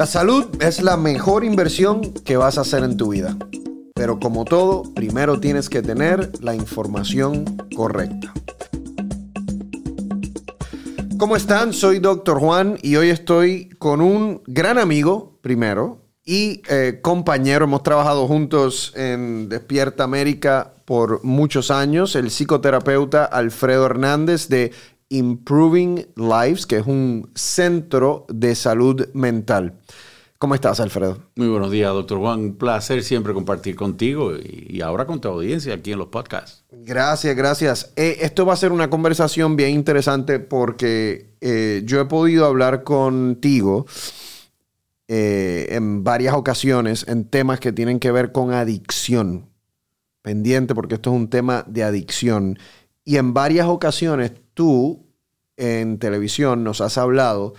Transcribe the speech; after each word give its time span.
La 0.00 0.06
salud 0.06 0.46
es 0.62 0.80
la 0.80 0.96
mejor 0.96 1.44
inversión 1.44 2.00
que 2.00 2.38
vas 2.38 2.56
a 2.56 2.62
hacer 2.62 2.84
en 2.84 2.96
tu 2.96 3.10
vida. 3.10 3.36
Pero 3.94 4.18
como 4.18 4.46
todo, 4.46 4.84
primero 4.94 5.40
tienes 5.40 5.68
que 5.68 5.82
tener 5.82 6.32
la 6.40 6.54
información 6.54 7.44
correcta. 7.76 8.32
¿Cómo 11.18 11.36
están? 11.36 11.74
Soy 11.74 11.98
Dr. 11.98 12.38
Juan 12.38 12.78
y 12.80 12.96
hoy 12.96 13.10
estoy 13.10 13.68
con 13.78 14.00
un 14.00 14.40
gran 14.46 14.78
amigo, 14.78 15.38
primero, 15.42 16.00
y 16.24 16.62
eh, 16.70 17.00
compañero. 17.02 17.66
Hemos 17.66 17.82
trabajado 17.82 18.26
juntos 18.26 18.94
en 18.96 19.50
Despierta 19.50 20.04
América 20.04 20.76
por 20.86 21.22
muchos 21.24 21.70
años, 21.70 22.16
el 22.16 22.30
psicoterapeuta 22.30 23.26
Alfredo 23.26 23.84
Hernández 23.84 24.48
de 24.48 24.72
Improving 25.10 26.06
Lives, 26.16 26.66
que 26.66 26.78
es 26.78 26.86
un 26.86 27.30
centro 27.34 28.26
de 28.28 28.54
salud 28.54 29.08
mental. 29.12 29.74
¿Cómo 30.38 30.54
estás, 30.54 30.80
Alfredo? 30.80 31.18
Muy 31.36 31.48
buenos 31.48 31.70
días, 31.70 31.92
doctor 31.92 32.18
Juan. 32.18 32.40
Un 32.40 32.56
placer 32.56 33.02
siempre 33.02 33.34
compartir 33.34 33.76
contigo 33.76 34.32
y, 34.36 34.80
ahora 34.80 35.04
con 35.04 35.20
tu 35.20 35.28
audiencia 35.28 35.74
aquí 35.74 35.92
en 35.92 35.98
los 35.98 36.08
podcasts. 36.08 36.64
Gracias, 36.70 37.36
gracias. 37.36 37.92
Eh, 37.96 38.18
esto 38.22 38.46
va 38.46 38.54
a 38.54 38.56
ser 38.56 38.72
una 38.72 38.88
conversación 38.88 39.56
bien 39.56 39.72
interesante 39.72 40.38
porque 40.38 41.34
eh, 41.42 41.82
yo 41.84 42.00
he 42.00 42.06
podido 42.06 42.46
hablar 42.46 42.84
contigo 42.84 43.84
eh, 45.08 45.66
en 45.70 46.04
varias 46.04 46.34
ocasiones 46.34 47.04
en 47.06 47.24
temas 47.24 47.60
que 47.60 47.72
tienen 47.72 47.98
que 47.98 48.12
ver 48.12 48.32
con 48.32 48.52
adicción. 48.52 49.50
Pendiente 50.22 50.74
porque 50.74 50.94
esto 50.94 51.10
es 51.10 51.16
un 51.16 51.28
tema 51.28 51.64
de 51.66 51.82
adicción. 51.82 52.58
Y 53.04 53.16
en 53.16 53.34
varias 53.34 53.66
ocasiones 53.66 54.32
tú 54.60 55.06
en 55.56 55.98
televisión 55.98 56.64
nos 56.64 56.82
has 56.82 56.98
hablado 56.98 57.54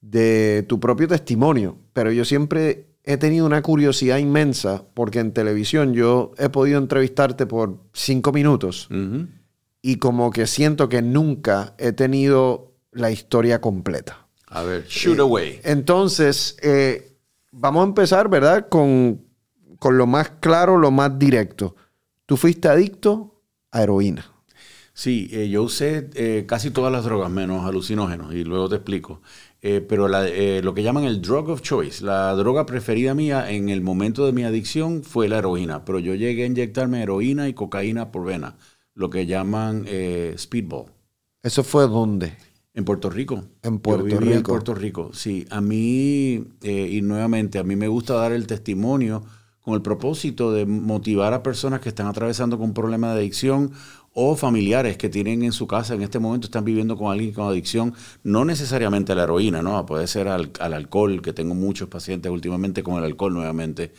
de 0.00 0.64
tu 0.68 0.78
propio 0.78 1.08
testimonio, 1.08 1.78
pero 1.92 2.12
yo 2.12 2.24
siempre 2.24 2.94
he 3.02 3.16
tenido 3.16 3.44
una 3.44 3.60
curiosidad 3.60 4.18
inmensa 4.18 4.84
porque 4.94 5.18
en 5.18 5.32
televisión 5.32 5.94
yo 5.94 6.30
he 6.38 6.48
podido 6.50 6.78
entrevistarte 6.78 7.46
por 7.46 7.80
cinco 7.92 8.30
minutos 8.30 8.88
y 9.82 9.96
como 9.96 10.30
que 10.30 10.46
siento 10.46 10.88
que 10.88 11.02
nunca 11.02 11.74
he 11.76 11.90
tenido 11.90 12.76
la 12.92 13.10
historia 13.10 13.60
completa. 13.60 14.28
A 14.46 14.62
ver, 14.62 14.86
shoot 14.86 15.18
away. 15.18 15.58
entonces, 15.64 16.56
eh, 16.62 17.16
vamos 17.50 17.80
a 17.80 17.88
empezar, 17.88 18.28
¿verdad? 18.28 18.68
Con, 18.68 19.24
con 19.80 19.98
lo 19.98 20.06
más 20.06 20.30
claro, 20.38 20.78
lo 20.78 20.92
más 20.92 21.18
directo. 21.18 21.74
Tú 22.26 22.36
fuiste 22.36 22.68
adicto 22.68 23.42
a 23.72 23.82
heroína. 23.82 24.33
Sí, 24.96 25.28
eh, 25.32 25.48
yo 25.48 25.64
usé 25.64 26.08
eh, 26.14 26.44
casi 26.46 26.70
todas 26.70 26.92
las 26.92 27.04
drogas 27.04 27.28
menos 27.28 27.66
alucinógenos 27.66 28.32
y 28.32 28.44
luego 28.44 28.68
te 28.68 28.76
explico. 28.76 29.20
Eh, 29.60 29.80
pero 29.80 30.06
lo 30.06 30.74
que 30.74 30.82
llaman 30.84 31.04
el 31.04 31.20
drug 31.20 31.48
of 31.48 31.62
choice, 31.62 32.04
la 32.04 32.32
droga 32.34 32.64
preferida 32.64 33.12
mía 33.12 33.50
en 33.50 33.70
el 33.70 33.80
momento 33.80 34.24
de 34.24 34.32
mi 34.32 34.44
adicción 34.44 35.02
fue 35.02 35.26
la 35.26 35.38
heroína, 35.38 35.84
pero 35.84 35.98
yo 35.98 36.14
llegué 36.14 36.44
a 36.44 36.46
inyectarme 36.46 37.02
heroína 37.02 37.48
y 37.48 37.54
cocaína 37.54 38.12
por 38.12 38.24
vena, 38.24 38.56
lo 38.94 39.10
que 39.10 39.26
llaman 39.26 39.86
speedball. 40.36 40.92
¿Eso 41.42 41.64
fue 41.64 41.88
dónde? 41.88 42.36
En 42.74 42.84
Puerto 42.84 43.08
Rico. 43.08 43.42
En 43.62 43.78
Puerto 43.78 44.20
Rico. 44.20 44.32
En 44.32 44.42
Puerto 44.42 44.74
Rico, 44.74 45.10
sí. 45.14 45.46
A 45.50 45.62
mí, 45.62 46.44
y 46.62 47.00
nuevamente, 47.02 47.58
a 47.58 47.64
mí 47.64 47.74
me 47.74 47.88
gusta 47.88 48.14
dar 48.14 48.32
el 48.32 48.46
testimonio 48.46 49.24
con 49.62 49.72
el 49.72 49.80
propósito 49.80 50.52
de 50.52 50.66
motivar 50.66 51.32
a 51.32 51.42
personas 51.42 51.80
que 51.80 51.88
están 51.88 52.06
atravesando 52.06 52.58
con 52.58 52.68
un 52.68 52.74
problema 52.74 53.14
de 53.14 53.20
adicción 53.20 53.72
o 54.14 54.36
familiares 54.36 54.96
que 54.96 55.08
tienen 55.08 55.42
en 55.42 55.52
su 55.52 55.66
casa 55.66 55.94
en 55.94 56.02
este 56.02 56.20
momento 56.20 56.46
están 56.46 56.64
viviendo 56.64 56.96
con 56.96 57.12
alguien 57.12 57.32
con 57.32 57.48
adicción, 57.48 57.94
no 58.22 58.44
necesariamente 58.44 59.12
a 59.12 59.16
la 59.16 59.24
heroína, 59.24 59.60
¿no? 59.60 59.84
Puede 59.84 60.06
ser 60.06 60.28
al, 60.28 60.52
alcohol, 60.60 61.20
que 61.20 61.32
tengo 61.32 61.54
muchos 61.54 61.88
pacientes 61.88 62.30
últimamente 62.30 62.82
con 62.84 62.96
el 62.96 63.04
alcohol 63.04 63.34
nuevamente. 63.34 63.92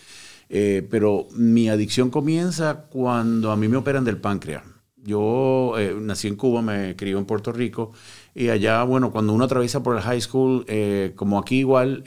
Eh, 0.48 0.88
pero 0.90 1.28
mi 1.36 1.70
adicción 1.70 2.10
comienza 2.10 2.86
cuando 2.90 3.52
a 3.52 3.58
mí 3.58 3.68
me 3.68 3.78
operan 3.78 4.06
del 4.06 4.18
páncreas. 4.18 4.64
Yo 4.98 5.74
eh, 5.78 5.96
nací 6.00 6.28
en 6.28 6.36
Cuba, 6.36 6.62
me 6.62 6.96
crié 6.96 7.16
en 7.16 7.26
Puerto 7.26 7.52
Rico 7.52 7.92
y 8.34 8.50
allá, 8.50 8.84
bueno, 8.84 9.12
cuando 9.12 9.34
uno 9.34 9.44
atraviesa 9.44 9.84
por 9.84 9.98
el 9.98 10.02
high 10.02 10.22
school, 10.22 10.66
eh, 10.68 11.12
como 11.16 11.38
aquí 11.38 11.60
igual, 11.60 12.04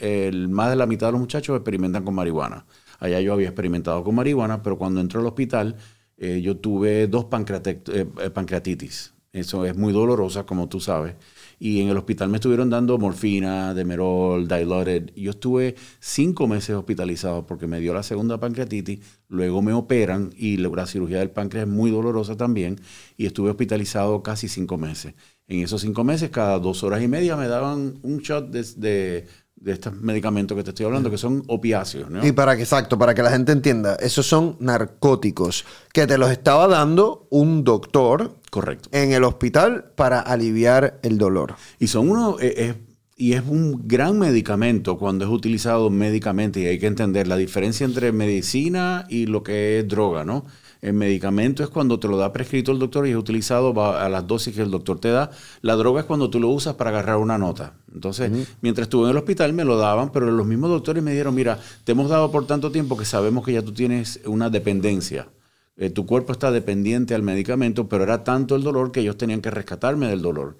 más 0.49 0.69
de 0.69 0.75
la 0.75 0.85
mitad 0.85 1.07
de 1.07 1.11
los 1.13 1.21
muchachos 1.21 1.55
experimentan 1.55 2.03
con 2.03 2.15
marihuana. 2.15 2.65
Allá 2.99 3.21
yo 3.21 3.33
había 3.33 3.47
experimentado 3.47 4.03
con 4.03 4.15
marihuana, 4.15 4.61
pero 4.63 4.77
cuando 4.77 4.99
entré 4.99 5.19
al 5.19 5.27
hospital, 5.27 5.77
eh, 6.19 6.41
yo 6.41 6.57
tuve 6.57 7.07
dos 7.07 7.27
eh, 7.31 7.81
eh, 7.93 8.29
pancreatitis. 8.29 9.13
Eso 9.31 9.65
es 9.65 9.77
muy 9.77 9.93
dolorosa, 9.93 10.45
como 10.45 10.67
tú 10.67 10.79
sabes. 10.81 11.15
Y 11.59 11.81
en 11.81 11.89
el 11.89 11.97
hospital 11.97 12.29
me 12.29 12.37
estuvieron 12.37 12.69
dando 12.69 12.97
morfina, 12.97 13.73
demerol, 13.73 14.47
dilaudid. 14.47 15.11
Yo 15.15 15.31
estuve 15.31 15.75
cinco 15.99 16.47
meses 16.47 16.75
hospitalizado 16.75 17.45
porque 17.45 17.67
me 17.67 17.79
dio 17.79 17.93
la 17.93 18.03
segunda 18.03 18.39
pancreatitis. 18.39 18.99
Luego 19.27 19.61
me 19.61 19.71
operan 19.73 20.31
y 20.35 20.57
la 20.57 20.87
cirugía 20.87 21.19
del 21.19 21.31
páncreas 21.31 21.67
es 21.67 21.71
muy 21.71 21.91
dolorosa 21.91 22.35
también. 22.35 22.77
Y 23.17 23.27
estuve 23.27 23.51
hospitalizado 23.51 24.23
casi 24.23 24.47
cinco 24.47 24.77
meses. 24.77 25.13
En 25.47 25.61
esos 25.61 25.81
cinco 25.81 26.03
meses, 26.03 26.29
cada 26.31 26.59
dos 26.59 26.83
horas 26.83 27.01
y 27.01 27.07
media 27.07 27.35
me 27.35 27.47
daban 27.47 27.99
un 28.01 28.19
shot 28.19 28.49
de 28.49 29.27
estos 29.65 29.93
medicamentos 29.95 30.55
que 30.57 30.63
te 30.63 30.69
estoy 30.69 30.85
hablando, 30.85 31.09
que 31.11 31.17
son 31.17 31.43
opiáceos. 31.47 32.09
¿no? 32.09 32.25
Y 32.25 32.31
para 32.31 32.55
que, 32.55 32.63
exacto, 32.63 32.97
para 32.97 33.13
que 33.13 33.23
la 33.23 33.31
gente 33.31 33.51
entienda, 33.51 33.95
esos 33.95 34.25
son 34.25 34.57
narcóticos 34.59 35.65
que 35.93 36.07
te 36.07 36.17
los 36.17 36.31
estaba 36.31 36.67
dando 36.67 37.27
un 37.29 37.63
doctor. 37.63 38.35
Correcto. 38.49 38.89
En 38.91 39.11
el 39.11 39.23
hospital 39.23 39.91
para 39.95 40.19
aliviar 40.19 40.99
el 41.03 41.17
dolor. 41.17 41.55
Y 41.79 41.87
son 41.87 42.09
uno, 42.09 42.37
eh, 42.39 42.75
y 43.15 43.33
es 43.33 43.43
un 43.45 43.87
gran 43.87 44.17
medicamento 44.17 44.97
cuando 44.97 45.25
es 45.25 45.31
utilizado 45.31 45.89
médicamente, 45.89 46.61
y 46.61 46.65
hay 46.67 46.79
que 46.79 46.87
entender 46.87 47.27
la 47.27 47.35
diferencia 47.35 47.85
entre 47.85 48.11
medicina 48.11 49.05
y 49.09 49.25
lo 49.25 49.43
que 49.43 49.79
es 49.79 49.87
droga, 49.87 50.23
¿no? 50.23 50.45
El 50.81 50.93
medicamento 50.93 51.61
es 51.61 51.69
cuando 51.69 51.99
te 51.99 52.07
lo 52.07 52.17
da 52.17 52.31
prescrito 52.31 52.71
el 52.71 52.79
doctor 52.79 53.05
y 53.05 53.11
es 53.11 53.17
utilizado 53.17 53.73
a 53.97 54.07
las 54.07 54.25
dosis 54.25 54.55
que 54.55 54.61
el 54.61 54.71
doctor 54.71 54.99
te 54.99 55.09
da. 55.09 55.29
La 55.61 55.75
droga 55.75 56.01
es 56.01 56.05
cuando 56.05 56.29
tú 56.29 56.39
lo 56.39 56.47
usas 56.49 56.75
para 56.75 56.91
agarrar 56.91 57.17
una 57.17 57.37
nota. 57.37 57.73
Entonces, 57.93 58.31
mientras 58.61 58.85
estuve 58.85 59.05
en 59.05 59.11
el 59.11 59.17
hospital 59.17 59.51
me 59.51 59.65
lo 59.65 59.77
daban, 59.77 60.11
pero 60.11 60.31
los 60.31 60.47
mismos 60.47 60.69
doctores 60.69 61.03
me 61.03 61.11
dijeron, 61.11 61.35
mira, 61.35 61.59
te 61.83 61.91
hemos 61.91 62.09
dado 62.09 62.31
por 62.31 62.47
tanto 62.47 62.71
tiempo 62.71 62.95
que 62.95 63.05
sabemos 63.05 63.43
que 63.43 63.53
ya 63.53 63.61
tú 63.61 63.73
tienes 63.73 64.21
una 64.25 64.49
dependencia. 64.49 65.27
Eh, 65.75 65.89
tu 65.89 66.05
cuerpo 66.05 66.33
está 66.33 66.51
dependiente 66.51 67.15
al 67.15 67.23
medicamento, 67.23 67.87
pero 67.87 68.03
era 68.03 68.23
tanto 68.23 68.55
el 68.55 68.63
dolor 68.63 68.91
que 68.91 68.99
ellos 68.99 69.17
tenían 69.17 69.41
que 69.41 69.49
rescatarme 69.49 70.07
del 70.07 70.21
dolor. 70.21 70.57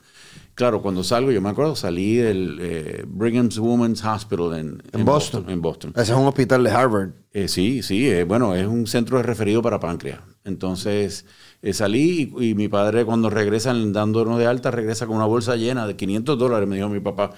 Claro, 0.59 0.81
cuando 0.81 1.06
salgo, 1.06 1.31
yo 1.31 1.40
me 1.40 1.47
acuerdo, 1.47 1.74
salí 1.74 2.18
del 2.18 2.58
eh, 2.59 3.06
Brigham's 3.08 3.58
Women's 3.59 4.03
Hospital 4.03 4.81
en, 4.92 5.06
Boston. 5.06 5.46
En 5.47 5.62
Boston. 5.62 5.94
Ese 5.96 6.12
es 6.12 6.18
un 6.18 6.25
hospital 6.25 6.66
de 6.66 6.70
Harvard. 6.70 7.12
Eh, 7.31 7.47
sí, 7.47 7.81
sí, 7.81 8.09
eh, 8.09 8.25
bueno, 8.25 8.53
es 8.53 8.68
un 8.68 8.86
centro 8.86 9.16
de 9.16 9.24
referido 9.24 9.62
para 9.62 9.80
páncreas. 9.80 10.19
Entonces 10.44 11.25
salí 11.72 12.34
y, 12.38 12.56
mi 12.56 12.68
padre 12.68 13.06
cuando 13.06 13.30
regresa 13.30 13.74
dándonos 13.74 14.38
de 14.38 14.48
alta, 14.48 14.69
regresa 14.69 15.08
con 15.08 15.16
una 15.16 15.28
bolsa 15.28 15.56
llena 15.56 15.88
de 15.88 15.96
500 15.96 16.38
dólares. 16.38 16.68
Me 16.68 16.75
dijo 16.75 16.90
mi 16.90 17.00
papá, 17.00 17.31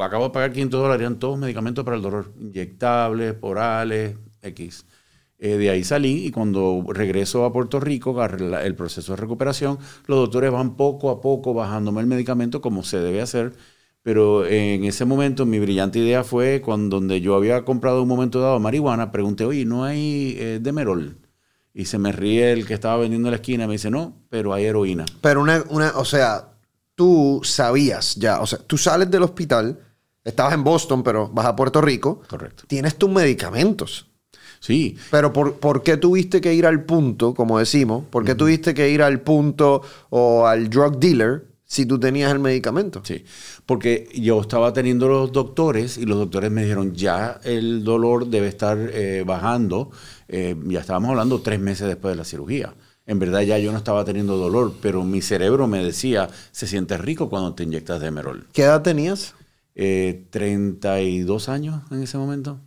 acabo 0.00 0.24
de 0.24 0.30
pagar 0.30 0.52
500 0.52 0.80
dólares, 0.80 1.02
eran 1.02 1.18
todos 1.18 1.38
medicamentos 1.38 1.84
para 1.84 1.98
el 1.98 2.02
dolor, 2.02 2.32
inyectables, 2.40 3.36
orales, 3.42 4.16
X. 4.40 4.86
Eh, 5.44 5.56
de 5.56 5.70
ahí 5.70 5.82
salí 5.82 6.24
y 6.24 6.30
cuando 6.30 6.84
regreso 6.86 7.44
a 7.44 7.52
Puerto 7.52 7.80
Rico, 7.80 8.16
el 8.24 8.76
proceso 8.76 9.12
de 9.12 9.16
recuperación, 9.16 9.76
los 10.06 10.20
doctores 10.20 10.52
van 10.52 10.76
poco 10.76 11.10
a 11.10 11.20
poco 11.20 11.52
bajándome 11.52 12.00
el 12.00 12.06
medicamento 12.06 12.60
como 12.60 12.84
se 12.84 13.00
debe 13.00 13.20
hacer. 13.20 13.52
Pero 14.04 14.46
en 14.46 14.84
ese 14.84 15.04
momento 15.04 15.44
mi 15.44 15.58
brillante 15.58 15.98
idea 15.98 16.22
fue 16.22 16.62
cuando 16.62 17.00
donde 17.00 17.20
yo 17.20 17.34
había 17.34 17.64
comprado 17.64 18.02
un 18.02 18.08
momento 18.08 18.40
dado 18.40 18.60
marihuana, 18.60 19.10
pregunté, 19.10 19.44
oye, 19.44 19.64
¿no 19.64 19.82
hay 19.82 20.36
eh, 20.38 20.60
demerol? 20.62 21.18
Y 21.74 21.86
se 21.86 21.98
me 21.98 22.12
ríe 22.12 22.52
el 22.52 22.64
que 22.64 22.74
estaba 22.74 22.98
vendiendo 22.98 23.26
en 23.26 23.32
la 23.32 23.36
esquina, 23.38 23.66
me 23.66 23.72
dice, 23.72 23.90
no, 23.90 24.14
pero 24.28 24.54
hay 24.54 24.66
heroína. 24.66 25.06
Pero 25.20 25.42
una, 25.42 25.64
una, 25.70 25.90
o 25.96 26.04
sea, 26.04 26.52
tú 26.94 27.40
sabías 27.42 28.14
ya, 28.14 28.40
o 28.40 28.46
sea, 28.46 28.60
tú 28.60 28.78
sales 28.78 29.10
del 29.10 29.24
hospital, 29.24 29.80
estabas 30.22 30.54
en 30.54 30.62
Boston, 30.62 31.02
pero 31.02 31.28
vas 31.30 31.46
a 31.46 31.56
Puerto 31.56 31.80
Rico. 31.80 32.22
Correcto. 32.28 32.62
Tienes 32.68 32.94
tus 32.96 33.10
medicamentos. 33.10 34.11
Sí. 34.62 34.96
Pero 35.10 35.32
por, 35.32 35.82
qué 35.82 35.96
tuviste 35.96 36.40
que 36.40 36.54
ir 36.54 36.66
al 36.66 36.84
punto, 36.84 37.34
como 37.34 37.58
decimos? 37.58 38.04
¿Por 38.08 38.24
qué 38.24 38.36
tuviste 38.36 38.74
que 38.74 38.90
ir 38.90 39.02
al 39.02 39.20
punto 39.20 39.82
o 40.08 40.46
al 40.46 40.70
drug 40.70 41.00
dealer 41.00 41.48
si 41.64 41.84
tú 41.84 41.98
tenías 41.98 42.30
el 42.30 42.38
medicamento? 42.38 43.02
Sí, 43.04 43.24
porque 43.66 44.08
yo 44.14 44.40
estaba 44.40 44.72
teniendo 44.72 45.08
los 45.08 45.32
doctores 45.32 45.98
y 45.98 46.06
los 46.06 46.16
doctores 46.16 46.52
me 46.52 46.62
dijeron, 46.62 46.94
ya 46.94 47.40
el 47.42 47.82
dolor 47.82 48.28
debe 48.28 48.46
estar 48.46 48.78
eh, 48.78 49.24
bajando. 49.26 49.90
Eh, 50.28 50.54
ya 50.66 50.78
estábamos 50.78 51.10
hablando 51.10 51.40
tres 51.40 51.58
meses 51.58 51.88
después 51.88 52.12
de 52.12 52.18
la 52.18 52.24
cirugía. 52.24 52.72
En 53.04 53.18
verdad 53.18 53.40
ya 53.40 53.58
yo 53.58 53.72
no 53.72 53.78
estaba 53.78 54.04
teniendo 54.04 54.36
dolor, 54.36 54.74
pero 54.80 55.02
mi 55.02 55.22
cerebro 55.22 55.66
me 55.66 55.82
decía, 55.82 56.30
se 56.52 56.68
siente 56.68 56.96
rico 56.98 57.28
cuando 57.28 57.52
te 57.54 57.64
inyectas 57.64 58.00
Demerol. 58.00 58.46
¿Qué 58.52 58.62
edad 58.62 58.82
tenías? 58.82 59.34
Eh, 59.74 60.28
32 60.30 61.48
años 61.48 61.82
en 61.90 62.04
ese 62.04 62.16
momento 62.16 62.60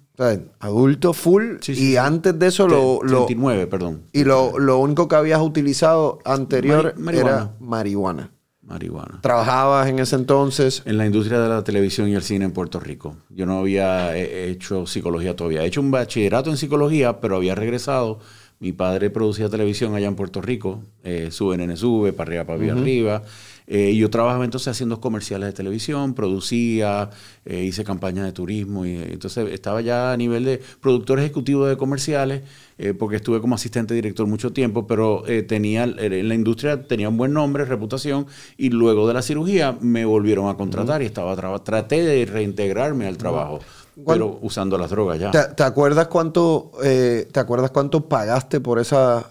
adulto 0.60 1.14
full. 1.14 1.58
y 1.68 1.96
antes 1.98 2.38
de 2.38 2.48
eso 2.48 2.68
lo... 2.68 3.00
39, 3.00 3.68
perdón. 3.68 4.02
Y 4.12 4.24
lo, 4.24 4.78
único 4.78 5.08
que 5.08 5.16
habías 5.16 5.42
utilizado 5.42 6.20
anterior 6.26 6.96
era 7.14 7.54
marihuana. 7.60 8.32
marihuana. 8.62 9.20
¿Trabajabas 9.22 9.88
en 9.88 10.00
ese 10.00 10.16
entonces? 10.16 10.82
En 10.86 10.98
la 10.98 11.06
industria 11.06 11.40
de 11.40 11.50
la 11.50 11.64
televisión 11.64 12.10
y 12.10 12.16
el 12.16 12.24
cine 12.24 12.46
en 12.46 12.52
Puerto 12.52 12.80
Rico. 12.80 13.16
Yo 13.30 13.46
no 13.46 13.60
había 13.60 14.16
eh, 14.18 14.50
hecho 14.50 14.86
psicología 14.86 15.36
todavía. 15.36 15.64
He 15.64 15.68
hecho 15.68 15.82
un 15.82 15.92
bachillerato 15.92 16.50
en 16.50 16.58
psicología, 16.58 17.20
pero 17.20 17.36
había 17.36 17.56
regresado. 17.56 18.20
Mi 18.60 18.72
padre 18.72 19.10
producía 19.10 19.50
televisión 19.50 19.96
allá 19.96 20.08
en 20.08 20.16
Puerto 20.16 20.42
Rico, 20.42 20.82
eh, 21.04 21.28
sube 21.30 21.58
nene 21.58 21.76
sube, 21.76 22.14
para 22.14 22.30
arriba, 22.30 22.46
para 22.46 22.74
arriba. 22.74 23.22
Eh, 23.68 23.96
yo 23.96 24.10
trabajaba 24.10 24.46
entonces 24.46 24.68
haciendo 24.68 25.02
comerciales 25.02 25.48
de 25.48 25.54
televisión, 25.54 26.14
producía, 26.14 27.10
eh, 27.46 27.64
hice 27.64 27.84
campañas 27.84 28.26
de 28.26 28.32
turismo. 28.32 28.86
Y, 28.86 28.96
entonces 28.96 29.52
estaba 29.52 29.82
ya 29.82 30.12
a 30.12 30.18
nivel 30.18 30.46
de 30.46 30.62
productor 30.82 31.20
ejecutivo 31.20 31.66
de 31.66 31.78
comerciales, 31.78 32.44
eh, 32.78 32.94
porque 32.94 33.18
estuve 33.18 33.42
como 33.42 33.56
asistente 33.56 33.94
director 33.94 34.28
mucho 34.28 34.54
tiempo, 34.54 34.86
pero 34.86 35.24
tenía 35.48 35.84
en 35.84 36.28
la 36.28 36.36
industria 36.36 36.88
tenía 36.88 37.10
un 37.10 37.18
buen 37.18 37.34
nombre, 37.34 37.66
reputación, 37.66 38.28
y 38.58 38.70
luego 38.70 39.08
de 39.08 39.14
la 39.14 39.22
cirugía 39.22 39.78
me 39.80 40.06
volvieron 40.06 40.50
a 40.50 40.56
contratar 40.56 41.02
y 41.02 41.06
estaba 41.06 41.36
traté 41.64 42.04
de 42.04 42.26
reintegrarme 42.26 43.08
al 43.08 43.18
trabajo. 43.18 43.60
Pero 44.06 44.40
usando 44.42 44.78
las 44.78 44.90
drogas 44.90 45.20
ya. 45.20 45.32
¿Te, 45.32 45.64
acuerdas 45.64 46.08
cuánto 46.08 46.72
te 46.82 47.40
acuerdas 47.40 47.72
cuánto 47.72 48.10
pagaste 48.10 48.60
por 48.60 48.80
esa 48.80 49.26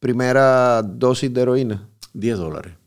primera 0.00 0.82
dosis 0.82 1.32
de 1.32 1.40
heroína? 1.40 1.88
10 2.14 2.38
dólares. 2.38 2.77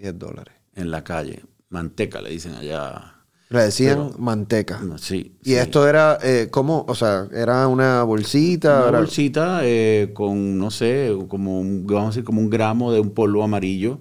10 0.00 0.18
dólares. 0.18 0.54
En 0.74 0.90
la 0.90 1.04
calle. 1.04 1.42
Manteca 1.68 2.20
le 2.20 2.30
dicen 2.30 2.54
allá. 2.54 3.14
Le 3.50 3.62
decían 3.62 4.12
manteca. 4.18 4.80
Sí. 4.98 5.36
Y 5.42 5.54
esto 5.54 5.88
era, 5.88 6.18
eh, 6.22 6.48
¿cómo? 6.50 6.84
O 6.88 6.94
sea, 6.94 7.26
era 7.32 7.66
una 7.66 8.04
bolsita. 8.04 8.86
Una 8.88 8.98
bolsita 8.98 9.60
eh, 9.64 10.10
con, 10.14 10.56
no 10.56 10.70
sé, 10.70 11.16
como 11.28 11.60
un, 11.60 11.84
vamos 11.84 12.04
a 12.04 12.08
decir, 12.10 12.24
como 12.24 12.40
un 12.40 12.48
gramo 12.48 12.92
de 12.92 13.00
un 13.00 13.10
polvo 13.10 13.42
amarillo. 13.42 13.98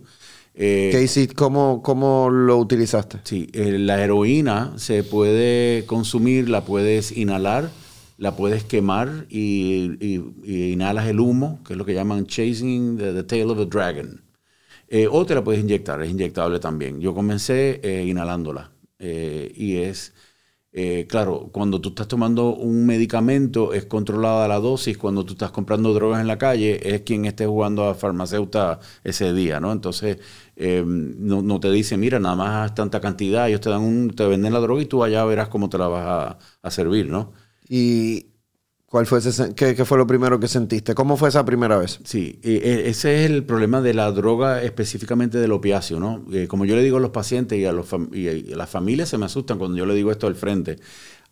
Eh, 0.54 0.90
¿Qué 0.92 1.02
hiciste? 1.02 1.34
¿Cómo, 1.34 1.82
¿Cómo, 1.82 2.30
lo 2.30 2.58
utilizaste? 2.58 3.20
Sí, 3.24 3.50
eh, 3.54 3.78
la 3.80 4.04
heroína 4.04 4.74
se 4.78 5.04
puede 5.04 5.86
consumir, 5.86 6.48
la 6.48 6.64
puedes 6.64 7.16
inhalar, 7.16 7.72
la 8.18 8.36
puedes 8.36 8.64
quemar 8.66 9.26
y, 9.30 10.22
inhalas 10.44 11.08
el 11.08 11.20
humo, 11.20 11.60
que 11.66 11.74
es 11.74 11.78
lo 11.78 11.86
que 11.86 11.96
llaman 11.96 12.28
chasing 12.28 12.98
the 12.98 13.24
tail 13.24 13.50
of 13.50 13.60
a 13.60 13.66
dragon. 13.66 14.22
Eh, 14.92 15.08
o 15.08 15.24
te 15.26 15.36
la 15.36 15.44
puedes 15.44 15.62
inyectar, 15.62 16.02
es 16.02 16.10
inyectable 16.10 16.60
también. 16.60 17.00
Yo 17.00 17.14
comencé 17.14 17.80
eh, 17.84 18.06
inhalándola 18.08 18.72
eh, 18.98 19.52
y 19.56 19.78
es, 19.78 20.14
claro, 21.08 21.50
cuando 21.52 21.82
tú 21.82 21.90
estás 21.90 22.08
tomando 22.08 22.56
un 22.56 22.86
medicamento 22.86 23.74
es 23.74 23.86
controlada 23.86 24.48
la 24.48 24.60
dosis, 24.60 24.98
cuando 24.98 25.26
tú 25.26 25.34
estás 25.34 25.52
comprando 25.52 25.94
drogas 25.94 26.22
en 26.22 26.28
la 26.28 26.38
calle 26.38 26.80
es 26.96 27.02
quien 27.02 27.26
esté 27.26 27.46
jugando 27.46 27.86
a 27.86 27.96
farmacéutica 27.96 28.80
ese 29.04 29.34
día, 29.34 29.60
¿no? 29.60 29.72
Entonces 29.72 30.18
no, 30.58 31.42
no, 31.42 31.60
te 31.60 31.72
dicen, 31.72 32.00
mira, 32.00 32.20
nada 32.20 32.36
más 32.36 32.76
tanta 32.76 33.02
cantidad, 33.02 33.48
ellos 33.50 33.62
te 33.62 33.70
dan 33.70 33.82
un, 33.82 34.10
te 34.12 34.26
venden 34.28 34.54
la 34.54 34.60
droga 34.60 34.82
y 34.82 34.86
tú 34.86 35.04
allá 35.04 35.24
verás 35.26 35.50
cómo 35.50 35.70
te 35.70 35.78
la 35.78 35.88
vas 35.88 36.06
a, 36.06 36.40
a 36.62 36.72
servir, 36.72 37.10
¿no? 37.10 37.34
Y 37.68 38.29
¿Cuál 38.90 39.06
fue 39.06 39.20
qué, 39.56 39.86
fue 39.86 40.00
lo 40.00 40.08
primero 40.08 40.40
que 40.40 40.48
sentiste? 40.48 40.96
¿Cómo 40.96 41.16
fue 41.16 41.30
esa 41.30 41.46
primera 41.46 41.78
vez? 41.78 42.00
Sí, 42.04 42.40
e, 42.42 42.86
ese 42.88 43.24
es 43.24 43.30
el 43.30 43.46
problema 43.46 43.82
de 43.82 43.94
la 43.94 44.12
droga, 44.12 44.64
específicamente 44.64 45.38
del 45.38 45.52
opiáceo, 45.52 46.00
¿no? 46.00 46.26
Eh, 46.34 46.48
como 46.48 46.66
yo 46.66 46.76
le 46.76 46.82
digo 46.82 46.98
a 46.98 47.00
los 47.00 47.12
pacientes 47.12 47.60
y 47.60 47.66
a, 47.66 47.72
los 47.72 47.88
y 48.12 48.52
a 48.52 48.58
las 48.58 48.70
familias 48.70 49.10
se 49.10 49.20
me 49.20 49.28
asustan 49.28 49.60
cuando 49.60 49.78
yo 49.78 49.86
le 49.86 49.94
digo 49.94 50.12
esto 50.12 50.26
al 50.26 50.34
frente. 50.34 50.80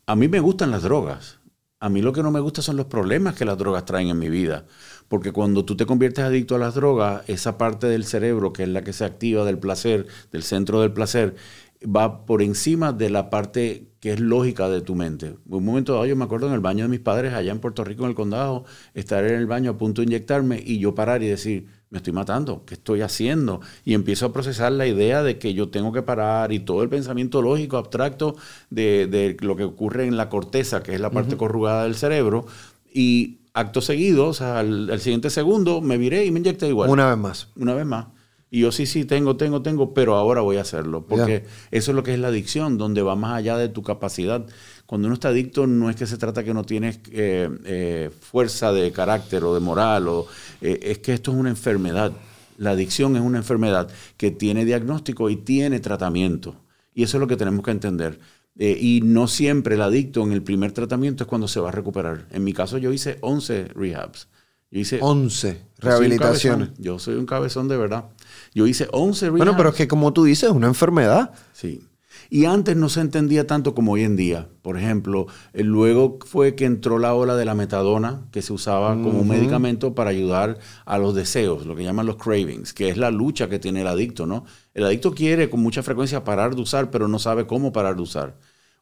A 0.06 0.15
mí 0.15 0.27
me 0.27 0.39
gustan 0.39 0.69
las 0.69 0.83
drogas. 0.83 1.39
A 1.80 1.89
mí 1.89 2.04
lo 2.04 2.13
que 2.13 2.21
no 2.21 2.30
me 2.30 2.39
gusta 2.39 2.62
son 2.62 2.77
los 2.77 2.86
problemas 2.86 3.36
que 3.36 3.45
las 3.45 3.57
drogas 3.57 3.86
traen 3.86 4.09
en 4.09 4.19
mi 4.19 4.30
vida. 4.30 4.65
Porque 5.07 5.31
cuando 5.31 5.65
tú 5.65 5.75
te 5.75 5.88
conviertes 5.88 6.25
adicto 6.25 6.56
a 6.56 6.59
las 6.59 6.75
drogas, 6.75 7.24
esa 7.27 7.57
parte 7.57 7.88
del 7.88 8.06
cerebro, 8.06 8.54
que 8.54 8.63
es 8.63 8.69
la 8.69 8.83
que 8.83 8.94
se 8.94 9.04
activa 9.04 9.45
del 9.45 9.57
placer, 9.57 10.06
del 10.31 10.44
centro 10.44 10.81
del 10.81 10.94
placer, 10.94 11.36
va 11.83 12.25
por 12.25 12.44
encima 12.44 12.94
de 12.94 13.09
la 13.09 13.30
parte 13.31 13.88
que 14.07 14.13
es 14.13 14.19
lógica 14.21 14.69
de 14.69 14.80
tu 14.80 14.95
mente. 14.95 15.36
Un 15.50 15.65
momento 15.65 15.92
dado 15.92 16.06
yo 16.06 16.15
me 16.15 16.24
acuerdo 16.24 16.48
en 16.48 16.54
el 16.54 16.62
baño 16.62 16.86
de 16.86 16.88
mis 16.88 17.01
padres 17.01 17.33
allá 17.33 17.51
en 17.51 17.59
Puerto 17.59 17.83
Rico, 17.83 18.04
en 18.04 18.12
el 18.12 18.15
condado, 18.15 18.63
estar 18.94 19.25
en 19.25 19.36
el 19.36 19.48
baño 19.48 19.71
a 19.71 19.77
punto 19.77 20.00
de 20.00 20.06
inyectarme 20.06 20.63
y 20.65 20.80
yo 20.80 20.95
parar 20.95 21.24
y 21.24 21.27
decir, 21.27 21.68
me 21.89 21.98
estoy 21.98 22.13
matando, 22.13 22.63
¿qué 22.65 22.75
estoy 22.75 23.01
haciendo? 23.01 23.59
Y 23.83 23.95
empiezo 23.95 24.27
a 24.27 24.31
procesar 24.31 24.71
la 24.71 24.88
idea 24.88 25.24
de 25.24 25.39
que 25.39 25.54
yo 25.54 25.68
tengo 25.68 25.92
que 25.92 26.04
parar 26.04 26.54
y 26.54 26.59
todo 26.59 26.83
el 26.83 26.88
pensamiento 26.88 27.42
lógico, 27.42 27.75
abstracto 27.75 28.38
de, 28.69 29.36
lo 29.42 29.57
que 29.57 29.65
ocurre 29.65 30.06
en 30.06 30.15
la 30.15 30.30
corteza, 30.30 30.81
que 30.81 30.95
es 30.95 31.01
la 31.01 31.09
parte 31.09 31.36
corrugada 31.36 31.83
del 31.83 31.95
cerebro, 31.95 32.45
y 32.94 33.39
acto 33.54 33.81
seguido, 33.81 34.27
o 34.27 34.33
sea, 34.33 34.59
al, 34.59 34.89
al, 34.89 35.01
siguiente 35.01 35.30
segundo, 35.30 35.81
me 35.81 35.98
viré 35.98 36.24
y 36.24 36.31
me 36.31 36.39
inyecté 36.39 36.69
igual. 36.69 36.89
Una 36.89 37.09
vez 37.09 37.18
más. 37.18 37.50
Una 37.57 37.74
vez 37.74 37.86
más. 37.86 38.06
Y 38.49 38.61
yo 38.61 38.71
sí, 38.71 38.85
sí, 38.85 39.03
tengo, 39.03 39.35
tengo, 39.35 39.61
tengo, 39.61 39.94
pero 39.94 40.15
ahora 40.15 40.41
voy 40.41 40.57
a 40.57 40.61
hacerlo. 40.61 41.05
Porque 41.05 41.44
eso 41.71 41.91
es 41.91 41.95
lo 41.95 42.03
que 42.03 42.13
es 42.13 42.19
la 42.19 42.29
adicción, 42.29 42.77
donde 42.77 43.01
va 43.01 43.15
más 43.15 43.33
allá 43.33 43.57
de 43.57 43.67
tu 43.67 43.83
capacidad. 43.83 44.45
Cuando 44.85 45.07
uno 45.07 45.15
está 45.15 45.29
adicto, 45.29 45.67
no 45.67 45.89
es 45.89 45.97
que 45.97 46.07
se 46.07 46.17
trata 46.17 46.45
que 46.45 46.53
no 46.53 46.63
tienes 46.63 47.01
eh, 47.11 47.49
eh, 47.65 48.09
fuerza 48.21 48.71
de 48.71 48.91
carácter 48.94 49.44
o 49.44 49.53
de 49.53 49.59
moral, 49.59 50.07
o, 50.07 50.27
eh, 50.61 50.79
es 50.81 50.99
que 50.99 51.13
esto 51.13 51.31
es 51.31 51.38
una 51.38 51.49
enfermedad. 51.49 52.13
La 52.57 52.71
adicción 52.71 53.17
es 53.17 53.21
una 53.21 53.38
enfermedad 53.38 53.89
que 54.15 54.31
tiene 54.31 54.63
diagnóstico 54.63 55.29
y 55.29 55.35
tiene 55.35 55.81
tratamiento. 55.81 56.55
Y 56.95 57.03
eso 57.03 57.17
es 57.17 57.21
lo 57.21 57.27
que 57.27 57.38
tenemos 57.38 57.63
que 57.63 57.71
entender. 57.71 58.19
y 58.59 59.01
no 59.03 59.27
siempre 59.27 59.75
el 59.75 59.83
adicto 59.83 60.23
en 60.23 60.31
el 60.31 60.41
primer 60.41 60.71
tratamiento 60.71 61.23
es 61.23 61.27
cuando 61.27 61.47
se 61.47 61.59
va 61.59 61.69
a 61.69 61.71
recuperar. 61.71 62.25
En 62.31 62.44
mi 62.44 62.53
caso, 62.53 62.79
yo 62.79 62.91
hice 62.91 63.19
11 63.21 63.67
rehabs. 63.75 64.29
Yo 64.71 64.79
hice 64.79 64.99
11 65.01 65.61
rehabilitaciones. 65.77 66.69
Yo 66.79 66.97
soy 66.97 67.15
un 67.15 67.27
cabezón 67.27 67.67
de 67.67 67.77
verdad. 67.77 68.05
Yo 68.53 68.67
hice 68.67 68.88
11 68.91 69.25
rehabs. 69.25 69.38
Bueno, 69.38 69.57
pero 69.57 69.69
es 69.69 69.75
que 69.75 69.88
como 69.88 70.13
tú 70.13 70.23
dices, 70.23 70.49
es 70.49 70.55
una 70.55 70.67
enfermedad. 70.67 71.31
Sí. 71.53 71.81
Y 72.29 72.45
antes 72.45 72.75
no 72.75 72.89
se 72.89 73.01
entendía 73.01 73.47
tanto 73.47 73.73
como 73.73 73.94
hoy 73.94 74.03
en 74.03 74.15
día. 74.15 74.49
Por 74.61 74.77
ejemplo, 74.77 75.27
eh, 75.53 75.63
luego 75.63 76.19
fue 76.25 76.55
que 76.55 76.65
entró 76.65 76.99
la 76.99 77.13
ola 77.13 77.35
de 77.35 77.45
la 77.45 77.55
metadona, 77.55 78.27
que 78.31 78.41
se 78.41 78.53
usaba 78.53 78.95
como 78.95 79.21
un 79.21 79.27
medicamento 79.27 79.95
para 79.95 80.09
ayudar 80.09 80.57
a 80.85 80.97
los 80.97 81.15
deseos, 81.15 81.65
lo 81.65 81.75
que 81.75 81.83
llaman 81.83 82.05
los 82.05 82.17
cravings, 82.17 82.73
que 82.73 82.89
es 82.89 82.97
la 82.97 83.11
lucha 83.11 83.47
que 83.47 83.59
tiene 83.59 83.81
el 83.81 83.88
adicto, 83.88 84.25
¿no? 84.25 84.45
El 84.73 84.85
adicto 84.85 85.13
quiere 85.13 85.49
con 85.49 85.61
mucha 85.61 85.83
frecuencia 85.83 86.23
parar 86.23 86.55
de 86.55 86.61
usar, 86.61 86.91
pero 86.91 87.07
no 87.07 87.19
sabe 87.19 87.47
cómo 87.47 87.71
parar 87.71 87.95
de 87.95 88.01
usar. 88.01 88.38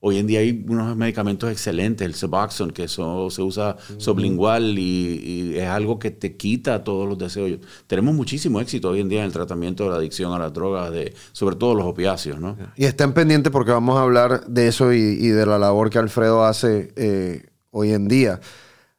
Hoy 0.08 0.20
en 0.20 0.28
día 0.28 0.42
hay 0.42 0.64
unos 0.70 0.96
medicamentos 0.96 1.50
excelentes, 1.50 2.06
el 2.06 2.14
Suboxone, 2.14 2.72
que 2.72 2.88
se 2.88 3.02
usa 3.02 3.76
sublingual 3.98 4.78
y, 4.78 5.58
es 5.58 5.68
algo 5.68 5.98
que 5.98 6.12
te 6.12 6.38
quita 6.38 6.84
todos 6.84 7.10
los 7.10 7.18
deseos. 7.18 7.60
Tenemos 7.88 8.14
muchísimo 8.14 8.62
éxito 8.62 8.90
hoy 8.90 9.00
en 9.00 9.10
día 9.10 9.22
en 9.22 9.26
el 9.26 9.32
tratamiento 9.32 9.86
de 9.86 9.90
la 9.90 9.96
adicción 9.96 10.32
a 10.32 10.38
las 10.38 10.54
drogas, 10.54 10.92
de, 10.92 11.16
sobre 11.32 11.56
todo 11.56 11.74
los 11.74 11.88
opiáceos, 11.88 12.40
¿no? 12.40 12.56
Y 12.76 12.86
estén 12.86 13.14
pendientes 13.14 13.52
porque 13.52 13.72
vamos 13.72 13.98
a 13.98 14.04
hablar 14.04 14.46
de 14.46 14.68
eso 14.68 14.94
y, 14.94 15.28
de 15.28 15.44
la 15.48 15.58
labor 15.58 15.90
que 15.90 15.98
Alfredo 15.98 16.46
hace 16.46 16.94
eh, 16.96 17.48
hoy 17.72 17.92
en 17.92 18.08
día. 18.08 18.40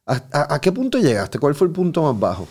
¿A, 0.06 0.60
qué 0.60 0.72
punto 0.72 0.98
llegaste? 0.98 1.38
¿Cuál 1.38 1.54
fue 1.54 1.68
el 1.68 1.72
punto 1.72 2.02
más 2.02 2.18
bajo? 2.18 2.48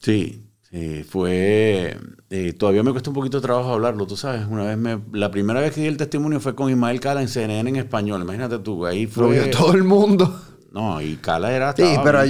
Sí, 0.00 0.45
Sí, 0.76 1.04
fue. 1.04 1.96
Eh, 2.28 2.52
todavía 2.52 2.82
me 2.82 2.90
cuesta 2.90 3.08
un 3.08 3.14
poquito 3.14 3.38
de 3.38 3.42
trabajo 3.42 3.72
hablarlo, 3.72 4.06
tú 4.06 4.14
sabes. 4.14 4.46
Una 4.46 4.64
vez 4.64 4.76
me. 4.76 5.00
La 5.12 5.30
primera 5.30 5.60
vez 5.60 5.72
que 5.72 5.80
di 5.80 5.86
el 5.86 5.96
testimonio 5.96 6.38
fue 6.38 6.54
con 6.54 6.70
Ismael 6.70 7.00
Cala 7.00 7.22
en 7.22 7.28
CNN 7.28 7.70
en 7.70 7.76
español. 7.76 8.20
Imagínate 8.20 8.58
tú, 8.58 8.84
ahí 8.84 9.06
fue. 9.06 9.46
todo 9.48 9.72
el 9.72 9.84
mundo. 9.84 10.38
No, 10.72 11.00
y 11.00 11.16
Cala 11.16 11.56
era. 11.56 11.74
Sí, 11.74 11.82
pero, 12.04 12.20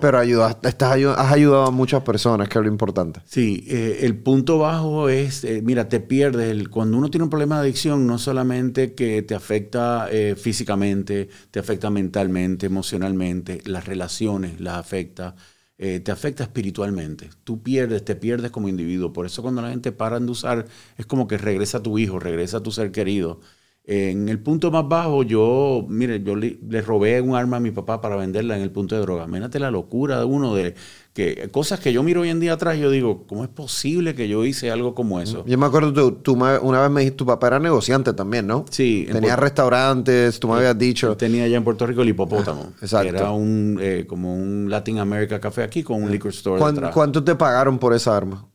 pero 0.00 0.18
ayudaste, 0.20 0.68
estás, 0.68 0.92
has 0.92 1.32
ayudado 1.32 1.64
a 1.64 1.70
muchas 1.72 2.04
personas, 2.04 2.48
que 2.48 2.56
es 2.56 2.64
lo 2.64 2.70
importante. 2.70 3.20
Sí, 3.24 3.64
eh, 3.66 3.98
el 4.02 4.16
punto 4.16 4.58
bajo 4.58 5.08
es, 5.08 5.42
eh, 5.42 5.60
mira, 5.64 5.88
te 5.88 5.98
pierdes. 5.98 6.68
cuando 6.68 6.98
uno 6.98 7.10
tiene 7.10 7.24
un 7.24 7.30
problema 7.30 7.56
de 7.56 7.62
adicción, 7.62 8.06
no 8.06 8.18
solamente 8.18 8.94
que 8.94 9.22
te 9.22 9.34
afecta 9.34 10.08
físicamente, 10.36 11.28
te 11.50 11.58
afecta 11.58 11.90
mentalmente, 11.90 12.66
emocionalmente, 12.66 13.62
las 13.64 13.86
relaciones 13.86 14.60
las 14.60 14.76
afecta. 14.76 15.34
Eh, 15.78 16.00
te 16.00 16.10
afecta 16.10 16.42
espiritualmente. 16.44 17.30
Tú 17.44 17.62
pierdes, 17.62 18.04
te 18.04 18.16
pierdes 18.16 18.50
como 18.50 18.68
individuo. 18.68 19.12
Por 19.12 19.26
eso 19.26 19.42
cuando 19.42 19.60
la 19.62 19.70
gente 19.70 19.92
para 19.92 20.18
de 20.20 20.30
usar, 20.30 20.66
es 20.96 21.06
como 21.06 21.28
que 21.28 21.36
regresa 21.38 21.82
tu 21.82 21.98
hijo, 21.98 22.18
regresa 22.18 22.62
tu 22.62 22.72
ser 22.72 22.92
querido. 22.92 23.40
En 23.88 24.28
el 24.28 24.40
punto 24.40 24.72
más 24.72 24.88
bajo, 24.88 25.22
yo, 25.22 25.86
mire, 25.88 26.20
yo 26.20 26.34
le, 26.34 26.58
robé 26.82 27.20
un 27.20 27.36
arma 27.36 27.58
a 27.58 27.60
mi 27.60 27.70
papá 27.70 28.00
para 28.00 28.16
venderla 28.16 28.56
en 28.56 28.62
el 28.62 28.72
punto 28.72 28.96
de 28.96 29.00
droga. 29.00 29.28
Mírate 29.28 29.60
la 29.60 29.70
locura 29.70 30.18
de 30.18 30.24
uno 30.24 30.56
de 30.56 30.74
que 31.12 31.48
cosas 31.52 31.78
que 31.78 31.92
yo 31.92 32.02
miro 32.02 32.22
hoy 32.22 32.30
en 32.30 32.40
día 32.40 32.54
atrás, 32.54 32.78
yo 32.78 32.90
digo, 32.90 33.26
¿cómo 33.28 33.44
es 33.44 33.48
posible 33.48 34.16
que 34.16 34.26
yo 34.26 34.44
hice 34.44 34.72
algo 34.72 34.96
como 34.96 35.20
eso? 35.20 35.44
Yo 35.46 35.56
me 35.56 35.66
acuerdo, 35.66 36.14
tú, 36.14 36.32
una 36.34 36.80
vez 36.80 36.90
me 36.90 37.02
dijiste, 37.02 37.16
tu 37.16 37.26
papá 37.26 37.46
era 37.46 37.58
negociante 37.60 38.12
también, 38.12 38.48
¿no? 38.48 38.64
Sí. 38.70 39.06
Tenía 39.10 39.36
restaurantes, 39.36 40.40
tú 40.40 40.48
me 40.48 40.56
habías 40.56 40.76
dicho. 40.76 41.16
Tenía 41.16 41.44
allá 41.44 41.56
en 41.56 41.62
Puerto 41.62 41.86
Rico 41.86 42.02
el 42.02 42.08
hipopótamo. 42.08 42.72
exacto. 42.82 43.08
era 43.08 43.30
un, 43.30 43.78
eh, 43.80 44.04
como 44.08 44.34
un 44.34 44.68
Latin 44.68 44.98
America 44.98 45.38
café 45.40 45.62
aquí 45.62 45.84
con 45.84 46.02
un 46.02 46.10
liquor 46.10 46.32
store 46.32 46.60
¿Cuánto 46.92 47.22
te 47.22 47.36
pagaron 47.36 47.78
por 47.78 47.94
esa 47.94 48.16
arma? 48.16 48.48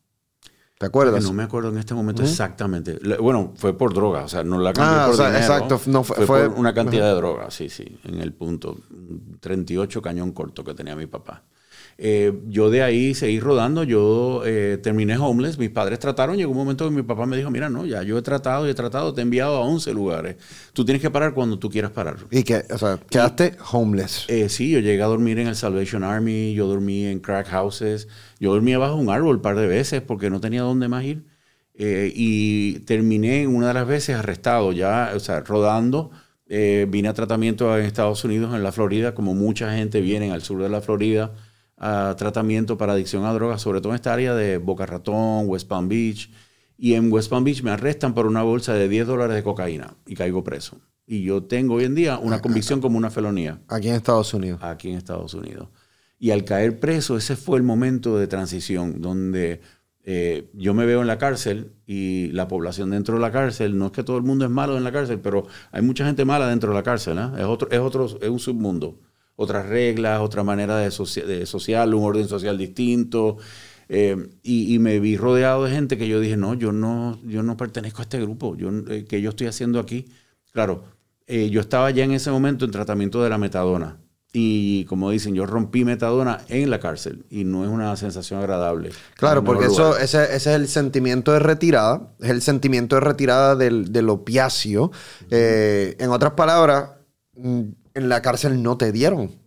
¿Te 0.82 0.88
acuerdas? 0.88 1.24
No 1.24 1.34
me 1.34 1.44
acuerdo 1.44 1.70
en 1.70 1.78
este 1.78 1.94
momento 1.94 2.24
exactamente. 2.24 2.98
Bueno, 3.20 3.54
fue 3.56 3.78
por 3.78 3.94
droga, 3.94 4.24
o 4.24 4.28
sea, 4.28 4.44
no 4.44 4.58
la 4.58 4.74
cambié 4.74 4.98
ah, 4.98 5.06
por 5.06 5.14
o 5.14 5.18
sea, 5.18 5.38
Exacto, 5.38 5.80
no, 5.86 6.04
fue, 6.04 6.26
por 6.26 6.48
una 6.58 6.74
cantidad 6.74 7.06
de 7.06 7.14
droga, 7.14 7.52
sí, 7.52 7.70
sí, 7.70 8.00
en 8.04 8.20
el 8.20 8.34
punto. 8.34 8.80
38 9.42 10.02
cañón 10.02 10.32
corto 10.32 10.64
que 10.64 10.74
tenía 10.74 10.96
mi 10.96 11.06
papá. 11.06 11.44
Eh, 12.04 12.34
yo 12.48 12.72
de 12.72 12.82
ahí 12.82 13.14
seguí 13.14 13.40
rodando, 13.40 13.84
yo 13.84 14.42
eh, 14.44 14.80
terminé 14.82 15.18
homeless, 15.18 15.60
mis 15.60 15.70
padres 15.70 16.00
trataron, 16.00 16.36
llegó 16.36 16.50
un 16.50 16.58
momento 16.58 16.84
que 16.86 16.96
mi 16.96 17.04
papá 17.04 17.28
me 17.28 17.38
dijo, 17.38 17.52
mira, 17.52 17.70
no, 17.70 17.86
ya 17.86 18.02
yo 18.02 18.18
he 18.18 18.24
tratado 18.24 18.66
y 18.66 18.72
he 18.72 18.74
tratado, 18.74 19.14
te 19.14 19.22
he 19.22 19.24
enviado 19.24 19.58
a 19.58 19.60
11 19.60 19.94
lugares, 19.94 20.38
tú 20.74 20.84
tienes 20.84 21.00
que 21.00 21.12
parar 21.12 21.36
cuando 21.36 21.60
tú 21.60 21.70
quieras 21.70 21.92
parar. 21.92 22.18
¿Y 22.32 22.42
que, 22.42 22.64
o 22.74 22.78
sea, 22.80 23.00
quedaste 23.08 23.56
homeless? 23.72 24.26
Eh, 24.30 24.50
sí, 24.50 24.72
yo 24.72 24.80
llegué 24.80 25.04
a 25.04 25.06
dormir 25.06 25.38
en 25.38 25.46
el 25.46 25.56
Salvation 25.56 26.04
Army, 26.04 26.56
yo 26.56 26.66
dormí 26.66 27.06
en 27.06 27.20
crack 27.20 27.50
houses, 27.50 28.08
yo 28.40 28.52
dormí 28.52 28.76
bajo 28.76 28.96
un 28.96 29.12
árbol 29.12 29.36
un 29.36 29.42
par 29.44 29.56
de 29.56 29.68
veces 29.68 30.02
porque 30.02 30.32
no 30.32 30.42
tenía 30.42 30.64
dónde 30.64 30.88
más 30.88 31.04
ir. 31.04 31.24
y 31.78 32.80
terminé 32.80 33.46
una 33.46 33.68
de 33.68 33.74
las 33.76 33.86
veces 33.86 34.16
arrestado, 34.16 34.72
ya, 34.72 35.12
o 35.16 35.20
sea, 35.20 35.42
rodando. 35.42 36.10
vine 36.48 37.10
a 37.10 37.14
tratamiento 37.14 37.78
en 37.78 37.86
Estados 37.86 38.24
Unidos, 38.24 38.56
en 38.56 38.64
la 38.64 38.72
Florida, 38.72 39.14
como 39.14 39.36
mucha 39.36 39.72
gente 39.76 40.02
viene 40.02 40.32
al 40.32 40.42
sur 40.42 40.64
de 40.64 40.70
la 40.70 40.82
Florida 40.82 41.32
a 41.84 42.16
tratamiento 42.16 42.78
para 42.78 42.94
adicción 42.94 43.26
a 43.26 43.34
drogas, 43.34 43.60
sobre 43.60 43.82
todo 43.82 43.92
en 43.92 43.96
esta 43.96 44.14
área 44.14 44.36
de 44.36 44.60
Boca 44.60 44.86
Ratón, 44.86 45.46
West 45.48 45.68
Palm 45.68 45.90
Beach. 45.90 46.32
Y 46.78 46.94
en 46.94 47.12
West 47.12 47.32
Palm 47.32 47.44
Beach 47.44 47.64
me 47.64 47.72
arrestan 47.72 48.14
por 48.14 48.28
una 48.28 48.44
bolsa 48.44 48.76
de 48.76 48.88
10 48.88 49.08
dólares 49.08 49.36
de 49.36 49.42
cocaína 49.42 49.96
y 50.06 50.16
caigo 50.16 50.44
preso. 50.44 50.80
Y 51.08 51.24
yo 51.24 51.44
tengo 51.44 51.76
hoy 51.76 51.86
en 51.86 51.96
día 51.96 52.20
una 52.20 52.40
convicción 52.40 52.82
como 52.82 53.00
una 53.00 53.10
felonía. 53.10 53.62
Aquí 53.68 53.90
en 53.90 53.96
Estados 53.96 54.32
Unidos. 54.36 54.60
Aquí 54.62 54.90
en 54.90 54.98
Estados 54.98 55.34
Unidos. 55.34 55.70
Y 56.20 56.30
al 56.30 56.46
caer 56.46 56.80
preso, 56.80 57.18
ese 57.18 57.36
fue 57.36 57.58
el 57.58 57.64
momento 57.64 58.16
de 58.20 58.28
transición 58.28 59.02
donde 59.02 59.62
eh, 60.04 60.52
yo 60.54 60.76
me 60.76 60.86
veo 60.86 61.02
en 61.02 61.08
la 61.08 61.18
cárcel 61.18 61.74
y 61.88 62.28
la 62.28 62.48
población 62.48 62.92
dentro 62.92 63.16
de 63.16 63.22
la 63.22 63.32
cárcel, 63.32 63.76
no 63.76 63.88
es 63.88 63.92
que 63.92 64.04
todo 64.04 64.18
el 64.18 64.24
mundo 64.24 64.46
es 64.46 64.52
malo 64.52 64.78
en 64.78 64.84
la 64.84 64.92
cárcel, 64.92 65.20
pero 65.20 65.48
hay 65.72 65.82
mucha 65.82 66.06
gente 66.06 66.26
mala 66.26 66.48
dentro 66.48 66.70
de 66.70 66.76
la 66.76 66.84
cárcel. 66.84 67.18
¿eh? 67.18 67.40
Es, 67.40 67.46
otro, 67.46 67.72
es, 67.72 67.80
otro, 67.80 68.06
es 68.06 68.30
un 68.30 68.40
submundo 68.40 69.00
otras 69.36 69.68
reglas, 69.68 70.22
otra 70.22 70.44
manera 70.44 70.78
de, 70.78 70.92
social, 70.92 71.94
un 71.94 72.04
orden 72.04 72.28
social 72.28 72.58
distinto. 72.58 73.38
Eh, 73.94 74.16
y, 74.42 74.80
me 74.80 75.02
vi 75.02 75.18
rodeado 75.18 75.66
de 75.66 75.72
gente 75.72 75.98
que 75.98 76.08
yo 76.08 76.22
dije, 76.22 76.38
no, 76.38 76.54
yo 76.54 76.72
no, 76.72 77.20
yo 77.26 77.44
no 77.44 77.58
pertenezco 77.58 78.02
a 78.02 78.04
este 78.04 78.22
grupo, 78.22 78.56
yo, 78.56 78.70
eh, 78.88 79.04
que 79.04 79.22
yo 79.22 79.32
estoy 79.32 79.48
haciendo 79.48 79.80
aquí. 79.80 80.08
Claro, 80.54 80.86
eh, 81.28 81.50
yo 81.50 81.60
estaba 81.60 81.92
ya 81.92 82.06
en 82.06 82.14
ese 82.14 82.32
momento 82.32 82.64
en 82.64 82.72
tratamiento 82.72 83.22
de 83.22 83.30
la 83.30 83.38
metadona. 83.38 83.98
Y 84.32 84.86
como 84.86 85.12
dicen, 85.12 85.36
yo 85.36 85.46
rompí 85.46 85.84
metadona 85.84 86.40
en 86.48 86.70
la 86.70 86.80
cárcel 86.80 87.26
y 87.30 87.44
no 87.44 87.66
es 87.66 87.70
una 87.70 87.94
sensación 87.98 88.40
agradable. 88.40 88.92
Claro, 89.16 89.44
porque 89.44 89.66
eso, 89.66 89.98
ese, 89.98 90.34
es 90.34 90.48
el 90.48 90.70
sentimiento 90.70 91.34
de 91.34 91.40
retirada, 91.40 92.14
es 92.22 92.30
el 92.30 92.42
sentimiento 92.42 92.96
de 92.96 93.02
retirada 93.02 93.58
del, 93.58 93.92
del 93.92 94.08
opiáceo. 94.08 94.92
en 95.30 96.10
otras 96.12 96.32
palabras, 96.32 96.92
mm, 97.36 97.64
en 97.94 98.10
la 98.10 98.22
cárcel 98.22 98.62
no 98.62 98.78
te 98.78 98.92
dieron 98.92 99.42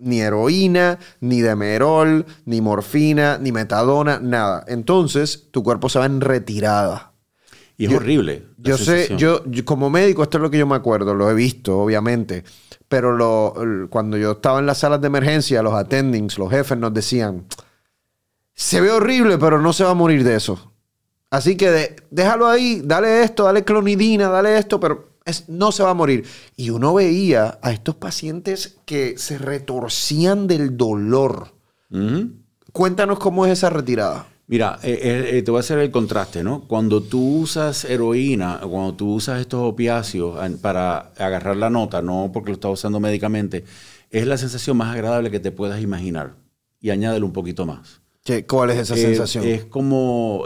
ni 0.00 0.20
heroína, 0.20 0.98
ni 1.20 1.40
demerol, 1.40 2.26
ni 2.46 2.60
morfina, 2.60 3.38
ni 3.38 3.52
metadona, 3.52 4.18
nada. 4.18 4.64
Entonces, 4.66 5.48
tu 5.50 5.62
cuerpo 5.62 5.88
se 5.88 5.98
va 5.98 6.06
en 6.06 6.20
retirada. 6.20 7.12
Y 7.76 7.86
es 7.86 7.92
horrible. 7.92 8.46
Yo 8.58 8.76
sé, 8.76 9.14
yo, 9.16 9.42
como 9.64 9.88
médico, 9.88 10.22
esto 10.22 10.38
es 10.38 10.42
lo 10.42 10.50
que 10.50 10.58
yo 10.58 10.66
me 10.66 10.74
acuerdo, 10.74 11.14
lo 11.14 11.30
he 11.30 11.34
visto, 11.34 11.78
obviamente. 11.78 12.44
Pero 12.88 13.16
lo, 13.16 13.88
cuando 13.88 14.16
yo 14.16 14.32
estaba 14.32 14.58
en 14.58 14.66
las 14.66 14.78
salas 14.78 15.00
de 15.00 15.06
emergencia, 15.06 15.62
los 15.62 15.74
attendings, 15.74 16.38
los 16.38 16.50
jefes 16.50 16.76
nos 16.76 16.92
decían, 16.92 17.46
se 18.54 18.80
ve 18.80 18.90
horrible, 18.90 19.38
pero 19.38 19.60
no 19.60 19.72
se 19.72 19.84
va 19.84 19.90
a 19.90 19.94
morir 19.94 20.24
de 20.24 20.36
eso. 20.36 20.72
Así 21.30 21.56
que 21.56 21.96
déjalo 22.10 22.48
ahí, 22.48 22.82
dale 22.84 23.22
esto, 23.22 23.44
dale 23.44 23.64
clonidina, 23.64 24.28
dale 24.28 24.58
esto, 24.58 24.80
pero 24.80 25.09
no 25.48 25.72
se 25.72 25.82
va 25.82 25.90
a 25.90 25.94
morir. 25.94 26.24
Y 26.56 26.70
uno 26.70 26.94
veía 26.94 27.58
a 27.62 27.72
estos 27.72 27.96
pacientes 27.96 28.78
que 28.84 29.18
se 29.18 29.38
retorcían 29.38 30.46
del 30.46 30.76
dolor. 30.76 31.54
Cuéntanos 32.72 33.18
cómo 33.18 33.46
es 33.46 33.52
esa 33.52 33.70
retirada. 33.70 34.26
Mira, 34.50 34.80
eh, 34.82 34.98
eh, 35.00 35.38
eh, 35.38 35.42
te 35.42 35.50
voy 35.52 35.58
a 35.58 35.60
hacer 35.60 35.78
el 35.78 35.92
contraste, 35.92 36.42
¿no? 36.42 36.66
Cuando 36.66 37.00
tú 37.00 37.38
usas 37.38 37.84
heroína, 37.84 38.58
cuando 38.68 38.94
tú 38.94 39.14
usas 39.14 39.40
estos 39.40 39.60
opiáceos 39.60 40.36
para 40.60 41.12
agarrar 41.18 41.56
la 41.56 41.70
nota, 41.70 42.02
no 42.02 42.30
porque 42.32 42.50
lo 42.50 42.54
estás 42.54 42.72
usando 42.72 42.98
médicamente, 42.98 43.64
es 44.10 44.26
la 44.26 44.36
sensación 44.36 44.76
más 44.76 44.92
agradable 44.92 45.30
que 45.30 45.38
te 45.38 45.52
puedas 45.52 45.80
imaginar. 45.80 46.34
Y 46.80 46.90
añádelo 46.90 47.26
un 47.26 47.32
poquito 47.32 47.64
más. 47.64 48.00
¿Qué, 48.24 48.44
¿Cuál 48.44 48.70
es 48.70 48.78
esa 48.78 48.96
sensación? 48.96 49.44
Es 49.44 49.66
como 49.66 50.44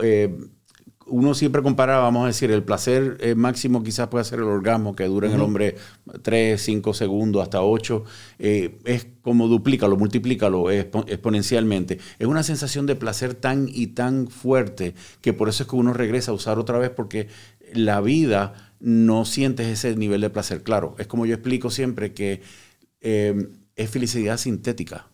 uno 1.06 1.34
siempre 1.34 1.62
compara, 1.62 1.98
vamos 1.98 2.24
a 2.24 2.26
decir, 2.28 2.50
el 2.50 2.62
placer 2.62 3.16
eh, 3.20 3.34
máximo 3.34 3.82
quizás 3.82 4.08
puede 4.08 4.24
ser 4.24 4.38
el 4.38 4.46
orgasmo 4.46 4.96
que 4.96 5.04
dura 5.04 5.28
en 5.28 5.34
el 5.34 5.40
hombre 5.40 5.76
3, 6.22 6.60
5 6.60 6.94
segundos, 6.94 7.42
hasta 7.42 7.62
8. 7.62 8.04
Eh, 8.38 8.78
es 8.84 9.06
como 9.22 9.48
duplícalo, 9.48 9.96
multiplícalo 9.96 10.70
exponencialmente. 10.70 11.98
Es 12.18 12.26
una 12.26 12.42
sensación 12.42 12.86
de 12.86 12.96
placer 12.96 13.34
tan 13.34 13.68
y 13.68 13.88
tan 13.88 14.28
fuerte 14.28 14.94
que 15.20 15.32
por 15.32 15.48
eso 15.48 15.64
es 15.64 15.68
que 15.68 15.76
uno 15.76 15.92
regresa 15.92 16.30
a 16.30 16.34
usar 16.34 16.58
otra 16.58 16.78
vez 16.78 16.90
porque 16.90 17.28
la 17.72 18.00
vida 18.00 18.74
no 18.80 19.24
sientes 19.24 19.66
ese 19.66 19.96
nivel 19.96 20.20
de 20.20 20.30
placer. 20.30 20.62
Claro, 20.62 20.94
es 20.98 21.06
como 21.06 21.26
yo 21.26 21.34
explico 21.34 21.70
siempre 21.70 22.12
que 22.12 22.42
eh, 23.00 23.48
es 23.76 23.90
felicidad 23.90 24.36
sintética. 24.36 25.08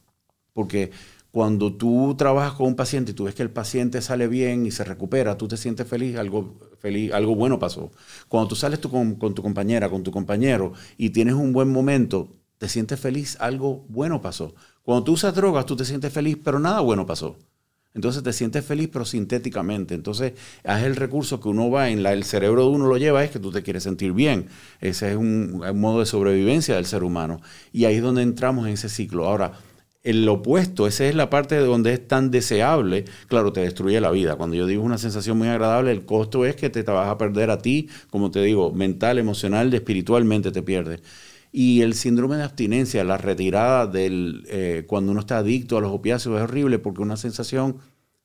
Porque 0.52 0.90
cuando 1.30 1.72
tú 1.72 2.14
trabajas 2.18 2.54
con 2.54 2.66
un 2.66 2.76
paciente 2.76 3.12
y 3.12 3.14
tú 3.14 3.24
ves 3.24 3.34
que 3.34 3.42
el 3.42 3.50
paciente 3.50 4.02
sale 4.02 4.26
bien 4.26 4.66
y 4.66 4.70
se 4.70 4.84
recupera, 4.84 5.36
tú 5.38 5.46
te 5.46 5.56
sientes 5.56 5.86
feliz, 5.86 6.16
algo, 6.16 6.58
feliz, 6.78 7.12
algo 7.12 7.36
bueno 7.36 7.58
pasó. 7.58 7.92
Cuando 8.28 8.48
tú 8.48 8.56
sales 8.56 8.80
tú 8.80 8.90
con, 8.90 9.16
tu 9.16 9.42
compañera, 9.42 9.88
con 9.88 10.02
tu 10.02 10.10
compañero 10.10 10.72
y 10.96 11.10
tienes 11.10 11.34
un 11.34 11.52
buen 11.52 11.70
momento, 11.70 12.28
te 12.58 12.68
sientes 12.68 12.98
feliz, 12.98 13.36
algo 13.40 13.84
bueno 13.88 14.20
pasó. 14.20 14.54
Cuando 14.82 15.04
tú 15.04 15.12
usas 15.12 15.34
drogas, 15.34 15.66
tú 15.66 15.76
te 15.76 15.84
sientes 15.84 16.12
feliz, 16.12 16.36
pero 16.42 16.58
nada 16.58 16.80
bueno 16.80 17.06
pasó. 17.06 17.36
Entonces 17.94 18.22
te 18.22 18.32
sientes 18.32 18.64
feliz, 18.64 18.88
pero 18.92 19.04
sintéticamente. 19.04 19.94
Entonces 19.94 20.32
es 20.64 20.82
el 20.82 20.96
recurso 20.96 21.40
que 21.40 21.48
uno 21.48 21.70
va 21.70 21.90
en 21.90 22.02
la, 22.02 22.12
el 22.12 22.24
cerebro 22.24 22.62
de 22.62 22.70
uno 22.70 22.86
lo 22.86 22.96
lleva, 22.96 23.22
es 23.24 23.30
que 23.30 23.38
tú 23.38 23.50
te 23.52 23.62
quieres 23.62 23.84
sentir 23.84 24.12
bien. 24.12 24.48
Ese 24.80 25.10
es 25.10 25.16
un, 25.16 25.62
un 25.64 25.80
modo 25.80 26.00
de 26.00 26.06
sobrevivencia 26.06 26.74
del 26.74 26.86
ser 26.86 27.04
humano. 27.04 27.40
Y 27.72 27.84
ahí 27.84 27.96
es 27.96 28.02
donde 28.02 28.22
entramos 28.22 28.66
en 28.66 28.74
ese 28.74 28.88
ciclo. 28.88 29.26
Ahora, 29.26 29.52
el 30.02 30.26
opuesto, 30.28 30.86
esa 30.86 31.06
es 31.06 31.14
la 31.14 31.28
parte 31.28 31.54
de 31.54 31.64
donde 31.64 31.92
es 31.92 32.08
tan 32.08 32.30
deseable, 32.30 33.04
claro, 33.28 33.52
te 33.52 33.60
destruye 33.60 34.00
la 34.00 34.10
vida. 34.10 34.36
Cuando 34.36 34.56
yo 34.56 34.66
digo 34.66 34.82
una 34.82 34.98
sensación 34.98 35.36
muy 35.38 35.48
agradable, 35.48 35.92
el 35.92 36.04
costo 36.04 36.46
es 36.46 36.56
que 36.56 36.70
te, 36.70 36.82
vas 36.82 37.08
a 37.08 37.18
perder 37.18 37.50
a 37.50 37.58
ti, 37.58 37.88
como 38.10 38.30
te 38.30 38.42
digo, 38.42 38.72
mental, 38.72 39.18
emocional, 39.18 39.72
espiritualmente 39.74 40.52
te 40.52 40.62
pierdes. 40.62 41.02
Y 41.52 41.82
el 41.82 41.94
síndrome 41.94 42.36
de 42.36 42.44
abstinencia, 42.44 43.04
la 43.04 43.18
retirada 43.18 43.86
del, 43.86 44.44
eh, 44.48 44.84
cuando 44.86 45.12
uno 45.12 45.20
está 45.20 45.38
adicto 45.38 45.76
a 45.76 45.80
los 45.80 45.92
opiáceos 45.92 46.36
es 46.36 46.42
horrible 46.42 46.78
porque 46.78 47.02
una 47.02 47.16
sensación 47.16 47.78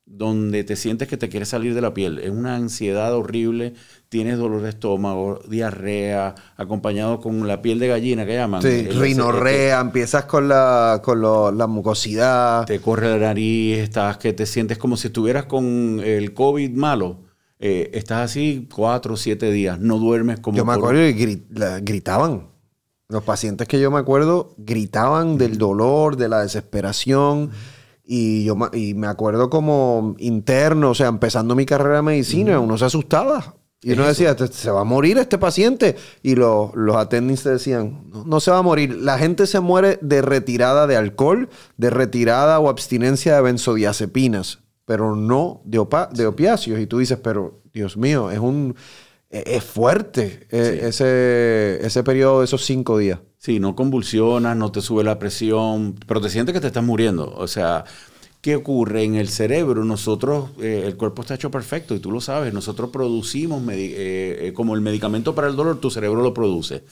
donde 0.06 0.64
te 0.64 0.76
sientes 0.76 1.08
que 1.08 1.18
te 1.18 1.30
quieres 1.30 1.50
salir 1.50 1.74
de 1.74 1.82
la 1.82 1.94
piel. 1.94 2.20
Es 2.20 2.30
una 2.30 2.56
ansiedad 2.56 3.14
horrible, 3.14 3.74
tienes 4.08 4.38
dolor 4.38 4.62
de 4.62 4.70
estómago, 4.70 5.42
diarrea, 5.50 6.36
acompañado 6.58 7.20
con 7.20 7.48
la 7.48 7.62
piel 7.62 7.80
de 7.80 7.88
gallina 7.88 8.26
que 8.26 8.36
llaman. 8.36 8.62
Sí, 8.62 8.84
rinorrea, 8.84 9.80
empiezas 9.80 10.26
con 10.26 10.48
la, 10.48 11.02
con 11.04 11.22
la 11.22 11.68
mucosidad. 11.68 12.66
Te 12.66 12.80
corre 12.80 13.10
la 13.10 13.28
nariz, 13.28 13.80
estás 13.80 14.18
que 14.18 14.34
te 14.34 14.46
sientes 14.46 14.78
como 14.78 14.96
si 14.96 15.08
estuvieras 15.08 15.46
con 15.46 16.00
el 16.04 16.34
COVID 16.34 16.72
malo. 16.72 17.24
Eh, 17.58 17.90
estás 17.94 18.32
así 18.32 18.68
cuatro 18.74 19.16
o 19.16 19.18
siete 19.18 19.52
días, 19.52 19.80
no 19.80 19.98
duermes 19.98 20.40
como... 20.40 20.58
Yo 20.58 20.66
me 20.66 20.74
acuerdo 20.74 21.02
que 21.02 21.42
gritaban. 21.82 22.50
Los 23.08 23.24
pacientes 23.24 23.68
que 23.68 23.80
yo 23.80 23.92
me 23.92 24.00
acuerdo 24.00 24.56
gritaban 24.58 25.38
del 25.38 25.58
dolor, 25.58 26.18
de 26.18 26.28
la 26.28 26.42
desesperación. 26.42 27.52
Y 28.08 28.44
yo 28.44 28.56
y 28.74 28.94
me 28.94 29.08
acuerdo 29.08 29.50
como 29.50 30.16
interno, 30.20 30.92
o 30.92 30.96
sea, 30.96 31.08
empezando 31.08 31.56
mi 31.56 31.66
carrera 31.66 31.98
de 31.98 32.02
medicina, 32.04 32.60
uno 32.60 32.78
se 32.78 32.86
asustaba. 32.86 33.56
Y 33.82 33.92
uno 33.92 34.08
decía, 34.08 34.32
este, 34.32 34.48
se 34.48 34.72
va 34.72 34.82
a 34.82 34.84
morir 34.84 35.20
este 35.20 35.38
paciente. 35.38 35.96
Y 36.24 36.36
los, 36.36 36.74
los 36.74 36.96
attendings 36.96 37.44
decían, 37.44 38.10
no, 38.26 38.40
se 38.40 38.50
va 38.50 38.58
a 38.58 38.64
morir. 38.64 38.96
La 38.96 39.20
gente 39.20 39.46
se 39.46 39.60
muere 39.60 40.00
de 40.02 40.24
retirada 40.24 40.88
de 40.88 40.96
alcohol, 40.96 41.50
de 41.78 41.92
retirada 41.92 42.60
o 42.60 42.70
abstinencia 42.70 43.36
de 43.36 43.42
benzodiazepinas, 43.44 44.60
pero 44.86 45.16
no 45.16 45.62
de, 45.66 45.86
de 46.14 46.26
opiáceos. 46.26 46.80
Y 46.80 46.88
tú 46.88 46.98
dices, 46.98 47.20
pero 47.22 47.62
Dios 47.74 47.96
mío, 47.96 48.32
es 48.32 48.40
un 48.40 48.76
es 49.46 49.64
fuerte 49.64 50.48
e, 50.50 50.88
ese, 50.88 51.86
ese 51.86 52.04
periodo 52.04 52.40
de 52.40 52.46
esos 52.46 52.66
cinco 52.66 52.98
días. 52.98 53.20
Sí, 53.38 53.60
no 53.60 53.76
convulsionas, 53.76 54.56
no 54.58 54.72
te 54.72 54.82
sube 54.82 55.04
la 55.04 55.20
presión, 55.20 55.96
pero 56.08 56.22
te 56.22 56.30
sientes 56.30 56.54
que 56.54 56.62
te 56.62 56.68
estás 56.68 56.84
muriendo. 56.84 57.32
O 57.36 57.48
sea, 57.48 57.86
¿qué 58.42 58.56
ocurre? 58.56 59.04
En 59.04 59.16
el 59.16 59.28
cerebro, 59.28 59.84
nosotros, 59.84 60.52
eh, 60.62 60.84
el 60.86 60.96
cuerpo 60.98 61.24
está 61.24 61.36
hecho 61.36 61.52
perfecto 61.52 61.96
y 61.96 62.00
tú 62.00 62.12
lo 62.12 62.22
sabes, 62.22 62.54
nosotros 62.54 62.92
producimos, 62.92 63.62
eh, 63.70 64.48
eh, 64.48 64.54
como 64.54 64.76
el 64.76 64.82
medicamento 64.82 65.36
para 65.36 65.48
el 65.48 65.56
dolor, 65.56 65.80
tu 65.80 65.90
cerebro 65.90 66.22
lo 66.22 66.34
produce, 66.34 66.84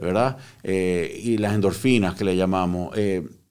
¿verdad? 0.00 0.38
y 0.62 1.36
las 1.38 1.54
endorfinas 1.54 2.14
que 2.14 2.24
le 2.24 2.36
llamamos. 2.36 2.96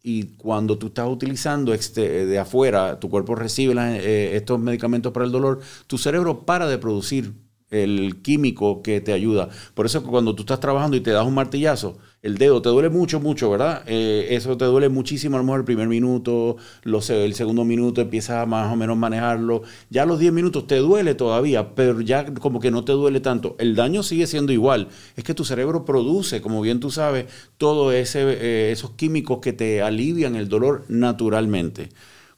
y 0.01 0.23
cuando 0.37 0.77
tú 0.77 0.87
estás 0.87 1.09
utilizando 1.09 1.73
este, 1.73 2.25
de 2.25 2.39
afuera, 2.39 2.97
tu 2.99 3.09
cuerpo 3.09 3.35
recibe 3.35 4.35
estos 4.37 4.57
medicamentos 4.59 5.11
para 5.11 5.25
el 5.25 5.31
dolor, 5.31 5.59
tu 5.85 5.97
cerebro 5.97 6.45
para 6.45 6.65
de 6.67 6.77
producir 6.77 7.33
el 7.71 8.21
químico 8.21 8.81
que 8.81 9.01
te 9.01 9.13
ayuda. 9.13 9.49
Por 9.73 9.85
eso 9.85 10.03
cuando 10.03 10.35
tú 10.35 10.43
estás 10.43 10.59
trabajando 10.59 10.97
y 10.97 11.01
te 11.01 11.11
das 11.11 11.25
un 11.25 11.33
martillazo, 11.33 11.97
el 12.21 12.37
dedo 12.37 12.61
te 12.61 12.67
duele 12.67 12.89
mucho, 12.89 13.21
mucho, 13.21 13.49
¿verdad? 13.49 13.83
Eh, 13.85 14.27
eso 14.31 14.57
te 14.57 14.65
duele 14.65 14.89
muchísimo 14.89 15.37
a 15.37 15.39
lo 15.39 15.45
mejor 15.45 15.61
el 15.61 15.65
primer 15.65 15.87
minuto, 15.87 16.57
el 16.83 17.33
segundo 17.33 17.63
minuto 17.63 18.01
empiezas 18.01 18.43
a 18.43 18.45
más 18.45 18.73
o 18.73 18.75
menos 18.75 18.97
manejarlo. 18.97 19.61
Ya 19.89 20.03
a 20.03 20.05
los 20.05 20.19
10 20.19 20.33
minutos 20.33 20.67
te 20.67 20.77
duele 20.77 21.15
todavía, 21.15 21.75
pero 21.75 22.01
ya 22.01 22.25
como 22.33 22.59
que 22.59 22.71
no 22.71 22.83
te 22.83 22.91
duele 22.91 23.21
tanto. 23.21 23.55
El 23.57 23.75
daño 23.75 24.03
sigue 24.03 24.27
siendo 24.27 24.51
igual. 24.51 24.89
Es 25.15 25.23
que 25.23 25.33
tu 25.33 25.45
cerebro 25.45 25.85
produce, 25.85 26.41
como 26.41 26.59
bien 26.61 26.81
tú 26.81 26.91
sabes, 26.91 27.25
todos 27.57 27.93
eh, 27.93 28.71
esos 28.71 28.91
químicos 28.91 29.39
que 29.39 29.53
te 29.53 29.81
alivian 29.81 30.35
el 30.35 30.49
dolor 30.49 30.83
naturalmente. 30.89 31.89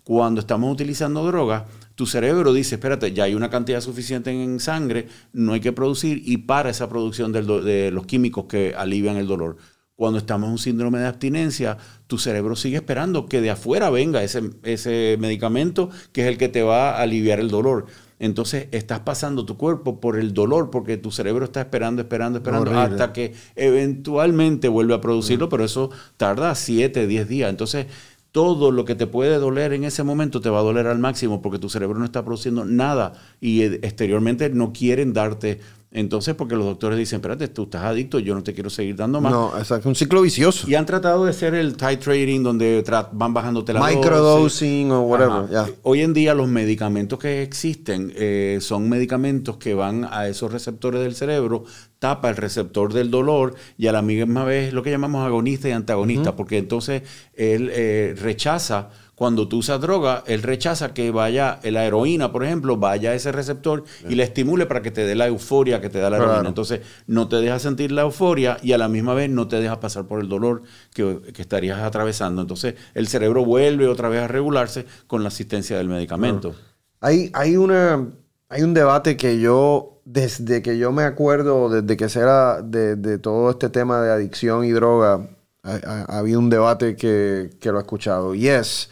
Cuando 0.04 0.42
estamos 0.42 0.72
utilizando 0.72 1.26
drogas, 1.26 1.64
tu 2.02 2.08
cerebro 2.08 2.52
dice, 2.52 2.74
espérate, 2.74 3.14
ya 3.14 3.26
hay 3.26 3.36
una 3.36 3.52
cantidad 3.52 3.80
suficiente 3.80 4.32
en 4.32 4.60
sangre, 4.60 5.08
no 5.34 5.54
hay 5.54 5.60
que 5.60 5.72
producir 5.72 6.20
y 6.26 6.38
para 6.38 6.72
esa 6.72 6.90
producción 6.90 7.32
de 7.32 7.92
los 7.92 8.06
químicos 8.08 8.46
que 8.46 8.74
alivian 8.76 9.18
el 9.18 9.28
dolor. 9.28 9.58
Cuando 9.94 10.18
estamos 10.18 10.48
en 10.48 10.52
un 10.54 10.58
síndrome 10.58 10.98
de 10.98 11.06
abstinencia, 11.06 11.78
tu 12.08 12.18
cerebro 12.18 12.56
sigue 12.56 12.78
esperando 12.78 13.28
que 13.28 13.40
de 13.40 13.52
afuera 13.52 13.92
venga 13.92 14.24
ese, 14.24 14.50
ese 14.64 15.16
medicamento 15.20 15.92
que 16.12 16.22
es 16.24 16.28
el 16.28 16.40
que 16.40 16.50
te 16.50 16.64
va 16.64 16.98
a 16.98 17.04
aliviar 17.04 17.40
el 17.40 17.52
dolor. 17.52 17.86
Entonces 18.22 18.68
estás 18.72 19.00
pasando 19.02 19.46
tu 19.46 19.58
cuerpo 19.58 20.00
por 20.00 20.18
el 20.18 20.34
dolor 20.34 20.70
porque 20.70 20.98
tu 20.98 21.12
cerebro 21.12 21.46
está 21.46 21.62
esperando, 21.62 22.02
esperando, 22.02 22.38
esperando 22.38 22.72
hasta 22.80 23.14
que 23.14 23.34
eventualmente 23.56 24.70
vuelve 24.70 24.96
a 24.96 25.02
producirlo, 25.02 25.50
pero 25.50 25.64
eso 25.64 25.92
tarda 26.18 26.54
7, 26.54 27.06
10 27.06 27.28
días. 27.28 27.50
Entonces 27.50 27.86
todo 28.32 28.72
lo 28.72 28.86
que 28.86 28.96
te 28.96 29.08
puede 29.08 29.38
doler 29.38 29.74
en 29.74 29.84
ese 29.84 30.04
momento 30.04 30.42
te 30.42 30.50
va 30.50 30.60
a 30.60 30.64
doler 30.64 30.88
al 30.88 31.00
máximo 31.00 31.42
porque 31.42 31.60
tu 31.60 31.70
cerebro 31.70 32.00
no 32.00 32.06
está 32.06 32.24
produciendo 32.24 32.66
nada 32.66 33.14
y 33.42 33.64
eh, 33.64 33.80
exteriormente 33.84 34.50
no 34.50 34.72
quieren 34.72 35.14
darte 35.14 35.60
entonces, 35.94 36.36
porque 36.36 36.56
los 36.56 36.66
doctores 36.66 36.98
dicen, 36.98 37.18
espérate, 37.18 37.50
tú 37.50 37.64
estás 37.64 37.84
adicto, 37.84 38.18
yo 38.20 38.34
no 38.34 38.42
te 38.42 38.54
quiero 38.54 38.70
seguir 38.70 38.96
dando 38.96 39.20
más. 39.20 39.34
No, 39.34 39.52
exacto, 39.58 39.90
un 39.90 39.96
ciclo 39.96 40.22
vicioso. 40.22 40.70
Y 40.70 40.76
han 40.76 40.86
tratado 40.86 41.26
de 41.26 41.32
hacer 41.32 41.54
el 41.54 41.76
titrating 41.76 42.44
donde 42.44 42.82
van 43.12 43.34
bajándote 43.34 43.74
la 43.74 43.82
Microdosing 43.82 44.90
o 44.90 45.02
whatever. 45.02 45.76
Hoy 45.84 46.02
en 46.02 46.14
día 46.14 46.34
los 46.34 46.48
medicamentos 46.48 47.20
que 47.20 47.44
existen 47.44 48.14
eh, 48.16 48.60
son 48.62 48.88
medicamentos 48.88 49.58
que 49.58 49.74
van 49.74 50.08
a 50.10 50.30
esos 50.30 50.50
receptores 50.54 51.02
del 51.02 51.14
cerebro, 51.14 51.66
tapa 52.00 52.30
el 52.30 52.38
receptor 52.38 52.94
del 52.94 53.12
dolor 53.12 53.56
y 53.78 53.88
a 53.88 53.92
la 53.92 54.02
misma 54.02 54.46
vez 54.46 54.72
lo 54.72 54.84
que 54.84 54.92
llamamos 54.92 55.26
agonista 55.26 55.68
y 55.68 55.74
antagonista, 55.74 56.38
porque 56.38 56.58
entonces 56.58 57.04
él 57.34 57.70
eh, 57.74 58.16
rechaza 58.18 58.92
cuando 59.22 59.48
tú 59.48 59.58
usas 59.58 59.80
droga, 59.80 60.24
él 60.26 60.42
rechaza 60.42 60.96
que 60.96 61.12
vaya 61.12 61.60
la 61.62 61.86
heroína, 61.86 62.32
por 62.32 62.44
ejemplo, 62.44 62.78
vaya 62.78 63.12
a 63.12 63.14
ese 63.14 63.32
receptor 63.32 63.84
y 64.10 64.16
le 64.16 64.24
estimule 64.24 64.66
para 64.66 64.82
que 64.82 64.90
te 64.90 65.06
dé 65.06 65.14
la 65.14 65.28
euforia 65.28 65.80
que 65.80 65.92
te 65.92 66.00
da 66.00 66.10
la 66.10 66.18
heroína. 66.18 66.50
Entonces, 66.50 66.82
no 67.06 67.28
te 67.28 67.36
deja 67.36 67.60
sentir 67.60 67.92
la 67.92 68.02
euforia 68.02 68.58
y 68.64 68.72
a 68.72 68.80
la 68.80 68.88
misma 68.88 69.14
vez 69.14 69.30
no 69.30 69.48
te 69.48 69.58
deja 69.58 69.80
pasar 69.80 70.06
por 70.06 70.22
el 70.22 70.28
dolor 70.28 70.64
que, 70.96 71.22
estarías 71.38 71.82
atravesando. 71.82 72.42
Entonces, 72.42 72.74
el 72.96 73.08
cerebro 73.08 73.46
vuelve 73.46 73.88
otra 73.88 74.10
vez 74.10 74.24
a 74.24 74.28
regularse 74.28 74.88
con 75.06 75.22
la 75.22 75.28
asistencia 75.28 75.78
del 75.78 75.88
medicamento. 75.88 76.56
Hay, 77.00 77.30
hay, 77.36 77.58
una, 77.58 78.08
hay 78.50 78.64
un 78.64 78.74
debate 78.74 79.18
que 79.18 79.40
yo, 79.40 80.02
desde 80.04 80.64
que 80.64 80.80
yo 80.80 80.92
me 80.92 81.04
acuerdo, 81.04 81.70
desde 81.70 81.96
que 81.96 82.10
será 82.10 82.64
de, 82.64 83.20
todo 83.20 83.52
este 83.52 83.70
tema 83.70 84.02
de 84.02 84.14
adicción 84.14 84.66
y 84.66 84.72
droga, 84.72 85.30
ha, 85.62 86.18
habido 86.18 86.40
un 86.40 86.50
debate 86.50 86.96
que, 86.96 87.52
que 87.60 87.72
lo 87.72 87.78
he 87.78 87.82
escuchado. 87.82 88.34
Y 88.34 88.48
es 88.48 88.90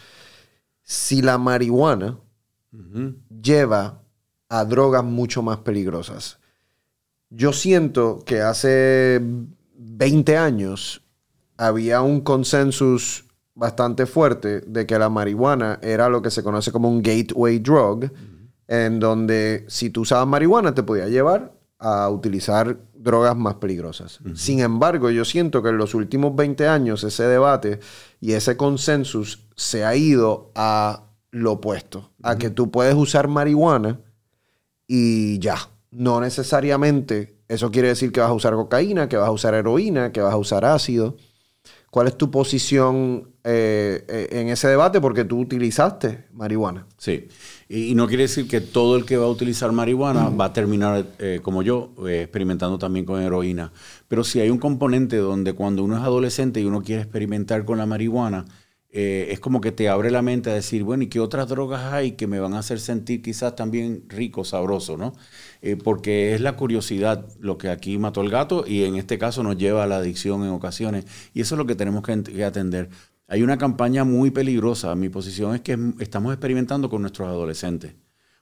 si 0.90 1.22
la 1.22 1.38
marihuana 1.38 2.18
lleva 3.40 4.02
a 4.48 4.64
drogas 4.64 5.04
mucho 5.04 5.40
más 5.40 5.58
peligrosas. 5.58 6.40
Yo 7.28 7.52
siento 7.52 8.24
que 8.26 8.40
hace 8.40 9.20
20 9.76 10.36
años 10.36 11.04
había 11.56 12.02
un 12.02 12.22
consensus 12.22 13.24
bastante 13.54 14.04
fuerte 14.04 14.62
de 14.62 14.84
que 14.84 14.98
la 14.98 15.08
marihuana 15.08 15.78
era 15.80 16.08
lo 16.08 16.22
que 16.22 16.32
se 16.32 16.42
conoce 16.42 16.72
como 16.72 16.88
un 16.88 17.02
gateway 17.02 17.60
drug, 17.60 18.10
en 18.66 18.98
donde 18.98 19.66
si 19.68 19.90
tú 19.90 20.00
usabas 20.00 20.26
marihuana 20.26 20.74
te 20.74 20.82
podía 20.82 21.06
llevar 21.06 21.52
a 21.78 22.08
utilizar 22.08 22.76
drogas 22.94 23.36
más 23.36 23.54
peligrosas. 23.54 24.18
Sin 24.34 24.58
embargo, 24.58 25.08
yo 25.10 25.24
siento 25.24 25.62
que 25.62 25.68
en 25.68 25.78
los 25.78 25.94
últimos 25.94 26.34
20 26.34 26.66
años 26.66 27.04
ese 27.04 27.22
debate 27.22 27.78
y 28.20 28.32
ese 28.32 28.56
consensus 28.56 29.46
se 29.60 29.84
ha 29.84 29.94
ido 29.94 30.52
a 30.54 31.02
lo 31.32 31.52
opuesto, 31.52 32.12
a 32.22 32.38
que 32.38 32.48
tú 32.48 32.70
puedes 32.70 32.94
usar 32.94 33.28
marihuana 33.28 34.00
y 34.88 35.38
ya. 35.38 35.68
No 35.90 36.18
necesariamente 36.22 37.36
eso 37.46 37.70
quiere 37.70 37.88
decir 37.88 38.10
que 38.10 38.20
vas 38.20 38.30
a 38.30 38.32
usar 38.32 38.54
cocaína, 38.54 39.06
que 39.06 39.18
vas 39.18 39.28
a 39.28 39.32
usar 39.32 39.52
heroína, 39.52 40.12
que 40.12 40.22
vas 40.22 40.32
a 40.32 40.38
usar 40.38 40.64
ácido. 40.64 41.18
¿Cuál 41.90 42.06
es 42.06 42.16
tu 42.16 42.30
posición 42.30 43.34
eh, 43.44 44.02
eh, 44.08 44.28
en 44.30 44.48
ese 44.48 44.66
debate? 44.66 44.98
Porque 44.98 45.26
tú 45.26 45.38
utilizaste 45.38 46.24
marihuana. 46.32 46.86
Sí, 46.96 47.28
y, 47.68 47.94
no 47.94 48.08
quiere 48.08 48.22
decir 48.22 48.48
que 48.48 48.62
todo 48.62 48.96
el 48.96 49.04
que 49.04 49.18
va 49.18 49.26
a 49.26 49.30
utilizar 49.30 49.72
marihuana 49.72 50.30
va 50.30 50.46
a 50.46 50.52
terminar, 50.54 51.04
eh, 51.18 51.40
como 51.42 51.62
yo, 51.62 51.92
experimentando 52.08 52.78
también 52.78 53.04
con 53.04 53.20
heroína. 53.20 53.72
Pero 54.08 54.24
si 54.24 54.40
hay 54.40 54.48
un 54.48 54.58
componente 54.58 55.18
donde 55.18 55.52
cuando 55.52 55.84
uno 55.84 55.98
es 55.98 56.02
adolescente 56.02 56.62
y 56.62 56.64
uno 56.64 56.82
quiere 56.82 57.02
experimentar 57.02 57.66
con 57.66 57.76
la 57.76 57.84
marihuana, 57.84 58.46
eh, 58.92 59.28
es 59.30 59.40
como 59.40 59.60
que 59.60 59.72
te 59.72 59.88
abre 59.88 60.10
la 60.10 60.22
mente 60.22 60.50
a 60.50 60.54
decir, 60.54 60.82
bueno, 60.82 61.04
¿y 61.04 61.06
qué 61.08 61.20
otras 61.20 61.48
drogas 61.48 61.92
hay 61.92 62.12
que 62.12 62.26
me 62.26 62.40
van 62.40 62.54
a 62.54 62.58
hacer 62.58 62.80
sentir 62.80 63.22
quizás 63.22 63.54
también 63.54 64.04
rico, 64.08 64.44
sabroso, 64.44 64.96
¿no? 64.96 65.14
Eh, 65.62 65.76
porque 65.76 66.34
es 66.34 66.40
la 66.40 66.56
curiosidad 66.56 67.26
lo 67.38 67.56
que 67.58 67.68
aquí 67.68 67.98
mató 67.98 68.20
el 68.22 68.30
gato 68.30 68.64
y 68.66 68.84
en 68.84 68.96
este 68.96 69.18
caso 69.18 69.42
nos 69.42 69.56
lleva 69.56 69.84
a 69.84 69.86
la 69.86 69.98
adicción 69.98 70.42
en 70.42 70.50
ocasiones. 70.50 71.04
Y 71.34 71.40
eso 71.40 71.54
es 71.54 71.58
lo 71.58 71.66
que 71.66 71.76
tenemos 71.76 72.02
que 72.02 72.44
atender. 72.44 72.90
Hay 73.28 73.42
una 73.42 73.58
campaña 73.58 74.04
muy 74.04 74.30
peligrosa. 74.30 74.94
Mi 74.96 75.08
posición 75.08 75.54
es 75.54 75.60
que 75.60 75.78
estamos 76.00 76.32
experimentando 76.32 76.90
con 76.90 77.02
nuestros 77.02 77.28
adolescentes 77.28 77.94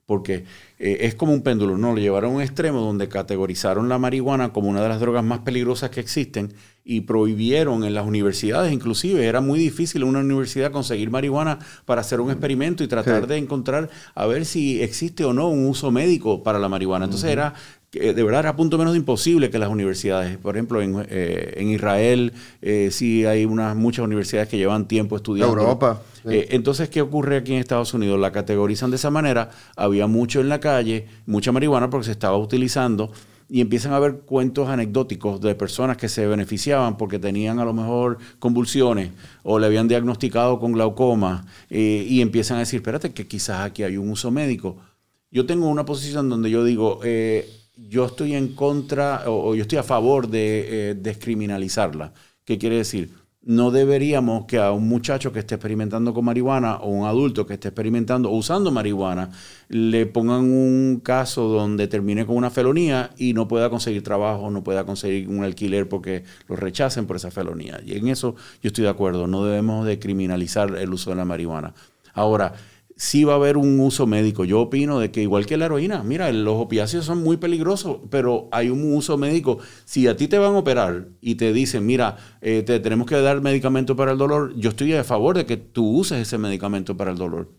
porque 0.08 0.46
eh, 0.78 1.00
es 1.02 1.14
como 1.14 1.34
un 1.34 1.42
péndulo, 1.42 1.76
¿no? 1.76 1.92
Lo 1.92 1.98
llevaron 1.98 2.32
a 2.32 2.36
un 2.36 2.40
extremo 2.40 2.80
donde 2.80 3.10
categorizaron 3.10 3.90
la 3.90 3.98
marihuana 3.98 4.54
como 4.54 4.70
una 4.70 4.80
de 4.80 4.88
las 4.88 5.00
drogas 5.00 5.22
más 5.22 5.40
peligrosas 5.40 5.90
que 5.90 6.00
existen 6.00 6.54
y 6.82 7.02
prohibieron 7.02 7.84
en 7.84 7.92
las 7.92 8.06
universidades, 8.06 8.72
inclusive 8.72 9.26
era 9.26 9.42
muy 9.42 9.58
difícil 9.58 10.00
en 10.00 10.08
una 10.08 10.20
universidad 10.20 10.72
conseguir 10.72 11.10
marihuana 11.10 11.58
para 11.84 12.00
hacer 12.00 12.22
un 12.22 12.30
experimento 12.30 12.82
y 12.82 12.88
tratar 12.88 13.26
de 13.26 13.36
encontrar 13.36 13.90
a 14.14 14.24
ver 14.24 14.46
si 14.46 14.80
existe 14.80 15.26
o 15.26 15.34
no 15.34 15.50
un 15.50 15.66
uso 15.66 15.90
médico 15.90 16.42
para 16.42 16.58
la 16.58 16.70
marihuana. 16.70 17.04
Entonces 17.04 17.30
era 17.30 17.52
de 17.92 18.22
verdad 18.22 18.40
era 18.40 18.56
punto 18.56 18.76
menos 18.76 18.94
imposible 18.96 19.48
que 19.48 19.58
las 19.58 19.70
universidades, 19.70 20.36
por 20.36 20.56
ejemplo, 20.56 20.82
en, 20.82 21.06
eh, 21.08 21.54
en 21.56 21.70
Israel 21.70 22.34
eh, 22.60 22.90
sí 22.92 23.24
hay 23.24 23.46
unas 23.46 23.74
muchas 23.76 24.04
universidades 24.04 24.48
que 24.48 24.58
llevan 24.58 24.86
tiempo 24.86 25.16
estudiando. 25.16 25.58
Europa. 25.58 26.02
Eh, 26.26 26.48
entonces, 26.50 26.90
¿qué 26.90 27.00
ocurre 27.00 27.38
aquí 27.38 27.54
en 27.54 27.60
Estados 27.60 27.94
Unidos? 27.94 28.20
La 28.20 28.30
categorizan 28.30 28.90
de 28.90 28.96
esa 28.96 29.10
manera, 29.10 29.50
había 29.74 30.06
mucho 30.06 30.40
en 30.40 30.50
la 30.50 30.60
calle, 30.60 31.06
mucha 31.24 31.50
marihuana 31.50 31.88
porque 31.88 32.06
se 32.06 32.12
estaba 32.12 32.36
utilizando 32.36 33.10
y 33.48 33.62
empiezan 33.62 33.92
a 33.92 33.96
haber 33.96 34.18
cuentos 34.18 34.68
anecdóticos 34.68 35.40
de 35.40 35.54
personas 35.54 35.96
que 35.96 36.10
se 36.10 36.26
beneficiaban 36.26 36.98
porque 36.98 37.18
tenían 37.18 37.58
a 37.58 37.64
lo 37.64 37.72
mejor 37.72 38.18
convulsiones 38.38 39.12
o 39.42 39.58
le 39.58 39.64
habían 39.64 39.88
diagnosticado 39.88 40.58
con 40.58 40.72
glaucoma 40.72 41.46
y 41.70 42.20
empiezan 42.20 42.58
a 42.58 42.60
decir, 42.60 42.80
espérate, 42.80 43.14
que 43.14 43.26
quizás 43.26 43.60
aquí 43.60 43.84
hay 43.84 43.96
un 43.96 44.10
uso 44.10 44.30
médico. 44.30 44.76
Yo 45.30 45.46
tengo 45.46 45.66
una 45.68 45.86
posición 45.86 46.28
donde 46.28 46.50
yo 46.50 46.62
digo, 46.62 47.00
yo 47.78 48.06
estoy 48.06 48.34
en 48.34 48.54
contra 48.54 49.22
o, 49.26 49.54
yo 49.54 49.62
estoy 49.62 49.78
a 49.78 49.82
favor 49.82 50.28
de 50.28 50.90
eh, 50.90 50.94
descriminalizarla. 50.94 52.12
¿Qué 52.44 52.58
quiere 52.58 52.76
decir? 52.76 53.10
No 53.40 53.70
deberíamos 53.70 54.44
que 54.46 54.58
a 54.58 54.72
un 54.72 54.88
muchacho 54.88 55.32
que 55.32 55.38
esté 55.38 55.54
experimentando 55.54 56.12
con 56.12 56.24
marihuana 56.24 56.76
o 56.78 56.88
un 56.88 57.06
adulto 57.06 57.46
que 57.46 57.54
esté 57.54 57.68
experimentando 57.68 58.30
o 58.30 58.36
usando 58.36 58.70
marihuana 58.70 59.30
le 59.68 60.06
pongan 60.06 60.40
un 60.40 61.00
caso 61.02 61.48
donde 61.48 61.86
termine 61.86 62.26
con 62.26 62.36
una 62.36 62.50
felonía 62.50 63.10
y 63.16 63.32
no 63.32 63.48
pueda 63.48 63.70
conseguir 63.70 64.02
trabajo, 64.02 64.50
no 64.50 64.64
pueda 64.64 64.84
conseguir 64.84 65.28
un 65.28 65.44
alquiler 65.44 65.88
porque 65.88 66.24
lo 66.48 66.56
rechacen 66.56 67.06
por 67.06 67.16
esa 67.16 67.30
felonía. 67.30 67.80
Y 67.86 67.96
en 67.96 68.08
eso 68.08 68.34
yo 68.60 68.68
estoy 68.68 68.84
de 68.84 68.90
acuerdo, 68.90 69.26
no 69.28 69.44
debemos 69.44 69.86
de 69.86 69.98
criminalizar 69.98 70.76
el 70.76 70.92
uso 70.92 71.10
de 71.10 71.16
la 71.16 71.24
marihuana. 71.24 71.74
Ahora, 72.12 72.54
sí 72.98 73.22
va 73.22 73.34
a 73.34 73.36
haber 73.36 73.56
un 73.56 73.78
uso 73.78 74.06
médico. 74.06 74.44
Yo 74.44 74.60
opino 74.60 74.98
de 74.98 75.10
que 75.12 75.22
igual 75.22 75.46
que 75.46 75.56
la 75.56 75.66
heroína, 75.66 76.02
mira, 76.02 76.30
los 76.32 76.56
opiáceos 76.56 77.04
son 77.04 77.22
muy 77.22 77.36
peligrosos, 77.36 78.00
pero 78.10 78.48
hay 78.50 78.70
un 78.70 78.92
uso 78.92 79.16
médico. 79.16 79.58
Si 79.84 80.08
a 80.08 80.16
ti 80.16 80.26
te 80.26 80.38
van 80.38 80.54
a 80.54 80.58
operar 80.58 81.08
y 81.20 81.36
te 81.36 81.52
dicen, 81.52 81.86
mira, 81.86 82.16
eh, 82.40 82.62
te 82.62 82.80
tenemos 82.80 83.06
que 83.06 83.14
dar 83.20 83.40
medicamento 83.40 83.94
para 83.94 84.12
el 84.12 84.18
dolor, 84.18 84.52
yo 84.56 84.70
estoy 84.70 84.92
a 84.94 85.04
favor 85.04 85.36
de 85.36 85.46
que 85.46 85.56
tú 85.56 85.88
uses 85.88 86.18
ese 86.18 86.38
medicamento 86.38 86.96
para 86.96 87.12
el 87.12 87.16
dolor. 87.16 87.52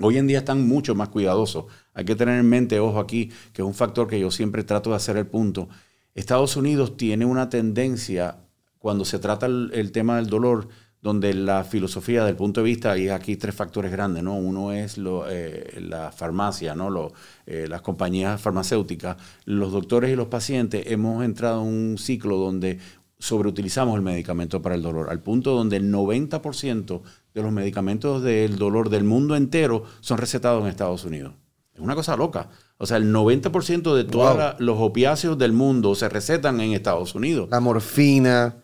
Hoy 0.00 0.16
en 0.16 0.26
día 0.26 0.38
están 0.38 0.66
mucho 0.66 0.94
más 0.94 1.10
cuidadosos. 1.10 1.66
Hay 1.92 2.06
que 2.06 2.16
tener 2.16 2.40
en 2.40 2.48
mente, 2.48 2.80
ojo 2.80 3.00
aquí, 3.00 3.30
que 3.52 3.60
es 3.60 3.68
un 3.68 3.74
factor 3.74 4.08
que 4.08 4.18
yo 4.18 4.30
siempre 4.30 4.64
trato 4.64 4.90
de 4.90 4.96
hacer 4.96 5.18
el 5.18 5.26
punto. 5.26 5.68
Estados 6.14 6.56
Unidos 6.56 6.96
tiene 6.96 7.26
una 7.26 7.50
tendencia, 7.50 8.38
cuando 8.78 9.04
se 9.04 9.18
trata 9.18 9.44
el 9.44 9.92
tema 9.92 10.16
del 10.16 10.28
dolor, 10.28 10.68
donde 11.02 11.32
la 11.32 11.64
filosofía 11.64 12.24
del 12.24 12.36
punto 12.36 12.60
de 12.60 12.66
vista, 12.66 12.96
y 12.98 13.08
aquí 13.08 13.36
tres 13.36 13.54
factores 13.54 13.90
grandes, 13.90 14.22
¿no? 14.22 14.36
Uno 14.36 14.72
es 14.72 14.98
lo, 14.98 15.24
eh, 15.28 15.78
la 15.80 16.12
farmacia, 16.12 16.74
¿no? 16.74 16.90
Lo, 16.90 17.12
eh, 17.46 17.66
las 17.68 17.80
compañías 17.80 18.40
farmacéuticas, 18.40 19.16
los 19.46 19.72
doctores 19.72 20.10
y 20.10 20.16
los 20.16 20.28
pacientes 20.28 20.84
hemos 20.86 21.24
entrado 21.24 21.62
en 21.62 21.68
un 21.68 21.98
ciclo 21.98 22.36
donde 22.36 22.78
sobreutilizamos 23.18 23.96
el 23.96 24.02
medicamento 24.02 24.60
para 24.60 24.74
el 24.74 24.82
dolor, 24.82 25.10
al 25.10 25.20
punto 25.20 25.54
donde 25.54 25.76
el 25.76 25.92
90% 25.92 27.02
de 27.34 27.42
los 27.42 27.52
medicamentos 27.52 28.22
del 28.22 28.56
dolor 28.56 28.90
del 28.90 29.04
mundo 29.04 29.36
entero 29.36 29.84
son 30.00 30.18
recetados 30.18 30.62
en 30.62 30.68
Estados 30.68 31.04
Unidos. 31.04 31.34
Es 31.74 31.80
una 31.80 31.94
cosa 31.94 32.16
loca. 32.16 32.48
O 32.78 32.86
sea, 32.86 32.96
el 32.96 33.14
90% 33.14 33.94
de 33.94 34.04
todos 34.04 34.58
los 34.58 34.78
opiáceos 34.80 35.38
del 35.38 35.52
mundo 35.52 35.94
se 35.94 36.08
recetan 36.08 36.60
en 36.60 36.72
Estados 36.72 37.14
Unidos. 37.14 37.48
La 37.50 37.60
morfina, 37.60 38.56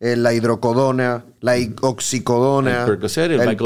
eh, 0.00 0.16
la 0.16 0.34
hidrocodona, 0.34 1.24
la 1.40 1.54
oxicodona, 1.80 2.80
el 2.80 2.86
Percocet, 2.86 3.30
el, 3.30 3.40
el 3.40 3.56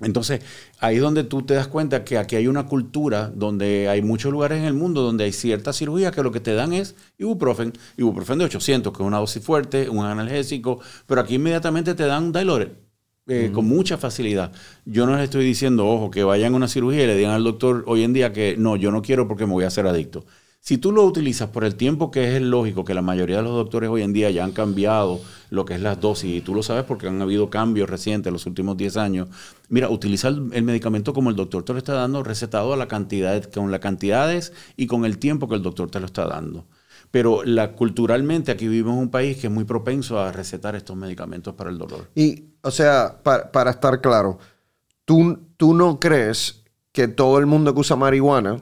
Entonces, 0.00 0.40
ahí 0.78 0.96
es 0.96 1.02
donde 1.02 1.24
tú 1.24 1.42
te 1.42 1.54
das 1.54 1.66
cuenta 1.66 2.04
que 2.04 2.18
aquí 2.18 2.36
hay 2.36 2.46
una 2.46 2.66
cultura 2.66 3.32
donde 3.34 3.88
hay 3.88 4.02
muchos 4.02 4.30
lugares 4.30 4.58
en 4.58 4.64
el 4.64 4.74
mundo 4.74 5.02
donde 5.02 5.24
hay 5.24 5.32
ciertas 5.32 5.76
cirugías 5.76 6.12
que 6.12 6.22
lo 6.22 6.30
que 6.30 6.40
te 6.40 6.54
dan 6.54 6.72
es 6.72 6.94
ibuprofen, 7.18 7.72
ibuprofen 7.96 8.38
de 8.38 8.44
800, 8.44 8.92
que 8.92 9.02
es 9.02 9.06
una 9.06 9.18
dosis 9.18 9.42
fuerte, 9.42 9.88
un 9.88 10.04
analgésico, 10.04 10.78
pero 11.06 11.20
aquí 11.20 11.34
inmediatamente 11.36 11.94
te 11.94 12.06
dan 12.06 12.32
Diloret. 12.32 12.88
Eh, 13.30 13.50
con 13.52 13.66
mucha 13.66 13.98
facilidad. 13.98 14.52
Yo 14.86 15.04
no 15.04 15.14
les 15.14 15.24
estoy 15.24 15.44
diciendo, 15.44 15.86
ojo, 15.86 16.10
que 16.10 16.24
vayan 16.24 16.54
a 16.54 16.56
una 16.56 16.66
cirugía 16.66 17.04
y 17.04 17.06
le 17.06 17.14
digan 17.14 17.32
al 17.32 17.44
doctor 17.44 17.84
hoy 17.86 18.02
en 18.02 18.14
día 18.14 18.32
que 18.32 18.56
no, 18.56 18.74
yo 18.76 18.90
no 18.90 19.02
quiero 19.02 19.28
porque 19.28 19.44
me 19.44 19.52
voy 19.52 19.64
a 19.64 19.66
hacer 19.66 19.86
adicto. 19.86 20.24
Si 20.60 20.76
tú 20.76 20.92
lo 20.92 21.04
utilizas 21.04 21.48
por 21.48 21.64
el 21.64 21.76
tiempo 21.76 22.10
que 22.10 22.36
es 22.36 22.42
lógico, 22.42 22.84
que 22.84 22.92
la 22.92 23.00
mayoría 23.00 23.38
de 23.38 23.42
los 23.42 23.52
doctores 23.52 23.88
hoy 23.88 24.02
en 24.02 24.12
día 24.12 24.30
ya 24.30 24.44
han 24.44 24.52
cambiado 24.52 25.20
lo 25.50 25.64
que 25.64 25.74
es 25.74 25.80
las 25.80 26.00
dosis, 26.00 26.36
y 26.36 26.40
tú 26.40 26.54
lo 26.54 26.62
sabes 26.62 26.84
porque 26.84 27.08
han 27.08 27.22
habido 27.22 27.48
cambios 27.48 27.88
recientes 27.88 28.28
en 28.28 28.34
los 28.34 28.44
últimos 28.44 28.76
10 28.76 28.96
años, 28.98 29.28
mira, 29.68 29.88
utiliza 29.88 30.28
el, 30.28 30.42
medicamento 30.62 31.14
como 31.14 31.30
el 31.30 31.36
doctor 31.36 31.62
te 31.62 31.72
lo 31.72 31.78
está 31.78 31.94
dando, 31.94 32.22
recetado 32.22 32.74
a 32.74 32.76
la 32.76 32.88
cantidad, 32.88 33.42
con 33.44 33.70
las 33.70 33.80
cantidades 33.80 34.52
y 34.76 34.86
con 34.86 35.04
el 35.04 35.18
tiempo 35.18 35.48
que 35.48 35.54
el 35.54 35.62
doctor 35.62 35.90
te 35.90 36.00
lo 36.00 36.06
está 36.06 36.26
dando. 36.26 36.66
Pero 37.10 37.42
la, 37.44 37.72
culturalmente 37.72 38.52
aquí 38.52 38.68
vivimos 38.68 38.94
en 38.94 39.00
un 39.00 39.10
país 39.10 39.38
que 39.38 39.46
es 39.46 39.52
muy 39.52 39.64
propenso 39.64 40.18
a 40.18 40.32
recetar 40.32 40.76
estos 40.76 40.96
medicamentos 40.96 41.54
para 41.54 41.70
el 41.70 41.78
dolor. 41.78 42.10
Y, 42.14 42.44
o 42.62 42.70
sea, 42.70 43.22
para, 43.22 43.70
estar 43.70 44.02
claro, 44.02 44.38
¿tú, 45.06 45.38
¿tú 45.56 45.72
no 45.72 45.98
crees 45.98 46.64
que 46.92 47.08
todo 47.08 47.38
el 47.38 47.46
mundo 47.46 47.72
que 47.72 47.80
usa 47.80 47.96
marihuana 47.96 48.60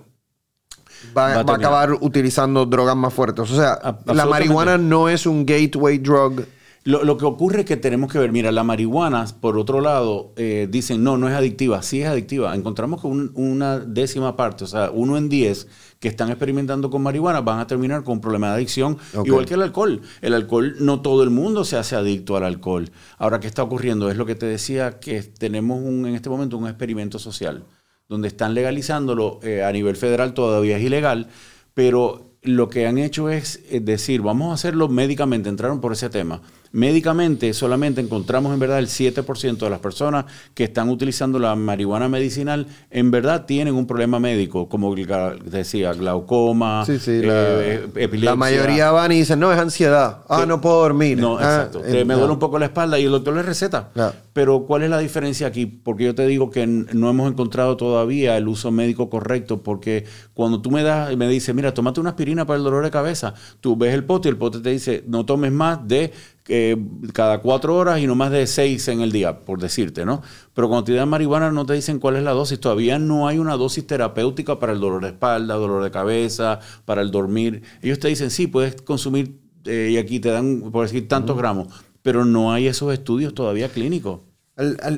va, 1.17 1.35
a, 1.35 1.41
acabar 1.41 1.93
utilizando 2.01 2.67
drogas 2.67 2.97
más 2.97 3.13
fuertes. 3.13 3.51
O 3.51 3.57
sea, 3.57 3.99
la 4.07 4.27
marihuana 4.27 4.79
no 4.79 5.09
es 5.09 5.27
un 5.27 5.45
gateway 5.45 5.99
drug. 5.99 6.45
Lo, 6.87 7.17
que 7.17 7.25
ocurre 7.25 7.61
es 7.61 7.67
que 7.67 7.77
tenemos 7.77 8.13
que 8.13 8.21
ver, 8.21 8.31
mira, 8.31 8.53
la 8.53 8.63
marihuana, 8.63 9.25
por 9.41 9.59
otro 9.59 9.81
lado, 9.81 10.33
eh, 10.37 10.69
dicen, 10.71 11.03
no, 11.03 11.19
no 11.19 11.29
es 11.29 11.35
adictiva. 11.35 11.83
Sí 11.83 12.03
es 12.03 12.09
adictiva. 12.09 12.55
Encontramos 12.55 13.01
que 13.01 13.09
una 13.09 13.81
décima 13.81 14.37
parte, 14.37 14.63
o 14.63 14.67
sea, 14.69 14.93
uno 14.93 15.17
en 15.17 15.29
diez 15.29 15.67
que 15.99 16.07
están 16.07 16.29
experimentando 16.29 16.89
con 16.89 17.03
marihuana 17.03 17.41
van 17.41 17.59
a 17.59 17.67
terminar 17.67 18.05
con 18.05 18.15
un 18.15 18.21
problema 18.21 18.51
de 18.51 18.55
adicción, 18.55 18.99
igual 19.25 19.47
que 19.47 19.55
el 19.55 19.63
alcohol. 19.63 20.01
El 20.23 20.33
alcohol, 20.33 20.77
no 20.79 21.01
todo 21.01 21.25
el 21.25 21.31
mundo 21.31 21.65
se 21.65 21.77
hace 21.77 21.97
adicto 21.97 22.37
al 22.37 22.45
alcohol. 22.45 22.89
Ahora, 23.19 23.41
¿qué 23.41 23.49
está 23.49 23.65
ocurriendo? 23.65 24.09
Es 24.09 24.17
lo 24.17 24.25
que 24.25 24.37
te 24.37 24.47
decía, 24.47 25.01
que 25.01 25.25
tenemos 25.25 25.83
un, 25.83 26.07
en 26.07 26.15
este 26.15 26.31
momento 26.31 26.57
un 26.57 26.69
experimento 26.69 27.19
social 27.19 27.65
donde 28.09 28.29
están 28.29 28.55
legalizándolo 28.55 29.41
eh, 29.43 29.65
a 29.65 29.73
nivel 29.73 29.97
federal 29.97 30.35
todavía 30.35 30.77
es 30.77 30.83
ilegal, 30.83 31.29
pero 31.75 32.33
lo 32.43 32.69
que 32.69 32.87
han 32.87 32.99
hecho 32.99 33.29
es 33.29 33.61
decir, 33.83 34.23
vamos 34.23 34.51
a 34.51 34.55
hacerlo 34.55 34.89
médicamente, 34.89 35.49
entraron 35.49 35.81
por 35.81 35.93
ese 35.93 36.11
tema. 36.11 36.43
Médicamente 36.73 37.53
solamente 37.55 38.01
encontramos 38.01 38.53
en 38.53 38.59
verdad 38.59 38.79
el 38.79 38.89
7% 38.89 39.57
de 39.59 39.71
las 39.71 39.81
personas 39.81 40.27
que 40.55 40.65
están 40.65 40.89
utilizando 40.89 41.39
la 41.39 41.55
marihuana 41.57 42.09
medicinal, 42.09 42.67
en 42.91 43.11
verdad 43.11 43.47
tienen 43.47 43.75
un 43.75 43.87
problema 43.87 44.19
médico, 44.19 44.69
como 44.69 44.95
decía, 44.95 45.93
glaucoma, 45.93 46.85
sí, 46.87 46.99
sí, 46.99 47.21
eh, 47.23 47.89
epilepsia. 47.95 48.31
La 48.31 48.37
mayoría 48.37 48.91
van 48.91 49.13
y 49.13 49.19
dicen, 49.19 49.39
no, 49.41 49.53
es 49.53 49.59
ansiedad, 49.59 50.23
ah, 50.29 50.45
no 50.47 50.61
puedo 50.61 50.81
dormir. 50.81 51.19
No, 51.19 51.39
ah, 51.39 51.67
exacto, 51.67 51.83
me 51.83 52.15
duele 52.15 52.33
un 52.33 52.39
poco 52.39 52.59
la 52.59 52.67
espalda 52.67 52.99
y 52.99 53.05
el 53.05 53.11
doctor 53.11 53.35
le 53.35 53.43
receta. 53.43 53.91
Pero 54.33 54.65
¿cuál 54.67 54.83
es 54.83 54.91
la 54.91 54.99
diferencia 54.99 55.47
aquí? 55.47 55.67
Porque 55.67 56.05
yo 56.05 56.15
te 56.15 56.27
digo 56.27 56.51
que 56.51 56.67
no 56.67 57.09
hemos 57.09 57.31
encontrado 57.31 57.77
todavía 57.77 58.37
el 58.37 58.49
uso 58.49 58.71
médico 58.71 59.09
correcto, 59.09 59.63
porque 59.63 60.05
cuando 60.35 60.61
tú 60.61 60.71
me 60.71 60.83
das 60.83 61.13
y 61.13 61.17
me 61.17 61.29
dices, 61.29 61.55
mira, 61.55 61.73
tómate 61.73 62.01
una 62.01 62.11
aspirina 62.11 62.47
para 62.47 62.59
el 62.59 62.65
dolor 62.65 62.85
de 62.85 62.91
cabeza, 62.91 63.35
tú 63.61 63.77
ves 63.77 63.95
el 63.95 64.05
pote 64.05 64.29
y 64.29 64.31
el 64.31 64.37
pote 64.37 64.61
te 64.61 64.71
dice, 64.71 65.05
no 65.07 65.25
tomes 65.25 65.53
más 65.53 65.87
de 65.87 66.13
eh, 66.49 66.77
cada 67.13 67.39
cuatro 67.39 67.77
horas 67.77 68.01
y 68.01 68.07
no 68.07 68.15
más 68.15 68.31
de 68.31 68.47
seis 68.47 68.87
en 68.89 69.01
el 69.01 69.11
día, 69.11 69.45
por 69.45 69.61
decirte, 69.61 70.05
¿no? 70.05 70.23
Pero 70.55 70.69
cuando 70.69 70.85
te 70.85 70.93
dan 70.93 71.09
marihuana 71.09 71.51
no 71.51 71.67
te 71.67 71.75
dicen 71.75 71.99
cuál 71.99 72.17
es 72.17 72.23
la 72.23 72.33
dosis, 72.33 72.61
todavía 72.61 72.99
no 72.99 73.27
hay 73.27 73.39
una 73.39 73.57
dosis 73.57 73.87
terapéutica 73.87 74.59
para 74.59 74.73
el 74.73 74.81
dolor 74.81 75.03
de 75.03 75.09
espalda, 75.09 75.55
dolor 75.55 75.83
de 75.83 75.91
cabeza, 75.91 76.61
para 76.85 77.03
el 77.03 77.11
dormir. 77.11 77.63
Ellos 77.83 77.99
te 77.99 78.09
dicen, 78.09 78.31
sí, 78.31 78.47
puedes 78.47 78.81
consumir 78.83 79.41
eh, 79.65 79.91
y 79.93 79.97
aquí 79.97 80.21
te 80.21 80.31
dan, 80.31 80.71
por 80.71 80.85
decir, 80.85 81.09
tantos 81.09 81.37
gramos, 81.37 81.69
pero 82.03 82.25
no 82.25 82.53
hay 82.53 82.69
esos 82.69 82.93
estudios 82.93 83.35
todavía 83.35 83.69
clínicos. 83.69 84.21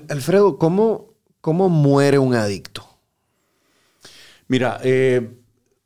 Alfredo, 0.09 0.59
¿cómo, 0.59 1.15
¿cómo 1.41 1.69
muere 1.69 2.19
un 2.19 2.35
adicto? 2.35 2.87
Mira, 4.47 4.81
eh, 4.83 5.37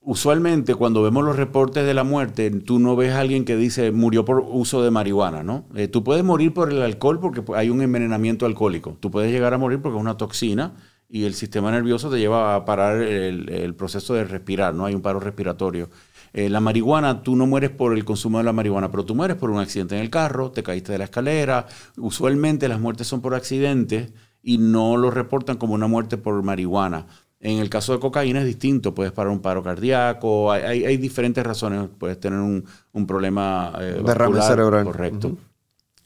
usualmente 0.02 0.74
cuando 0.74 1.02
vemos 1.02 1.24
los 1.24 1.36
reportes 1.36 1.86
de 1.86 1.94
la 1.94 2.04
muerte, 2.04 2.50
tú 2.50 2.78
no 2.78 2.96
ves 2.96 3.12
a 3.12 3.20
alguien 3.20 3.44
que 3.44 3.56
dice 3.56 3.92
murió 3.92 4.24
por 4.24 4.40
uso 4.40 4.82
de 4.82 4.90
marihuana, 4.90 5.42
¿no? 5.42 5.64
Eh, 5.74 5.88
tú 5.88 6.04
puedes 6.04 6.24
morir 6.24 6.52
por 6.52 6.70
el 6.70 6.82
alcohol 6.82 7.20
porque 7.20 7.42
hay 7.54 7.70
un 7.70 7.82
envenenamiento 7.82 8.46
alcohólico. 8.46 8.96
Tú 9.00 9.10
puedes 9.10 9.32
llegar 9.32 9.54
a 9.54 9.58
morir 9.58 9.80
porque 9.80 9.96
es 9.96 10.00
una 10.00 10.16
toxina 10.16 10.74
y 11.08 11.24
el 11.24 11.34
sistema 11.34 11.70
nervioso 11.70 12.10
te 12.10 12.18
lleva 12.18 12.54
a 12.54 12.64
parar 12.64 13.00
el, 13.02 13.74
proceso 13.74 14.14
de 14.14 14.24
respirar, 14.24 14.74
¿no? 14.74 14.86
Hay 14.86 14.94
un 14.94 15.02
paro 15.02 15.20
respiratorio. 15.20 15.90
Eh, 16.32 16.48
la 16.48 16.60
marihuana, 16.60 17.22
tú 17.22 17.36
no 17.36 17.46
mueres 17.46 17.70
por 17.70 17.92
el 17.92 18.04
consumo 18.04 18.38
de 18.38 18.44
la 18.44 18.54
marihuana, 18.54 18.90
pero 18.90 19.04
tú 19.04 19.14
mueres 19.14 19.36
por 19.36 19.50
un 19.50 19.60
accidente 19.60 19.94
en 19.94 20.00
el 20.00 20.08
carro, 20.08 20.50
te 20.50 20.62
caíste 20.62 20.92
de 20.92 20.98
la 20.98 21.04
escalera. 21.04 21.66
Usualmente 21.98 22.68
las 22.68 22.80
muertes 22.80 23.06
son 23.06 23.20
por 23.20 23.34
accidentes 23.34 24.12
y 24.42 24.56
no 24.56 24.96
lo 24.96 25.10
reportan 25.10 25.58
como 25.58 25.74
una 25.74 25.86
muerte 25.86 26.16
por 26.16 26.42
marihuana. 26.42 27.06
En 27.44 27.58
el 27.58 27.68
caso 27.68 27.92
de 27.92 27.98
cocaína 27.98 28.38
es 28.38 28.46
distinto, 28.46 28.94
puedes 28.94 29.12
parar 29.12 29.32
un 29.32 29.40
paro 29.40 29.64
cardíaco, 29.64 30.52
hay, 30.52 30.96
diferentes 30.96 31.44
razones, 31.44 31.88
puedes 31.98 32.18
tener 32.20 32.38
un, 32.38 32.64
problema 33.06 33.72
eh, 33.80 34.00
derrame 34.04 34.40
cerebral. 34.40 34.84
Correcto. 34.84 35.36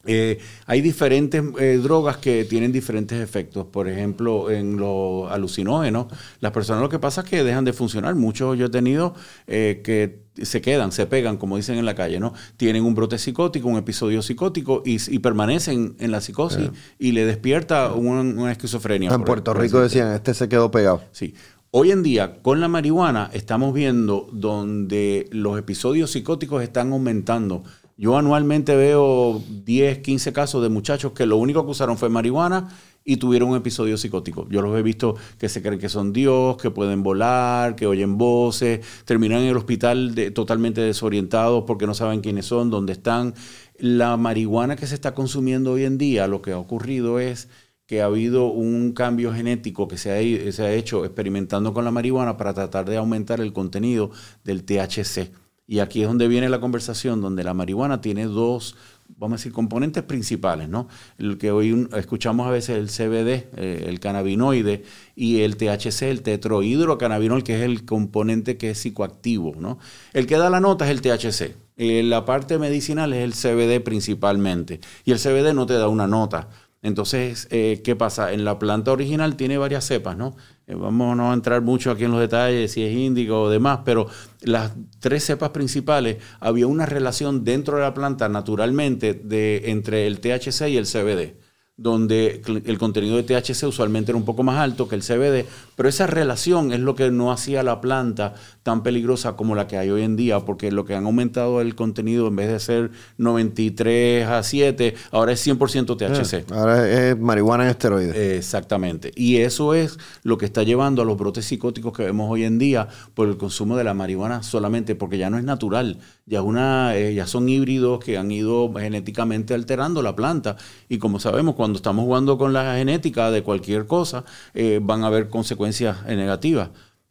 Eh, 0.07 0.39
hay 0.65 0.81
diferentes 0.81 1.43
eh, 1.59 1.79
drogas 1.81 2.17
que 2.17 2.45
tienen 2.45 2.71
diferentes 2.71 3.21
efectos. 3.21 3.65
Por 3.65 3.87
ejemplo, 3.87 4.49
en 4.49 4.77
los 4.77 5.29
alucinógenos, 5.31 6.07
las 6.39 6.51
personas 6.51 6.81
lo 6.81 6.89
que 6.89 6.99
pasa 6.99 7.21
es 7.21 7.29
que 7.29 7.43
dejan 7.43 7.65
de 7.65 7.73
funcionar. 7.73 8.15
Muchos 8.15 8.57
yo 8.57 8.67
he 8.67 8.69
tenido 8.69 9.13
eh, 9.45 9.81
que 9.83 10.25
se 10.43 10.61
quedan, 10.61 10.91
se 10.91 11.05
pegan, 11.07 11.37
como 11.37 11.57
dicen 11.57 11.77
en 11.77 11.85
la 11.85 11.95
calle, 11.95 12.19
¿no? 12.19 12.33
Tienen 12.57 12.83
un 12.83 12.95
brote 12.95 13.17
psicótico, 13.17 13.67
un 13.67 13.77
episodio 13.77 14.21
psicótico 14.21 14.83
y, 14.85 15.19
permanecen 15.19 15.95
en 15.99 16.11
la 16.11 16.21
psicosis 16.21 16.69
y 16.99 17.11
le 17.11 17.25
despierta 17.25 17.93
una, 17.93 18.51
esquizofrenia. 18.51 19.11
En 19.11 19.23
Puerto 19.23 19.53
Rico 19.53 19.81
decían, 19.81 20.13
este 20.13 20.33
se 20.33 20.47
quedó 20.47 20.71
pegado. 20.71 21.01
Sí. 21.11 21.33
Hoy 21.71 21.91
en 21.91 22.01
día, 22.01 22.41
con 22.41 22.61
la 22.61 22.69
marihuana, 22.69 23.29
estamos 23.33 23.73
viendo 23.73 24.29
donde 24.31 25.27
los 25.31 25.59
episodios 25.59 26.11
psicóticos 26.11 26.63
están 26.63 26.93
aumentando 26.93 27.63
yo 27.97 28.15
anualmente 28.15 28.75
veo 28.75 29.41
10, 29.65 29.99
15 29.99 30.31
casos 30.31 30.61
de 30.61 30.69
muchachos 30.69 31.13
que 31.13 31.25
lo 31.25 31.37
único 31.37 31.65
que 31.65 31.71
usaron 31.71 31.97
fue 31.97 32.09
marihuana 32.09 32.69
y 33.03 33.17
tuvieron 33.17 33.49
un 33.49 33.57
episodio 33.57 33.97
psicótico. 33.97 34.47
Yo 34.49 34.61
los 34.61 34.77
he 34.77 34.83
visto 34.83 35.15
que 35.39 35.49
se 35.49 35.63
creen 35.63 35.79
que 35.79 35.89
son 35.89 36.13
Dios, 36.13 36.57
que 36.57 36.69
pueden 36.69 37.01
volar, 37.01 37.75
que 37.75 37.87
oyen 37.87 38.19
voces, 38.19 38.85
terminan 39.05 39.41
en 39.41 39.47
el 39.47 39.57
hospital 39.57 40.13
totalmente 40.35 40.81
desorientados 40.81 41.63
porque 41.65 41.87
no 41.87 41.95
saben 41.95 42.21
quiénes 42.21 42.45
son, 42.45 42.69
dónde 42.69 42.93
están. 42.93 43.33
La 43.79 44.15
marihuana 44.15 44.75
que 44.75 44.85
se 44.85 44.93
está 44.93 45.15
consumiendo 45.15 45.71
hoy 45.71 45.85
en 45.85 45.97
día, 45.97 46.27
lo 46.27 46.43
que 46.43 46.51
ha 46.51 46.59
ocurrido 46.59 47.19
es 47.19 47.49
que 47.87 48.01
ha 48.03 48.05
habido 48.05 48.45
un 48.47 48.91
cambio 48.91 49.33
genético 49.33 49.87
que 49.87 49.97
se 49.97 50.11
ha, 50.11 50.51
se 50.51 50.63
ha 50.63 50.71
hecho 50.71 51.03
experimentando 51.03 51.73
con 51.73 51.83
la 51.83 51.91
marihuana 51.91 52.37
para 52.37 52.53
tratar 52.53 52.87
de 52.87 52.97
aumentar 52.97 53.41
el 53.41 53.53
contenido 53.53 54.11
del 54.43 54.65
THC 54.65 55.46
y 55.67 55.79
aquí 55.79 56.01
es 56.01 56.07
donde 56.07 56.29
viene 56.29 56.47
la 56.47 56.61
conversación, 56.61 57.21
donde 57.21 57.43
la 57.43 57.53
marihuana 57.53 57.99
tiene 57.99 58.25
dos, 58.25 58.77
vamos 59.17 59.35
a 59.35 59.37
decir, 59.39 59.51
componentes 59.51 60.01
principales, 60.03 60.69
¿no? 60.69 60.87
El 61.17 61.37
que 61.37 61.51
hoy 61.51 61.89
escuchamos 61.95 62.47
a 62.47 62.51
veces 62.51 62.77
el 62.77 62.87
CBD, 62.87 63.49
eh, 63.57 63.85
el 63.87 63.99
cannabinoide, 63.99 64.83
y 65.13 65.41
el 65.41 65.57
THC, 65.57 66.03
el 66.03 66.21
tetrohidrocannabinol, 66.21 67.43
que 67.43 67.57
es 67.57 67.63
el 67.63 67.83
componente 67.83 68.57
que 68.57 68.71
es 68.71 68.79
psicoactivo, 68.79 69.55
¿no? 69.59 69.77
El 70.13 70.25
que 70.25 70.37
da 70.37 70.49
la 70.49 70.61
nota 70.61 70.89
es 70.89 70.91
el 70.91 71.01
THC. 71.01 71.55
Eh, 71.75 72.01
la 72.01 72.23
parte 72.23 72.57
medicinal 72.57 73.11
es 73.13 73.23
el 73.23 73.33
CBD 73.33 73.83
principalmente. 73.83 74.79
Y 75.03 75.11
el 75.11 75.19
CBD 75.19 75.53
no 75.53 75.65
te 75.65 75.73
da 75.73 75.89
una 75.89 76.07
nota. 76.07 76.49
Entonces, 76.81 77.47
eh, 77.51 77.81
¿qué 77.83 77.95
pasa? 77.95 78.31
En 78.31 78.45
la 78.45 78.59
planta 78.59 78.91
original 78.91 79.35
tiene 79.35 79.57
varias 79.57 79.85
cepas, 79.85 80.15
¿no? 80.15 80.35
Eh, 80.67 80.75
vamos 80.75 81.15
no 81.15 81.31
a 81.31 81.33
entrar 81.33 81.61
mucho 81.61 81.91
aquí 81.91 82.03
en 82.03 82.11
los 82.11 82.19
detalles, 82.19 82.73
si 82.73 82.83
es 82.83 82.93
índigo 82.93 83.43
o 83.43 83.49
demás, 83.49 83.79
pero 83.85 84.07
las 84.41 84.73
tres 84.99 85.23
cepas 85.23 85.51
principales, 85.51 86.17
había 86.41 86.67
una 86.67 86.85
relación 86.85 87.45
dentro 87.45 87.77
de 87.77 87.83
la 87.83 87.93
planta 87.93 88.27
naturalmente 88.27 89.13
de, 89.13 89.71
entre 89.71 90.07
el 90.07 90.19
THC 90.19 90.67
y 90.67 90.77
el 90.77 90.85
CBD 90.85 91.47
donde 91.77 92.41
el 92.65 92.77
contenido 92.79 93.17
de 93.17 93.23
THC 93.23 93.67
usualmente 93.67 94.11
era 94.11 94.17
un 94.17 94.25
poco 94.25 94.41
más 94.41 94.57
alto 94.57 94.87
que 94.87 94.95
el 94.95 95.03
CBD, 95.03 95.45
pero 95.77 95.89
esa 95.89 96.07
relación 96.07 96.73
es 96.73 96.79
lo 96.79 96.95
que 96.95 97.11
no 97.11 97.31
hacía 97.31 97.61
la 97.61 97.79
planta 97.81 98.33
tan 98.63 98.81
peligrosa 98.81 99.35
como 99.35 99.53
la 99.53 99.67
que 99.67 99.77
hay 99.77 99.91
hoy 99.91 100.01
en 100.01 100.15
día, 100.15 100.39
porque 100.39 100.71
lo 100.71 100.85
que 100.85 100.95
han 100.95 101.05
aumentado 101.05 101.61
el 101.61 101.75
contenido 101.75 102.27
en 102.27 102.35
vez 102.35 102.49
de 102.49 102.59
ser 102.59 102.91
93 103.17 104.27
a 104.27 104.41
7, 104.41 104.95
ahora 105.11 105.33
es 105.33 105.47
100% 105.47 105.95
THC. 105.95 106.51
ahora 106.51 106.89
es 106.89 107.17
marihuana 107.19 107.65
en 107.65 107.69
esteroides. 107.69 108.15
Exactamente. 108.15 109.11
Y 109.15 109.37
eso 109.37 109.75
es 109.75 109.99
lo 110.23 110.39
que 110.39 110.45
está 110.45 110.63
llevando 110.63 111.03
a 111.03 111.05
los 111.05 111.15
brotes 111.15 111.45
psicóticos 111.45 111.93
que 111.93 112.03
vemos 112.03 112.27
hoy 112.29 112.43
en 112.43 112.57
día 112.57 112.87
por 113.13 113.27
el 113.27 113.37
consumo 113.37 113.77
de 113.77 113.83
la 113.83 113.93
marihuana 113.93 114.41
solamente, 114.41 114.95
porque 114.95 115.19
ya 115.19 115.29
no 115.29 115.37
es 115.37 115.43
natural, 115.43 115.99
ya, 116.25 116.41
una, 116.41 116.97
eh, 116.97 117.13
ya 117.13 117.27
son 117.27 117.47
híbridos 117.47 118.03
que 118.03 118.17
han 118.17 118.31
ido 118.31 118.73
genéticamente 118.73 119.53
alterando 119.53 120.01
la 120.01 120.15
planta. 120.15 120.57
Y 120.89 120.97
como 120.97 121.19
sabemos, 121.19 121.53
cuando 121.53 121.77
estamos 121.77 122.03
jugando 122.03 122.39
con 122.39 122.51
la 122.51 122.75
genética 122.77 123.29
de 123.29 123.43
cualquier 123.43 123.85
cosa, 123.85 124.25
eh, 124.55 124.79
van 124.81 125.03
a 125.03 125.07
haber 125.07 125.29
consecuencias 125.29 125.66
negativas. 126.05 126.69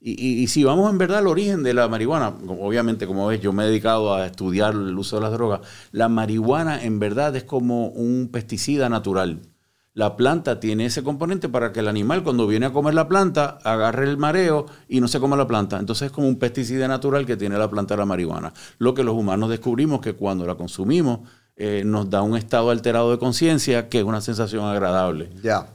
Y, 0.09 0.47
si 0.47 0.63
vamos 0.63 0.89
en 0.91 0.99
verdad 0.99 1.19
al 1.19 1.27
origen 1.27 1.65
de 1.65 1.75
la 1.75 1.89
marihuana, 1.89 2.29
obviamente 2.47 3.09
como 3.09 3.27
ves, 3.27 3.41
yo 3.41 3.53
me 3.53 3.65
he 3.65 3.67
dedicado 3.67 4.15
a 4.15 4.27
estudiar 4.27 4.75
el 4.75 4.97
uso 4.97 5.17
de 5.17 5.23
las 5.23 5.33
drogas, 5.33 5.63
la 5.91 6.09
marihuana 6.09 6.85
en 6.85 7.01
verdad 7.01 7.35
es 7.35 7.43
como 7.43 7.89
un 7.89 8.29
pesticida 8.31 8.89
natural. 8.89 9.41
La 9.95 10.15
planta 10.15 10.61
tiene 10.61 10.85
ese 10.85 11.03
componente 11.03 11.49
para 11.49 11.73
que 11.73 11.81
el 11.81 11.89
animal 11.89 12.23
cuando 12.23 12.47
viene 12.47 12.67
a 12.67 12.73
comer 12.73 12.95
la 12.95 13.09
planta 13.09 13.59
agarre 13.65 14.05
el 14.05 14.17
mareo 14.17 14.67
y 14.89 15.01
no 15.01 15.09
se 15.09 15.19
coma 15.19 15.35
la 15.37 15.49
planta. 15.49 15.79
Entonces 15.79 16.07
es 16.07 16.13
como 16.13 16.29
un 16.29 16.37
pesticida 16.37 16.87
natural 16.87 17.27
que 17.27 17.37
tiene 17.37 17.59
la 17.59 17.69
planta 17.69 17.95
de 17.95 17.99
la 17.99 18.07
marihuana. 18.07 18.53
Lo 18.79 18.95
que 18.95 19.03
los 19.03 19.17
humanos 19.17 19.49
descubrimos 19.49 20.01
que 20.01 20.13
cuando 20.13 20.47
la 20.47 20.55
consumimos 20.55 21.21
eh, 21.57 21.83
nos 21.85 22.11
da 22.11 22.23
un 22.23 22.37
estado 22.37 22.71
alterado 22.71 23.11
de 23.11 23.19
conciencia 23.19 23.89
que 23.89 23.99
es 23.99 24.05
una 24.05 24.21
sensación 24.21 24.67
agradable. 24.67 25.31
Ya. 25.43 25.67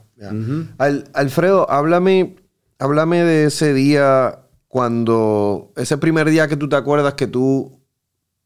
Alfredo, 1.13 1.69
háblame 1.69 2.35
háblame 2.81 3.23
de 3.23 3.45
ese 3.45 3.75
día 3.75 4.39
cuando, 4.67 5.71
ese 5.75 5.99
primer 5.99 6.29
día 6.29 6.47
que 6.47 6.57
tú 6.57 6.67
te 6.67 6.75
acuerdas 6.75 7.13
que 7.13 7.27
tú 7.27 7.79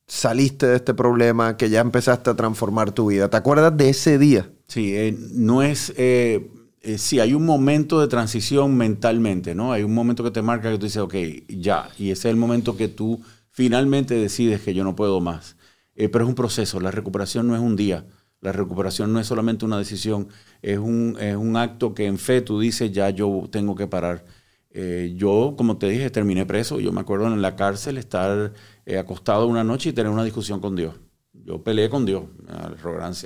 saliste 0.08 0.68
de 0.68 0.76
este 0.76 0.94
problema, 0.94 1.56
que 1.56 1.70
ya 1.70 1.80
empezaste 1.80 2.30
a 2.30 2.36
transformar 2.36 2.92
tu 2.92 3.08
vida. 3.08 3.30
¿Te 3.30 3.38
acuerdas 3.38 3.76
de 3.78 3.90
ese 3.90 4.20
día? 4.20 4.52
Sí, 4.68 4.94
eh, 4.94 5.18
no 5.32 5.64
es... 5.64 5.94
Eh, 5.96 6.52
eh, 6.82 6.98
sí, 6.98 7.20
hay 7.20 7.34
un 7.34 7.46
momento 7.46 8.00
de 8.02 8.08
transición 8.08 8.76
mentalmente, 8.76 9.56
¿no? 9.56 9.72
Hay 9.72 9.84
un 9.84 9.94
momento 9.94 10.24
que 10.24 10.32
te 10.32 10.42
marca 10.42 10.70
que 10.70 10.78
tú 10.78 10.86
dices, 10.86 11.02
ok, 11.02 11.16
ya. 11.48 11.90
Y 11.98 12.12
ese 12.12 12.28
es 12.28 12.34
el 12.34 12.36
momento 12.36 12.76
que 12.76 12.90
tú 12.90 13.22
finalmente 13.50 14.16
decides 14.16 14.62
que 14.62 14.74
yo 14.74 14.84
no 14.84 14.96
puedo 14.96 15.22
más. 15.22 15.56
pero 15.96 16.26
es 16.26 16.28
un 16.28 16.36
proceso. 16.36 16.80
La 16.82 16.92
recuperación 16.92 17.48
no 17.48 17.56
es 17.56 17.62
un 17.62 17.78
día. 17.78 18.06
La 18.46 18.52
recuperación 18.52 19.12
no 19.12 19.20
es 19.20 19.26
solamente 19.26 19.66
una 19.66 19.80
decisión, 19.80 20.28
es 20.62 20.78
un, 20.78 21.18
es 21.20 21.36
un 21.36 21.58
acto 21.58 21.96
que 21.96 22.06
en 22.06 22.20
fe 22.20 22.42
tú 22.42 22.60
dices, 22.60 22.92
ya 22.92 23.10
yo 23.10 23.48
tengo 23.50 23.74
que 23.74 23.88
parar. 23.88 24.24
Eh, 24.70 25.16
yo, 25.18 25.56
como 25.58 25.80
te 25.80 25.90
dije, 25.90 26.12
terminé 26.12 26.46
preso. 26.46 26.80
Yo 26.80 26.92
me 26.92 27.02
acuerdo 27.02 27.26
en 27.26 27.42
la 27.42 27.56
cárcel 27.56 27.98
estar 27.98 28.54
eh, 28.86 29.00
acostado 29.00 29.48
una 29.48 29.64
noche 29.64 29.90
y 29.90 29.94
tener 29.94 30.12
una 30.12 30.24
discusión 30.24 30.60
con 30.60 30.76
Dios. 30.76 30.94
Yo 31.34 31.64
peleé 31.64 31.90
con 31.90 32.06
Dios, 32.06 32.26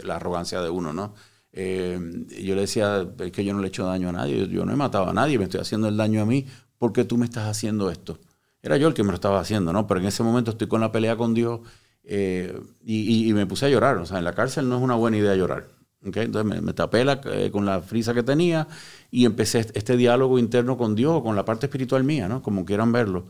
la 0.06 0.16
arrogancia, 0.16 0.62
de 0.62 0.70
uno, 0.70 0.94
¿no? 0.94 1.14
Eh, 1.52 2.00
yo 2.42 2.56
le 2.56 2.62
decía, 2.62 3.06
es 3.20 3.32
que 3.34 3.44
yo 3.44 3.54
no 3.54 3.60
le 3.60 3.68
he 3.68 3.70
hecho 3.70 3.86
daño 3.86 4.08
a 4.08 4.14
nadie, 4.14 4.48
yo 4.48 4.64
no 4.64 4.72
he 4.72 4.78
matado 4.78 5.10
a 5.10 5.14
nadie, 5.14 5.38
me 5.38 5.44
estoy 5.44 5.60
haciendo 5.60 5.90
el 5.90 5.98
daño 5.98 6.22
a 6.22 6.26
mí, 6.26 6.46
¿por 6.78 6.94
qué 6.94 7.04
tú 7.04 7.18
me 7.18 7.26
estás 7.26 7.50
haciendo 7.50 7.92
esto? 7.92 8.20
Era 8.62 8.78
yo 8.78 8.88
el 8.88 8.94
que 8.94 9.04
me 9.04 9.10
lo 9.10 9.16
estaba 9.16 9.42
haciendo, 9.42 9.74
¿no? 9.74 9.86
Pero 9.86 10.00
en 10.00 10.06
ese 10.06 10.24
momento 10.24 10.52
estoy 10.52 10.70
con 10.70 10.80
la 10.80 10.94
pelea 10.94 11.18
con 11.18 11.34
Dios 11.34 11.60
eh, 12.04 12.60
y, 12.84 13.32
me 13.34 13.46
puse 13.46 13.66
a 13.66 13.70
llorar. 13.70 13.98
O 13.98 14.06
sea, 14.06 14.18
en 14.20 14.24
la 14.24 14.34
cárcel 14.34 14.68
no 14.70 14.78
es 14.78 14.82
una 14.82 14.96
buena 14.96 15.18
idea 15.18 15.36
llorar. 15.36 15.68
Entonces 16.02 16.46
me, 16.46 16.74
tapé 16.74 17.06
eh, 17.26 17.52
con 17.52 17.66
la 17.66 17.82
frisa 17.82 18.14
que 18.14 18.24
tenía 18.24 18.68
y 19.12 19.26
empecé 19.26 19.60
este 19.74 19.98
diálogo 19.98 20.40
interno 20.40 20.78
con 20.78 20.96
Dios, 20.96 21.22
con 21.22 21.36
la 21.36 21.44
parte 21.44 21.66
espiritual 21.66 22.04
mía, 22.04 22.28
¿no? 22.30 22.42
Como 22.42 22.66
quieran 22.66 22.92
verlo. 22.92 23.28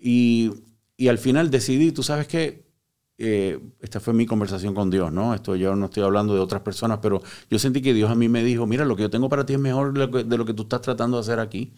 Y, 0.00 0.50
al 1.08 1.18
final 1.18 1.50
decidí, 1.50 1.92
tú 1.92 2.02
sabes 2.02 2.26
que 2.26 2.66
eh, 3.18 3.60
esta 3.80 4.00
fue 4.00 4.14
mi 4.14 4.26
conversación 4.26 4.74
con 4.74 4.90
Dios, 4.90 5.12
¿no? 5.12 5.34
Esto 5.34 5.56
yo 5.56 5.76
no 5.76 5.86
estoy 5.86 6.04
hablando 6.04 6.34
de 6.34 6.40
otras 6.40 6.62
personas, 6.62 7.00
pero 7.02 7.22
yo 7.50 7.58
sentí 7.58 7.82
que 7.82 7.92
Dios 7.94 8.10
a 8.10 8.14
mí 8.14 8.28
me 8.28 8.42
dijo, 8.42 8.66
mira, 8.66 8.84
lo 8.86 8.96
que 8.96 9.02
yo 9.02 9.10
tengo 9.10 9.28
para 9.28 9.44
ti 9.44 9.54
es 9.54 9.60
mejor 9.60 9.92
de 9.92 10.36
lo 10.38 10.44
que 10.46 10.54
tú 10.54 10.62
estás 10.62 10.80
tratando 10.80 11.18
de 11.18 11.20
hacer 11.20 11.38
aquí. 11.38 11.74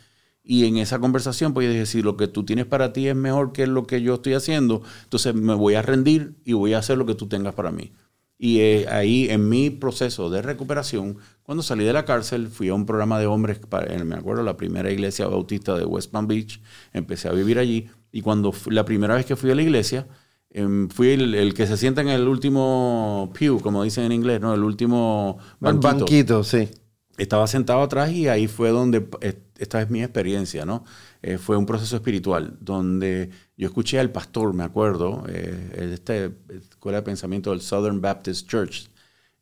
Y 0.50 0.64
en 0.64 0.78
esa 0.78 0.98
conversación, 0.98 1.52
pues 1.52 1.66
yo 1.66 1.72
dije, 1.74 1.84
si 1.84 2.00
lo 2.00 2.16
que 2.16 2.26
tú 2.26 2.42
tienes 2.42 2.64
para 2.64 2.94
ti 2.94 3.06
es 3.06 3.14
mejor 3.14 3.52
que 3.52 3.66
lo 3.66 3.86
que 3.86 4.00
yo 4.00 4.14
estoy 4.14 4.32
haciendo, 4.32 4.80
entonces 5.04 5.34
me 5.34 5.52
voy 5.52 5.74
a 5.74 5.82
rendir 5.82 6.36
y 6.42 6.54
voy 6.54 6.72
a 6.72 6.78
hacer 6.78 6.96
lo 6.96 7.04
que 7.04 7.14
tú 7.14 7.28
tengas 7.28 7.52
para 7.52 7.70
mí. 7.70 7.92
Y 8.38 8.60
eh, 8.60 8.86
ahí 8.88 9.28
en 9.28 9.46
mi 9.46 9.68
proceso 9.68 10.30
de 10.30 10.40
recuperación, 10.40 11.18
cuando 11.42 11.62
salí 11.62 11.84
de 11.84 11.92
la 11.92 12.06
cárcel, 12.06 12.48
fui 12.48 12.70
a 12.70 12.74
un 12.74 12.86
programa 12.86 13.20
de 13.20 13.26
hombres, 13.26 13.60
me 14.06 14.16
acuerdo, 14.16 14.42
la 14.42 14.56
primera 14.56 14.90
iglesia 14.90 15.26
bautista 15.26 15.76
de 15.76 15.84
West 15.84 16.10
Palm 16.12 16.26
Beach, 16.26 16.62
empecé 16.94 17.28
a 17.28 17.32
vivir 17.32 17.58
allí. 17.58 17.90
Y 18.10 18.22
cuando 18.22 18.54
la 18.70 18.86
primera 18.86 19.16
vez 19.16 19.26
que 19.26 19.36
fui 19.36 19.50
a 19.50 19.54
la 19.54 19.60
iglesia, 19.60 20.06
em, 20.48 20.88
fui 20.88 21.08
el, 21.08 21.52
que 21.52 21.66
se 21.66 21.76
sienta 21.76 22.00
en 22.00 22.08
el 22.08 22.26
último 22.26 23.30
pew, 23.38 23.60
como 23.60 23.82
dicen 23.82 24.04
en 24.04 24.12
inglés, 24.12 24.40
¿no? 24.40 24.54
El 24.54 24.64
último 24.64 25.36
banquito. 25.60 25.88
banquito, 25.88 26.42
sí. 26.42 26.70
Estaba 27.18 27.46
sentado 27.46 27.82
atrás 27.82 28.10
y 28.12 28.28
ahí 28.28 28.46
fue 28.48 28.70
donde 28.70 29.06
eh, 29.20 29.34
esta 29.58 29.82
es 29.82 29.90
mi 29.90 30.02
experiencia, 30.02 30.64
¿no? 30.64 30.84
Eh, 31.22 31.38
fue 31.38 31.56
un 31.56 31.66
proceso 31.66 31.96
espiritual 31.96 32.56
donde 32.60 33.30
yo 33.56 33.66
escuché 33.66 33.98
al 33.98 34.10
pastor, 34.10 34.54
me 34.54 34.64
acuerdo, 34.64 35.24
eh, 35.28 35.90
esta 35.92 36.14
escuela 36.16 36.98
de 36.98 37.02
pensamiento 37.02 37.50
del 37.50 37.60
Southern 37.60 38.00
Baptist 38.00 38.48
Church, 38.48 38.88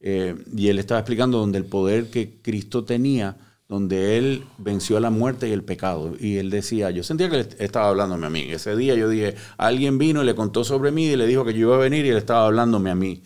eh, 0.00 0.34
y 0.54 0.68
él 0.68 0.78
estaba 0.78 1.00
explicando 1.00 1.38
donde 1.38 1.58
el 1.58 1.66
poder 1.66 2.10
que 2.10 2.40
Cristo 2.42 2.84
tenía, 2.84 3.36
donde 3.68 4.16
él 4.18 4.44
venció 4.58 5.00
la 5.00 5.10
muerte 5.10 5.48
y 5.48 5.52
el 5.52 5.64
pecado. 5.64 6.14
Y 6.18 6.36
él 6.36 6.50
decía, 6.50 6.90
yo 6.90 7.02
sentía 7.02 7.28
que 7.28 7.40
él 7.40 7.48
estaba 7.58 7.88
hablándome 7.88 8.26
a 8.26 8.30
mí. 8.30 8.42
Ese 8.50 8.76
día 8.76 8.94
yo 8.94 9.08
dije, 9.08 9.34
alguien 9.58 9.98
vino 9.98 10.22
y 10.22 10.26
le 10.26 10.34
contó 10.34 10.64
sobre 10.64 10.92
mí 10.92 11.06
y 11.06 11.16
le 11.16 11.26
dijo 11.26 11.44
que 11.44 11.52
yo 11.52 11.60
iba 11.68 11.76
a 11.76 11.78
venir 11.78 12.06
y 12.06 12.10
él 12.10 12.16
estaba 12.18 12.46
hablándome 12.46 12.90
a 12.90 12.94
mí. 12.94 13.22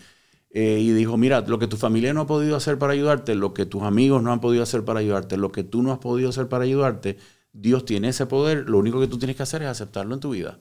Y 0.53 0.93
dijo, 0.93 1.17
mira, 1.17 1.43
lo 1.43 1.59
que 1.59 1.69
tu 1.69 1.77
familia 1.77 2.13
no 2.13 2.23
ha 2.23 2.27
podido 2.27 2.57
hacer 2.57 2.77
para 2.77 2.93
ayudarte, 2.93 3.37
lo 3.37 3.55
que 3.55 3.67
tus 3.67 3.83
amigos 3.83 4.23
no 4.23 4.33
han 4.33 4.41
podido 4.41 4.65
hacer 4.65 4.85
para 4.85 4.99
ayudarte, 4.99 5.37
lo 5.37 5.53
que 5.53 5.63
tú 5.63 5.83
no 5.83 5.93
has 5.93 5.99
podido 5.99 6.31
hacer 6.31 6.49
para 6.49 6.65
ayudarte, 6.65 7.19
Dios 7.53 7.85
tiene 7.85 8.09
ese 8.09 8.27
poder, 8.27 8.69
lo 8.69 8.79
único 8.79 9.01
que 9.01 9.07
tú 9.07 9.19
tienes 9.19 9.37
que 9.37 9.45
hacer 9.45 9.63
es 9.63 9.69
aceptarlo 9.69 10.15
en 10.15 10.21
tu 10.21 10.31
vida. 10.31 10.59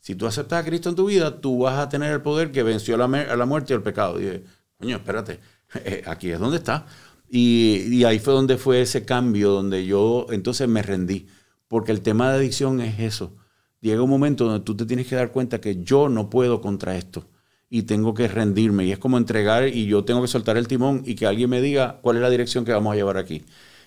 Si 0.00 0.16
tú 0.16 0.26
aceptas 0.26 0.62
a 0.62 0.64
Cristo 0.66 0.88
en 0.88 0.96
tu 0.96 1.06
vida, 1.06 1.40
tú 1.40 1.60
vas 1.60 1.78
a 1.78 1.88
tener 1.88 2.12
el 2.12 2.22
poder 2.22 2.50
que 2.50 2.62
venció 2.62 2.96
a 2.96 2.98
la, 2.98 3.46
muerte 3.46 3.72
y 3.72 3.76
el 3.76 3.82
pecado. 3.82 4.20
Y 4.20 4.24
dije, 4.24 4.44
coño, 4.78 4.96
espérate, 4.96 5.40
eh, 5.76 6.02
aquí 6.06 6.30
es 6.30 6.38
donde 6.38 6.58
está. 6.58 6.86
Y, 7.30 8.04
ahí 8.04 8.18
fue 8.18 8.34
donde 8.34 8.58
fue 8.58 8.82
ese 8.82 9.04
cambio, 9.04 9.50
donde 9.50 9.86
yo 9.86 10.26
entonces 10.30 10.68
me 10.68 10.82
rendí. 10.82 11.26
Porque 11.68 11.92
el 11.92 12.02
tema 12.02 12.30
de 12.30 12.36
adicción 12.36 12.80
es 12.80 13.00
eso. 13.00 13.34
Llega 13.80 14.02
un 14.02 14.10
momento 14.10 14.44
donde 14.44 14.64
tú 14.64 14.76
te 14.76 14.84
tienes 14.86 15.06
que 15.06 15.16
dar 15.16 15.32
cuenta 15.32 15.60
que 15.60 15.82
yo 15.82 16.08
no 16.08 16.28
puedo 16.28 16.60
contra 16.60 16.96
esto 16.96 17.26
y 17.74 17.82
tengo 17.82 18.14
que 18.14 18.28
rendirme. 18.28 18.84
Y 18.84 18.92
es 18.92 19.00
como 19.00 19.18
entregar 19.18 19.66
y 19.66 19.86
yo 19.86 20.04
tengo 20.04 20.22
que 20.22 20.28
soltar 20.28 20.56
el 20.56 20.68
timón 20.68 21.02
y 21.04 21.16
que 21.16 21.26
alguien 21.26 21.50
me 21.50 21.60
diga 21.60 21.98
cuál 22.02 22.14
es 22.14 22.22
la 22.22 22.30
dirección 22.30 22.64
que 22.64 22.70
vamos 22.70 22.92
a 22.92 22.94
llevar 22.94 23.16
aquí. 23.16 23.42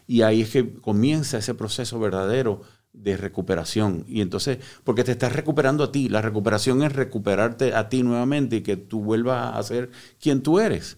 Y 0.06 0.24
ahí 0.24 0.42
es 0.42 0.50
que 0.50 0.74
comienza 0.74 1.38
ese 1.38 1.54
proceso 1.54 1.98
verdadero 1.98 2.64
de 2.92 3.16
recuperación. 3.16 4.04
Y 4.06 4.20
entonces, 4.20 4.58
porque 4.84 5.06
te 5.06 5.14
estás 5.14 5.32
recuperando 5.32 5.86
a 5.86 5.94
ti, 5.94 6.10
la 6.10 6.22
recuperación 6.22 6.84
es 6.84 6.92
recuperarte 6.92 7.74
a 7.76 7.88
ti 7.88 8.04
nuevamente 8.04 8.58
y 8.58 8.62
que 8.62 8.76
tú 8.76 9.02
vuelvas 9.02 9.56
a 9.56 9.64
ser 9.64 9.90
quien 10.20 10.44
tú 10.44 10.60
eres. 10.60 10.98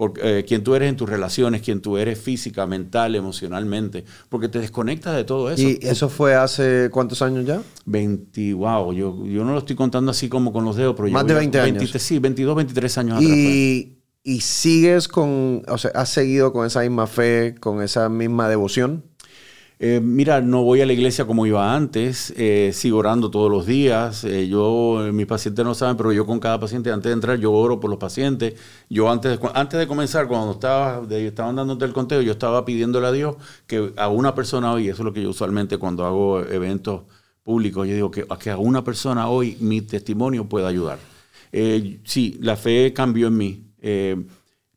Porque, 0.00 0.38
eh, 0.38 0.44
quien 0.46 0.64
tú 0.64 0.74
eres 0.74 0.88
en 0.88 0.96
tus 0.96 1.06
relaciones, 1.06 1.60
quien 1.60 1.82
tú 1.82 1.98
eres 1.98 2.18
física, 2.18 2.66
mental, 2.66 3.14
emocionalmente, 3.14 4.06
porque 4.30 4.48
te 4.48 4.58
desconectas 4.58 5.14
de 5.14 5.24
todo 5.24 5.50
eso. 5.50 5.60
¿Y 5.60 5.78
eso 5.82 6.08
fue 6.08 6.34
hace 6.34 6.88
cuántos 6.90 7.20
años 7.20 7.44
ya? 7.44 7.60
20, 7.84 8.54
wow, 8.54 8.94
yo, 8.94 9.26
yo 9.26 9.44
no 9.44 9.52
lo 9.52 9.58
estoy 9.58 9.76
contando 9.76 10.10
así 10.10 10.30
como 10.30 10.54
con 10.54 10.64
los 10.64 10.76
dedos, 10.76 10.94
pero 10.96 11.10
Más 11.10 11.26
de 11.26 11.34
20 11.34 11.60
años. 11.60 11.90
sí, 11.98 12.18
22, 12.18 12.56
23 12.56 12.96
años 12.96 13.22
y, 13.22 13.98
y 14.22 14.40
sigues 14.40 15.06
con, 15.06 15.64
o 15.68 15.76
sea, 15.76 15.90
has 15.94 16.08
seguido 16.08 16.54
con 16.54 16.66
esa 16.66 16.80
misma 16.80 17.06
fe, 17.06 17.54
con 17.60 17.82
esa 17.82 18.08
misma 18.08 18.48
devoción. 18.48 19.04
Eh, 19.82 19.98
mira, 19.98 20.42
no 20.42 20.62
voy 20.62 20.82
a 20.82 20.86
la 20.86 20.92
iglesia 20.92 21.24
como 21.24 21.46
iba 21.46 21.74
antes, 21.74 22.34
eh, 22.36 22.70
sigo 22.74 22.98
orando 22.98 23.30
todos 23.30 23.50
los 23.50 23.64
días. 23.64 24.24
Eh, 24.24 24.46
yo, 24.46 25.08
mis 25.10 25.24
pacientes 25.24 25.64
no 25.64 25.74
saben, 25.74 25.96
pero 25.96 26.12
yo 26.12 26.26
con 26.26 26.38
cada 26.38 26.60
paciente, 26.60 26.92
antes 26.92 27.08
de 27.08 27.14
entrar, 27.14 27.38
yo 27.38 27.50
oro 27.50 27.80
por 27.80 27.88
los 27.88 27.98
pacientes. 27.98 28.60
Yo 28.90 29.10
antes 29.10 29.40
de, 29.40 29.50
antes 29.54 29.80
de 29.80 29.86
comenzar, 29.86 30.28
cuando 30.28 30.52
estaba, 30.52 31.00
de, 31.06 31.28
estaban 31.28 31.58
el 31.58 31.92
conteo, 31.94 32.20
yo 32.20 32.32
estaba 32.32 32.66
pidiéndole 32.66 33.06
a 33.06 33.12
Dios 33.12 33.36
que 33.66 33.94
a 33.96 34.08
una 34.08 34.34
persona 34.34 34.70
hoy, 34.70 34.90
eso 34.90 35.00
es 35.00 35.04
lo 35.06 35.14
que 35.14 35.22
yo 35.22 35.30
usualmente 35.30 35.78
cuando 35.78 36.04
hago 36.04 36.40
eventos 36.40 37.04
públicos, 37.42 37.88
yo 37.88 37.94
digo 37.94 38.10
que, 38.10 38.26
que 38.38 38.50
a 38.50 38.58
una 38.58 38.84
persona 38.84 39.30
hoy 39.30 39.56
mi 39.60 39.80
testimonio 39.80 40.46
pueda 40.46 40.68
ayudar. 40.68 40.98
sí, 42.04 42.38
la 42.42 42.56
fe 42.56 42.92
cambió 42.92 43.28
en 43.28 43.36
mí. 43.38 43.64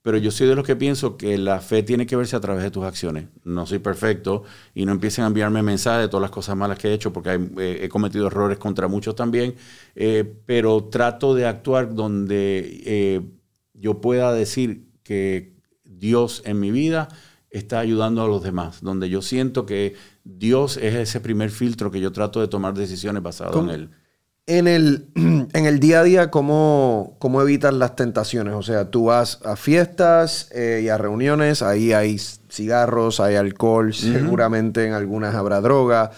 Pero 0.04 0.18
yo 0.18 0.32
soy 0.32 0.48
de 0.48 0.56
los 0.56 0.66
que 0.66 0.76
pienso 0.76 1.16
que 1.16 1.38
la 1.38 1.62
fe 1.62 1.82
tiene 1.82 2.06
que 2.06 2.18
verse 2.18 2.36
a 2.36 2.42
través 2.42 2.62
de 2.62 2.72
tus 2.72 2.84
acciones. 2.84 3.28
No 3.46 3.66
soy 3.66 3.80
perfecto 3.80 4.44
y 4.76 4.86
no 4.86 4.92
empiecen 4.92 5.24
a 5.24 5.28
enviarme 5.28 5.64
mensajes 5.64 6.02
de 6.02 6.08
todas 6.10 6.24
las 6.24 6.30
cosas 6.30 6.58
malas 6.58 6.78
que 6.78 6.90
he 6.90 6.94
hecho, 6.94 7.14
porque 7.14 7.40
eh, 7.58 7.80
he 7.82 7.90
cometido 7.90 8.28
errores 8.28 8.58
contra 8.58 8.90
muchos 8.90 9.16
también, 9.16 9.56
eh, 9.96 10.30
pero 10.46 10.84
trato 10.84 11.34
de 11.34 11.48
actuar 11.48 11.96
donde 11.96 12.82
eh, 12.86 13.22
yo 13.74 14.02
pueda 14.02 14.34
decir 14.34 14.90
que 15.04 15.56
Dios 15.86 16.42
en 16.46 16.60
mi 16.60 16.72
vida 16.72 17.08
está 17.50 17.80
ayudando 17.80 18.22
a 18.22 18.28
los 18.28 18.44
demás, 18.44 18.82
donde 18.82 19.10
yo 19.10 19.22
siento 19.22 19.66
que 19.66 19.96
Dios 20.26 20.76
es 20.76 20.96
ese 20.96 21.22
primer 21.22 21.50
filtro 21.50 21.92
que 21.92 22.02
yo 22.02 22.12
trato 22.12 22.42
de 22.42 22.50
tomar 22.50 22.74
decisiones 22.74 23.24
basadas 23.24 23.56
en 23.56 23.70
Él. 23.70 23.90
En 24.46 24.68
el, 24.68 25.08
en 25.16 25.66
el 25.66 25.80
día 25.80 26.02
a 26.02 26.04
día, 26.04 26.32
¿cómo, 26.32 27.16
¿cómo, 27.20 27.42
evitas 27.42 27.74
las 27.74 27.96
tentaciones? 27.96 28.54
O 28.56 28.64
sea, 28.64 28.92
tú 28.92 29.06
vas 29.06 29.40
a 29.46 29.56
fiestas 29.56 30.50
eh, 30.54 30.82
y 30.84 30.90
a 30.90 30.98
reuniones, 30.98 31.62
ahí 31.62 31.94
hay 31.94 32.20
cigarros, 32.20 33.20
hay 33.20 33.36
alcohol, 33.36 33.94
seguramente 33.94 34.86
en 34.86 34.94
algunas 34.94 35.36
habrá 35.36 35.62
droga. 35.62 36.12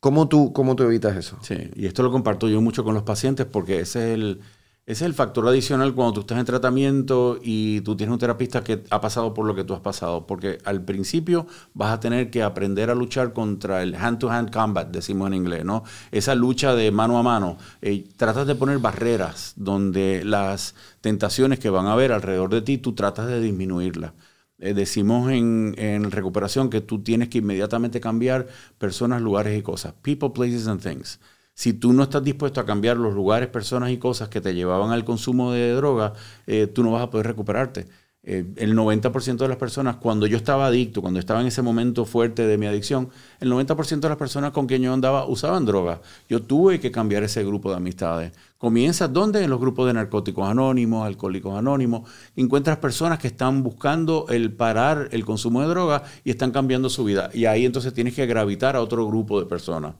¿Cómo 0.00 0.26
tú, 0.28 0.52
¿Cómo 0.52 0.74
tú 0.74 0.82
evitas 0.82 1.16
eso? 1.16 1.38
Sí, 1.42 1.70
y 1.76 1.86
esto 1.86 2.02
lo 2.02 2.10
comparto 2.10 2.48
yo 2.48 2.60
mucho 2.60 2.82
con 2.82 2.94
los 2.94 3.04
pacientes 3.04 3.46
porque 3.46 3.80
ese 3.80 4.08
es 4.08 4.14
el, 4.14 4.40
ese 4.84 5.04
es 5.04 5.08
el 5.08 5.14
factor 5.14 5.46
adicional 5.46 5.94
cuando 5.94 6.14
tú 6.14 6.20
estás 6.22 6.38
en 6.38 6.44
tratamiento 6.44 7.38
y 7.40 7.82
tú 7.82 7.96
tienes 7.96 8.12
un 8.12 8.18
terapista 8.18 8.64
que 8.64 8.82
ha 8.90 9.00
pasado 9.00 9.32
por 9.32 9.46
lo 9.46 9.54
que 9.54 9.62
tú 9.62 9.74
has 9.74 9.80
pasado, 9.80 10.26
porque 10.26 10.58
al 10.64 10.84
principio 10.84 11.46
vas 11.72 11.92
a 11.92 12.00
tener 12.00 12.30
que 12.30 12.42
aprender 12.42 12.90
a 12.90 12.96
luchar 12.96 13.32
contra 13.32 13.84
el 13.84 13.94
hand-to-hand 13.94 14.50
combat, 14.52 14.88
decimos 14.88 15.28
en 15.28 15.34
inglés, 15.34 15.64
¿no? 15.64 15.84
Esa 16.10 16.34
lucha 16.34 16.74
de 16.74 16.90
mano 16.90 17.16
a 17.16 17.22
mano. 17.22 17.58
Eh, 17.80 18.08
tratas 18.16 18.44
de 18.48 18.56
poner 18.56 18.78
barreras 18.78 19.52
donde 19.54 20.24
las 20.24 20.74
tentaciones 21.00 21.60
que 21.60 21.70
van 21.70 21.86
a 21.86 21.92
haber 21.92 22.10
alrededor 22.10 22.50
de 22.50 22.62
ti, 22.62 22.78
tú 22.78 22.92
tratas 22.94 23.28
de 23.28 23.40
disminuirlas. 23.40 24.14
Eh, 24.58 24.74
decimos 24.74 25.30
en, 25.30 25.74
en 25.78 26.10
recuperación 26.10 26.70
que 26.70 26.80
tú 26.80 27.02
tienes 27.04 27.28
que 27.28 27.38
inmediatamente 27.38 28.00
cambiar 28.00 28.48
personas, 28.78 29.22
lugares 29.22 29.56
y 29.56 29.62
cosas. 29.62 29.94
People, 30.02 30.30
places 30.30 30.66
and 30.66 30.82
things. 30.82 31.20
Si 31.54 31.72
tú 31.74 31.92
no 31.92 32.04
estás 32.04 32.24
dispuesto 32.24 32.60
a 32.60 32.66
cambiar 32.66 32.96
los 32.96 33.14
lugares, 33.14 33.48
personas 33.48 33.90
y 33.90 33.98
cosas 33.98 34.28
que 34.28 34.40
te 34.40 34.54
llevaban 34.54 34.90
al 34.90 35.04
consumo 35.04 35.52
de 35.52 35.72
droga, 35.72 36.14
eh, 36.46 36.66
tú 36.66 36.82
no 36.82 36.92
vas 36.92 37.02
a 37.02 37.10
poder 37.10 37.26
recuperarte. 37.26 37.86
Eh, 38.24 38.44
el 38.56 38.76
90% 38.76 39.38
de 39.38 39.48
las 39.48 39.56
personas, 39.56 39.96
cuando 39.96 40.26
yo 40.28 40.36
estaba 40.36 40.66
adicto, 40.66 41.02
cuando 41.02 41.18
estaba 41.18 41.40
en 41.40 41.48
ese 41.48 41.60
momento 41.60 42.04
fuerte 42.04 42.46
de 42.46 42.56
mi 42.56 42.66
adicción, 42.66 43.10
el 43.40 43.50
90% 43.50 44.06
de 44.06 44.08
las 44.08 44.18
personas 44.18 44.52
con 44.52 44.68
quien 44.68 44.82
yo 44.82 44.92
andaba 44.92 45.26
usaban 45.26 45.64
droga. 45.64 46.00
Yo 46.28 46.40
tuve 46.40 46.78
que 46.78 46.92
cambiar 46.92 47.24
ese 47.24 47.44
grupo 47.44 47.70
de 47.70 47.78
amistades. 47.78 48.32
Comienzas 48.58 49.12
¿dónde? 49.12 49.42
En 49.42 49.50
los 49.50 49.58
grupos 49.58 49.88
de 49.88 49.94
narcóticos 49.94 50.48
anónimos, 50.48 51.04
alcohólicos 51.04 51.58
anónimos. 51.58 52.08
Encuentras 52.36 52.76
personas 52.76 53.18
que 53.18 53.26
están 53.26 53.64
buscando 53.64 54.26
el 54.28 54.52
parar 54.52 55.08
el 55.10 55.24
consumo 55.24 55.60
de 55.62 55.66
droga 55.66 56.04
y 56.22 56.30
están 56.30 56.52
cambiando 56.52 56.88
su 56.90 57.02
vida. 57.02 57.28
Y 57.34 57.46
ahí 57.46 57.66
entonces 57.66 57.92
tienes 57.92 58.14
que 58.14 58.24
gravitar 58.26 58.76
a 58.76 58.82
otro 58.82 59.04
grupo 59.04 59.40
de 59.40 59.46
personas. 59.46 59.96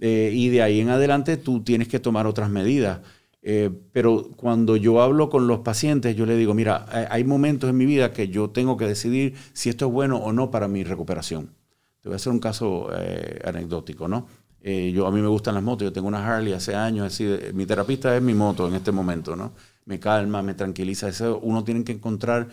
Eh, 0.00 0.30
y 0.32 0.48
de 0.48 0.62
ahí 0.62 0.80
en 0.80 0.88
adelante 0.88 1.36
tú 1.36 1.62
tienes 1.62 1.88
que 1.88 2.00
tomar 2.00 2.26
otras 2.26 2.50
medidas. 2.50 3.00
Eh, 3.42 3.70
pero 3.92 4.30
cuando 4.36 4.76
yo 4.76 5.00
hablo 5.02 5.28
con 5.28 5.46
los 5.46 5.60
pacientes, 5.60 6.14
yo 6.14 6.26
les 6.26 6.38
digo, 6.38 6.54
mira, 6.54 6.86
hay 7.10 7.24
momentos 7.24 7.70
en 7.70 7.76
mi 7.76 7.86
vida 7.86 8.12
que 8.12 8.28
yo 8.28 8.50
tengo 8.50 8.76
que 8.76 8.86
decidir 8.86 9.34
si 9.52 9.68
esto 9.68 9.86
es 9.86 9.92
bueno 9.92 10.16
o 10.18 10.32
no 10.32 10.50
para 10.50 10.68
mi 10.68 10.84
recuperación. 10.84 11.50
Te 12.00 12.08
voy 12.08 12.14
a 12.14 12.16
hacer 12.16 12.32
un 12.32 12.38
caso 12.40 12.88
eh, 12.96 13.40
anecdótico, 13.44 14.08
¿no? 14.08 14.26
yo, 14.64 15.08
a 15.08 15.10
mí 15.10 15.20
me 15.20 15.26
gustan 15.26 15.54
las 15.54 15.64
motos, 15.64 15.82
yo 15.86 15.92
tengo 15.92 16.06
una 16.06 16.24
Harley 16.24 16.52
hace 16.52 16.76
años, 16.76 17.08
así, 17.08 17.28
mi 17.52 17.66
terapista 17.66 18.16
es 18.16 18.22
mi 18.22 18.32
moto 18.32 18.68
en 18.68 18.74
este 18.76 18.92
momento, 18.92 19.34
¿no? 19.34 19.54
Me 19.84 19.98
calma, 19.98 20.42
me 20.42 20.54
tranquiliza. 20.54 21.08
Eso, 21.08 21.40
uno 21.42 21.64
tiene 21.64 21.82
que 21.84 21.92
encontrar 21.92 22.48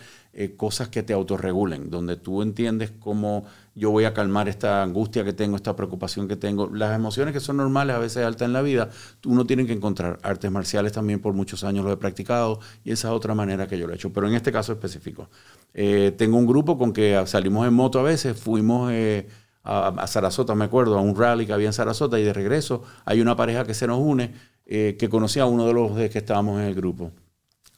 cosas 0.56 0.88
que 0.88 1.02
te 1.02 1.12
autorregulen, 1.12 1.90
donde 1.90 2.16
tú 2.16 2.42
entiendes 2.42 2.92
cómo 2.98 3.44
yo 3.80 3.90
voy 3.90 4.04
a 4.04 4.12
calmar 4.12 4.48
esta 4.48 4.82
angustia 4.82 5.24
que 5.24 5.32
tengo, 5.32 5.56
esta 5.56 5.74
preocupación 5.74 6.28
que 6.28 6.36
tengo. 6.36 6.68
Las 6.68 6.94
emociones 6.94 7.32
que 7.32 7.40
son 7.40 7.56
normales, 7.56 7.96
a 7.96 7.98
veces 7.98 8.24
altas 8.24 8.46
en 8.46 8.52
la 8.52 8.62
vida, 8.62 8.90
uno 9.24 9.46
tiene 9.46 9.66
que 9.66 9.72
encontrar 9.72 10.18
artes 10.22 10.50
marciales 10.50 10.92
también 10.92 11.20
por 11.20 11.32
muchos 11.32 11.64
años 11.64 11.84
lo 11.84 11.92
he 11.92 11.96
practicado 11.96 12.60
y 12.84 12.92
esa 12.92 13.08
es 13.08 13.14
otra 13.14 13.34
manera 13.34 13.66
que 13.66 13.78
yo 13.78 13.86
lo 13.86 13.92
he 13.92 13.96
hecho. 13.96 14.12
Pero 14.12 14.28
en 14.28 14.34
este 14.34 14.52
caso 14.52 14.72
específico, 14.72 15.30
eh, 15.72 16.12
tengo 16.16 16.36
un 16.36 16.46
grupo 16.46 16.76
con 16.76 16.92
que 16.92 17.22
salimos 17.26 17.66
en 17.66 17.74
moto 17.74 17.98
a 18.00 18.02
veces, 18.02 18.38
fuimos 18.38 18.90
eh, 18.92 19.28
a, 19.64 19.88
a, 19.88 20.06
Sarasota, 20.06 20.54
me 20.54 20.64
acuerdo, 20.64 20.98
a 20.98 21.00
un 21.00 21.16
rally 21.16 21.46
que 21.46 21.52
había 21.52 21.68
en 21.68 21.72
Sarasota 21.72 22.18
y 22.18 22.24
de 22.24 22.32
regreso 22.32 22.82
hay 23.04 23.20
una 23.20 23.34
pareja 23.36 23.64
que 23.64 23.74
se 23.74 23.86
nos 23.86 23.98
une 23.98 24.34
eh, 24.72 24.96
que 24.96 25.08
conocía 25.08 25.42
a 25.42 25.46
uno 25.46 25.66
de 25.66 25.72
los 25.72 25.96
que 26.10 26.18
estábamos 26.18 26.60
en 26.60 26.68
el 26.68 26.76
grupo 26.76 27.10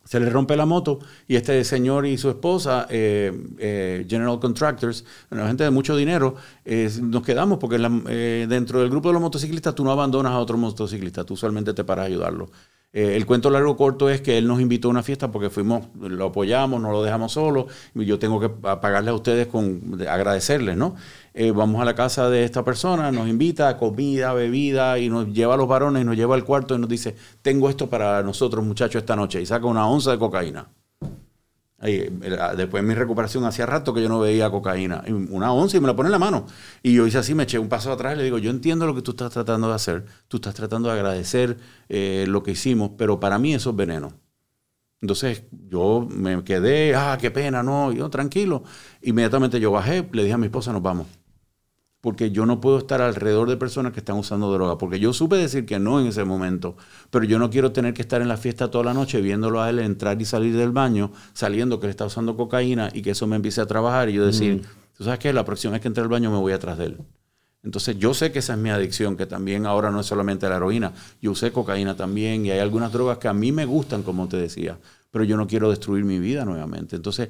se 0.04 0.20
le 0.20 0.28
rompe 0.28 0.56
la 0.56 0.66
moto 0.66 0.98
y 1.26 1.36
este 1.36 1.64
señor 1.64 2.04
y 2.04 2.18
su 2.18 2.28
esposa, 2.28 2.86
eh, 2.90 3.32
eh, 3.58 4.04
General 4.06 4.38
Contractors, 4.38 5.06
gente 5.30 5.64
de 5.64 5.70
mucho 5.70 5.96
dinero, 5.96 6.34
nos 7.00 7.22
quedamos 7.22 7.58
porque 7.58 7.78
dentro 8.46 8.80
del 8.80 8.90
grupo 8.90 9.08
de 9.08 9.12
los 9.14 9.22
motociclistas 9.22 9.74
tú 9.74 9.84
no 9.84 9.92
abandonas 9.92 10.32
a 10.32 10.38
otro 10.38 10.58
motociclista, 10.58 11.24
tú 11.24 11.32
usualmente 11.32 11.72
te 11.72 11.84
paras 11.84 12.02
a 12.02 12.06
ayudarlo. 12.08 12.50
El 12.92 13.24
cuento 13.24 13.48
largo 13.48 13.74
corto 13.74 14.10
es 14.10 14.20
que 14.20 14.36
él 14.36 14.46
nos 14.46 14.60
invitó 14.60 14.88
a 14.88 14.90
una 14.90 15.02
fiesta 15.02 15.30
porque 15.30 15.48
fuimos, 15.48 15.86
lo 15.98 16.26
apoyamos, 16.26 16.78
no 16.78 16.92
lo 16.92 17.02
dejamos 17.02 17.32
solo. 17.32 17.68
Y 17.94 18.04
yo 18.04 18.18
tengo 18.18 18.38
que 18.38 18.50
pagarle 18.50 19.10
a 19.10 19.14
ustedes 19.14 19.46
con 19.46 19.98
agradecerles, 20.06 20.76
¿no? 20.76 20.94
Eh, 21.34 21.50
vamos 21.50 21.80
a 21.80 21.84
la 21.84 21.94
casa 21.94 22.28
de 22.28 22.44
esta 22.44 22.62
persona, 22.62 23.10
nos 23.10 23.26
invita 23.26 23.68
a 23.68 23.78
comida, 23.78 24.34
bebida 24.34 24.98
y 24.98 25.08
nos 25.08 25.32
lleva 25.32 25.54
a 25.54 25.56
los 25.56 25.66
varones, 25.66 26.04
nos 26.04 26.14
lleva 26.14 26.34
al 26.34 26.44
cuarto 26.44 26.74
y 26.74 26.78
nos 26.78 26.90
dice, 26.90 27.16
tengo 27.40 27.70
esto 27.70 27.88
para 27.88 28.22
nosotros 28.22 28.62
muchachos 28.64 29.00
esta 29.00 29.16
noche 29.16 29.40
y 29.40 29.46
saca 29.46 29.66
una 29.66 29.86
onza 29.88 30.10
de 30.10 30.18
cocaína. 30.18 30.68
Después 31.80 32.82
de 32.82 32.82
mi 32.82 32.94
recuperación, 32.94 33.44
hacía 33.44 33.66
rato 33.66 33.92
que 33.92 34.02
yo 34.02 34.08
no 34.08 34.20
veía 34.20 34.48
cocaína. 34.50 35.02
Una 35.30 35.52
once 35.52 35.78
y 35.78 35.80
me 35.80 35.88
la 35.88 35.96
pone 35.96 36.08
en 36.08 36.12
la 36.12 36.18
mano. 36.18 36.46
Y 36.80 36.94
yo 36.94 37.06
hice 37.08 37.18
así, 37.18 37.34
me 37.34 37.42
eché 37.42 37.58
un 37.58 37.68
paso 37.68 37.90
atrás 37.90 38.14
y 38.14 38.18
le 38.18 38.24
digo, 38.24 38.38
yo 38.38 38.50
entiendo 38.50 38.86
lo 38.86 38.94
que 38.94 39.02
tú 39.02 39.10
estás 39.10 39.32
tratando 39.32 39.68
de 39.68 39.74
hacer. 39.74 40.04
Tú 40.28 40.36
estás 40.36 40.54
tratando 40.54 40.88
de 40.90 40.94
agradecer 40.94 41.56
eh, 41.88 42.24
lo 42.28 42.44
que 42.44 42.52
hicimos, 42.52 42.92
pero 42.96 43.18
para 43.18 43.36
mí 43.38 43.52
eso 43.52 43.70
es 43.70 43.76
veneno. 43.76 44.12
Entonces 45.00 45.42
yo 45.68 46.06
me 46.08 46.44
quedé, 46.44 46.94
ah, 46.94 47.18
qué 47.20 47.32
pena, 47.32 47.64
no, 47.64 47.90
yo 47.90 48.08
tranquilo. 48.10 48.62
Inmediatamente 49.02 49.58
yo 49.58 49.72
bajé, 49.72 50.08
le 50.12 50.22
dije 50.22 50.34
a 50.34 50.38
mi 50.38 50.46
esposa, 50.46 50.72
nos 50.72 50.82
vamos 50.82 51.08
porque 52.02 52.32
yo 52.32 52.46
no 52.46 52.60
puedo 52.60 52.78
estar 52.78 53.00
alrededor 53.00 53.48
de 53.48 53.56
personas 53.56 53.92
que 53.92 54.00
están 54.00 54.16
usando 54.16 54.52
droga, 54.52 54.76
porque 54.76 54.98
yo 54.98 55.12
supe 55.12 55.36
decir 55.36 55.64
que 55.64 55.78
no 55.78 56.00
en 56.00 56.08
ese 56.08 56.24
momento, 56.24 56.76
pero 57.10 57.24
yo 57.24 57.38
no 57.38 57.48
quiero 57.48 57.70
tener 57.70 57.94
que 57.94 58.02
estar 58.02 58.20
en 58.20 58.26
la 58.26 58.36
fiesta 58.36 58.72
toda 58.72 58.84
la 58.84 58.92
noche 58.92 59.20
viéndolo 59.20 59.62
a 59.62 59.70
él 59.70 59.78
entrar 59.78 60.20
y 60.20 60.24
salir 60.24 60.56
del 60.56 60.72
baño, 60.72 61.12
saliendo 61.32 61.78
que 61.78 61.86
él 61.86 61.90
está 61.90 62.04
usando 62.04 62.36
cocaína 62.36 62.90
y 62.92 63.02
que 63.02 63.12
eso 63.12 63.28
me 63.28 63.36
empiece 63.36 63.60
a 63.60 63.66
trabajar 63.66 64.10
y 64.10 64.14
yo 64.14 64.26
decir, 64.26 64.56
mm. 64.56 64.96
tú 64.98 65.04
sabes 65.04 65.20
que 65.20 65.32
la 65.32 65.44
próxima 65.44 65.74
vez 65.74 65.80
que 65.80 65.88
entre 65.88 66.02
al 66.02 66.08
baño 66.08 66.32
me 66.32 66.38
voy 66.38 66.52
atrás 66.52 66.76
de 66.76 66.86
él. 66.86 66.98
Entonces 67.62 67.96
yo 67.96 68.12
sé 68.14 68.32
que 68.32 68.40
esa 68.40 68.54
es 68.54 68.58
mi 68.58 68.70
adicción, 68.70 69.16
que 69.16 69.26
también 69.26 69.64
ahora 69.64 69.92
no 69.92 70.00
es 70.00 70.06
solamente 70.06 70.48
la 70.48 70.56
heroína, 70.56 70.92
yo 71.20 71.30
usé 71.30 71.52
cocaína 71.52 71.94
también 71.94 72.44
y 72.44 72.50
hay 72.50 72.58
algunas 72.58 72.90
drogas 72.90 73.18
que 73.18 73.28
a 73.28 73.32
mí 73.32 73.52
me 73.52 73.64
gustan, 73.64 74.02
como 74.02 74.26
te 74.26 74.38
decía, 74.38 74.76
pero 75.12 75.22
yo 75.22 75.36
no 75.36 75.46
quiero 75.46 75.70
destruir 75.70 76.04
mi 76.04 76.18
vida 76.18 76.44
nuevamente. 76.44 76.96
Entonces 76.96 77.28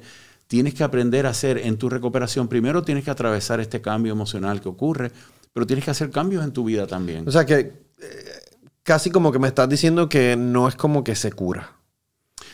tienes 0.53 0.75
que 0.75 0.83
aprender 0.83 1.25
a 1.25 1.31
hacer 1.31 1.57
en 1.57 1.77
tu 1.77 1.89
recuperación. 1.89 2.47
Primero 2.47 2.83
tienes 2.83 3.03
que 3.03 3.09
atravesar 3.09 3.59
este 3.59 3.81
cambio 3.81 4.11
emocional 4.11 4.61
que 4.61 4.69
ocurre, 4.69 5.11
pero 5.51 5.65
tienes 5.65 5.83
que 5.83 5.89
hacer 5.89 6.11
cambios 6.11 6.43
en 6.43 6.51
tu 6.51 6.63
vida 6.63 6.85
también. 6.85 7.27
O 7.27 7.31
sea 7.31 7.43
que 7.43 7.57
eh, 7.57 7.73
casi 8.83 9.09
como 9.09 9.31
que 9.31 9.39
me 9.39 9.47
estás 9.47 9.67
diciendo 9.67 10.07
que 10.07 10.35
no 10.35 10.67
es 10.67 10.75
como 10.75 11.03
que 11.03 11.15
se 11.15 11.31
cura. 11.31 11.77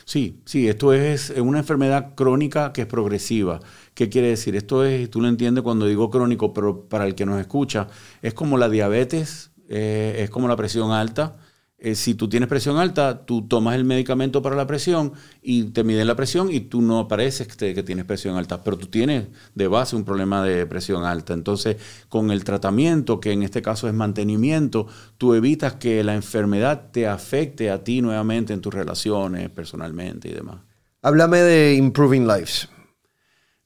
Sí, 0.06 0.40
sí, 0.46 0.70
esto 0.70 0.94
es 0.94 1.32
una 1.32 1.60
enfermedad 1.60 2.16
crónica 2.16 2.72
que 2.72 2.84
es 2.84 2.88
progresiva. 2.88 3.60
¿Qué 3.94 4.08
quiere 4.08 4.30
decir? 4.30 4.56
Esto 4.56 4.86
es, 4.86 5.10
tú 5.10 5.20
lo 5.20 5.28
entiendes 5.28 5.62
cuando 5.62 5.86
digo 5.86 6.10
crónico, 6.10 6.54
pero 6.54 6.88
para 6.88 7.06
el 7.06 7.16
que 7.16 7.26
nos 7.26 7.38
escucha, 7.42 7.88
es 8.22 8.34
como 8.34 8.58
la 8.58 8.70
diabetes, 8.70 9.52
eh, 9.68 10.22
es 10.24 10.30
como 10.30 10.48
la 10.48 10.56
presión 10.56 10.94
alta, 10.94 11.36
eh, 11.82 11.96
si 11.96 12.14
tú 12.14 12.28
tienes 12.28 12.50
presión 12.50 12.78
alta, 12.78 13.26
tú 13.26 13.48
tomas 13.48 13.76
el 13.76 13.86
medicamento 13.86 14.42
para 14.42 14.58
la 14.58 14.68
presión 14.68 15.14
y 15.42 15.64
te 15.66 15.86
miden 15.86 16.08
la 16.08 16.16
presión 16.16 16.52
y 16.52 16.60
tú 16.60 16.82
no 16.82 17.00
apareces 17.00 17.48
que, 17.48 17.74
que, 17.74 17.84
tienes 17.84 18.04
presión 18.04 18.36
alta, 18.36 18.64
pero 18.64 18.78
tú 18.78 18.88
tienes 18.88 19.28
de 19.56 19.68
base 19.70 19.96
un 19.96 20.04
problema 20.04 20.44
de 20.44 20.66
presión 20.66 21.06
alta. 21.06 21.34
Entonces, 21.34 21.78
con 22.10 22.32
el 22.32 22.44
tratamiento, 22.44 23.22
que 23.22 23.32
en 23.32 23.44
este 23.44 23.62
caso 23.62 23.88
es 23.88 23.94
mantenimiento, 23.94 24.88
tú 25.18 25.34
evitas 25.34 25.76
que 25.76 26.04
la 26.04 26.16
enfermedad 26.16 26.92
te 26.92 27.08
afecte 27.08 27.72
a 27.72 27.82
ti 27.82 28.02
nuevamente 28.02 28.52
en 28.52 28.60
tus 28.60 28.74
relaciones 28.74 29.50
personalmente 29.50 30.28
y 30.28 30.34
demás. 30.34 30.58
Háblame 31.02 31.38
de 31.40 31.76
Improving 31.76 32.28
Lives. 32.28 32.68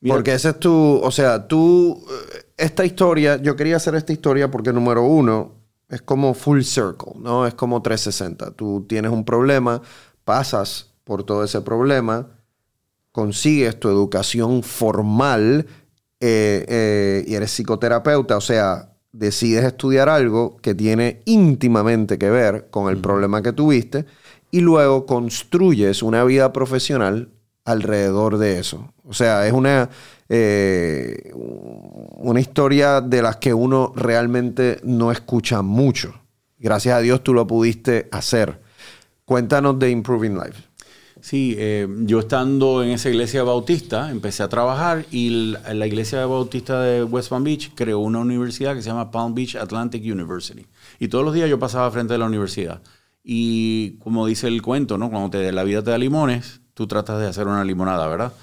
porque 0.06 0.34
ese 0.34 0.50
es 0.50 0.60
tu, 0.60 1.00
o 1.02 1.12
sea, 1.12 1.48
tú, 1.48 2.06
eh, 2.08 2.44
esta 2.58 2.86
historia, 2.86 3.42
yo 3.42 3.56
quería 3.56 3.78
hacer 3.78 3.96
esta 3.96 4.14
historia 4.14 4.52
porque 4.52 4.72
número 4.72 5.02
uno, 5.04 5.63
es 5.90 6.02
como 6.02 6.34
full 6.34 6.62
circle, 6.62 7.14
¿no? 7.20 7.46
Es 7.46 7.54
como 7.54 7.82
360. 7.82 8.52
Tú 8.52 8.86
tienes 8.88 9.12
un 9.12 9.26
problema, 9.26 9.82
pasas 10.24 10.94
por 11.04 11.24
todo 11.24 11.44
ese 11.44 11.62
problema, 11.62 12.28
consigues 13.12 13.80
tu 13.80 13.90
educación 13.90 14.64
formal 14.64 15.68
eh, 16.20 16.66
eh, 16.68 17.26
y 17.28 17.36
eres 17.36 17.52
psicoterapeuta, 17.52 18.38
o 18.38 18.42
sea, 18.42 18.94
decides 19.12 19.64
estudiar 19.64 20.10
algo 20.10 20.58
que 20.58 20.74
tiene 20.74 21.22
íntimamente 21.26 22.18
que 22.18 22.30
ver 22.30 22.70
con 22.72 22.90
el 22.90 22.98
problema 22.98 23.42
que 23.44 23.54
tuviste 23.54 24.06
y 24.50 24.62
luego 24.62 25.06
construyes 25.06 26.02
una 26.02 26.24
vida 26.24 26.52
profesional 26.52 27.30
alrededor 27.66 28.38
de 28.38 28.60
eso. 28.60 28.94
O 29.06 29.14
sea, 29.14 29.48
es 29.48 29.54
una, 29.54 29.90
eh, 30.30 31.32
una 31.34 32.40
historia 32.40 33.02
de 33.02 33.22
las 33.22 33.38
que 33.38 33.54
uno 33.54 33.94
realmente 33.96 34.80
no 34.84 35.12
escucha 35.12 35.62
mucho. 35.62 36.14
Gracias 36.58 36.96
a 36.96 37.00
Dios 37.00 37.24
tú 37.24 37.34
lo 37.34 37.46
pudiste 37.46 38.08
hacer. 38.12 38.62
Cuéntanos 39.26 39.80
de 39.80 39.92
Improving 39.92 40.36
Life. 40.36 40.74
Sí, 41.24 41.56
eh, 41.58 41.88
yo 42.02 42.20
estando 42.20 42.84
en 42.84 42.90
esa 42.90 43.10
iglesia 43.10 43.44
bautista, 43.44 44.12
empecé 44.12 44.44
a 44.44 44.50
trabajar 44.50 45.06
y 45.10 45.30
la, 45.30 45.88
iglesia 45.88 46.26
bautista 46.26 46.82
de 46.82 47.06
West 47.06 47.30
Palm 47.30 47.46
Beach 47.46 47.72
creó 47.76 48.00
una 48.00 48.20
universidad 48.20 48.76
que 48.76 48.82
se 48.82 48.90
llama 48.90 49.10
Palm 49.10 49.34
Beach 49.34 49.56
Atlantic 49.56 50.04
University. 50.04 50.66
Y 51.00 51.08
todos 51.08 51.24
los 51.24 51.34
días 51.34 51.50
yo 51.50 51.58
pasaba 51.58 51.90
frente 51.92 52.14
a 52.14 52.18
la 52.18 52.26
universidad. 52.26 52.82
Y 53.24 53.92
como 54.00 54.28
dice 54.28 54.50
el 54.50 54.62
cuento, 54.62 54.98
¿no? 54.98 55.10
Cuando 55.10 55.30
te, 55.30 55.50
la 55.54 55.64
vida 55.64 55.82
te 55.82 55.92
da 55.92 55.98
limones, 55.98 56.60
tú 56.74 56.88
tratas 56.88 57.20
de 57.20 57.28
hacer 57.28 57.48
una 57.48 57.64
limonada, 57.64 58.08
¿verdad? 58.08 58.34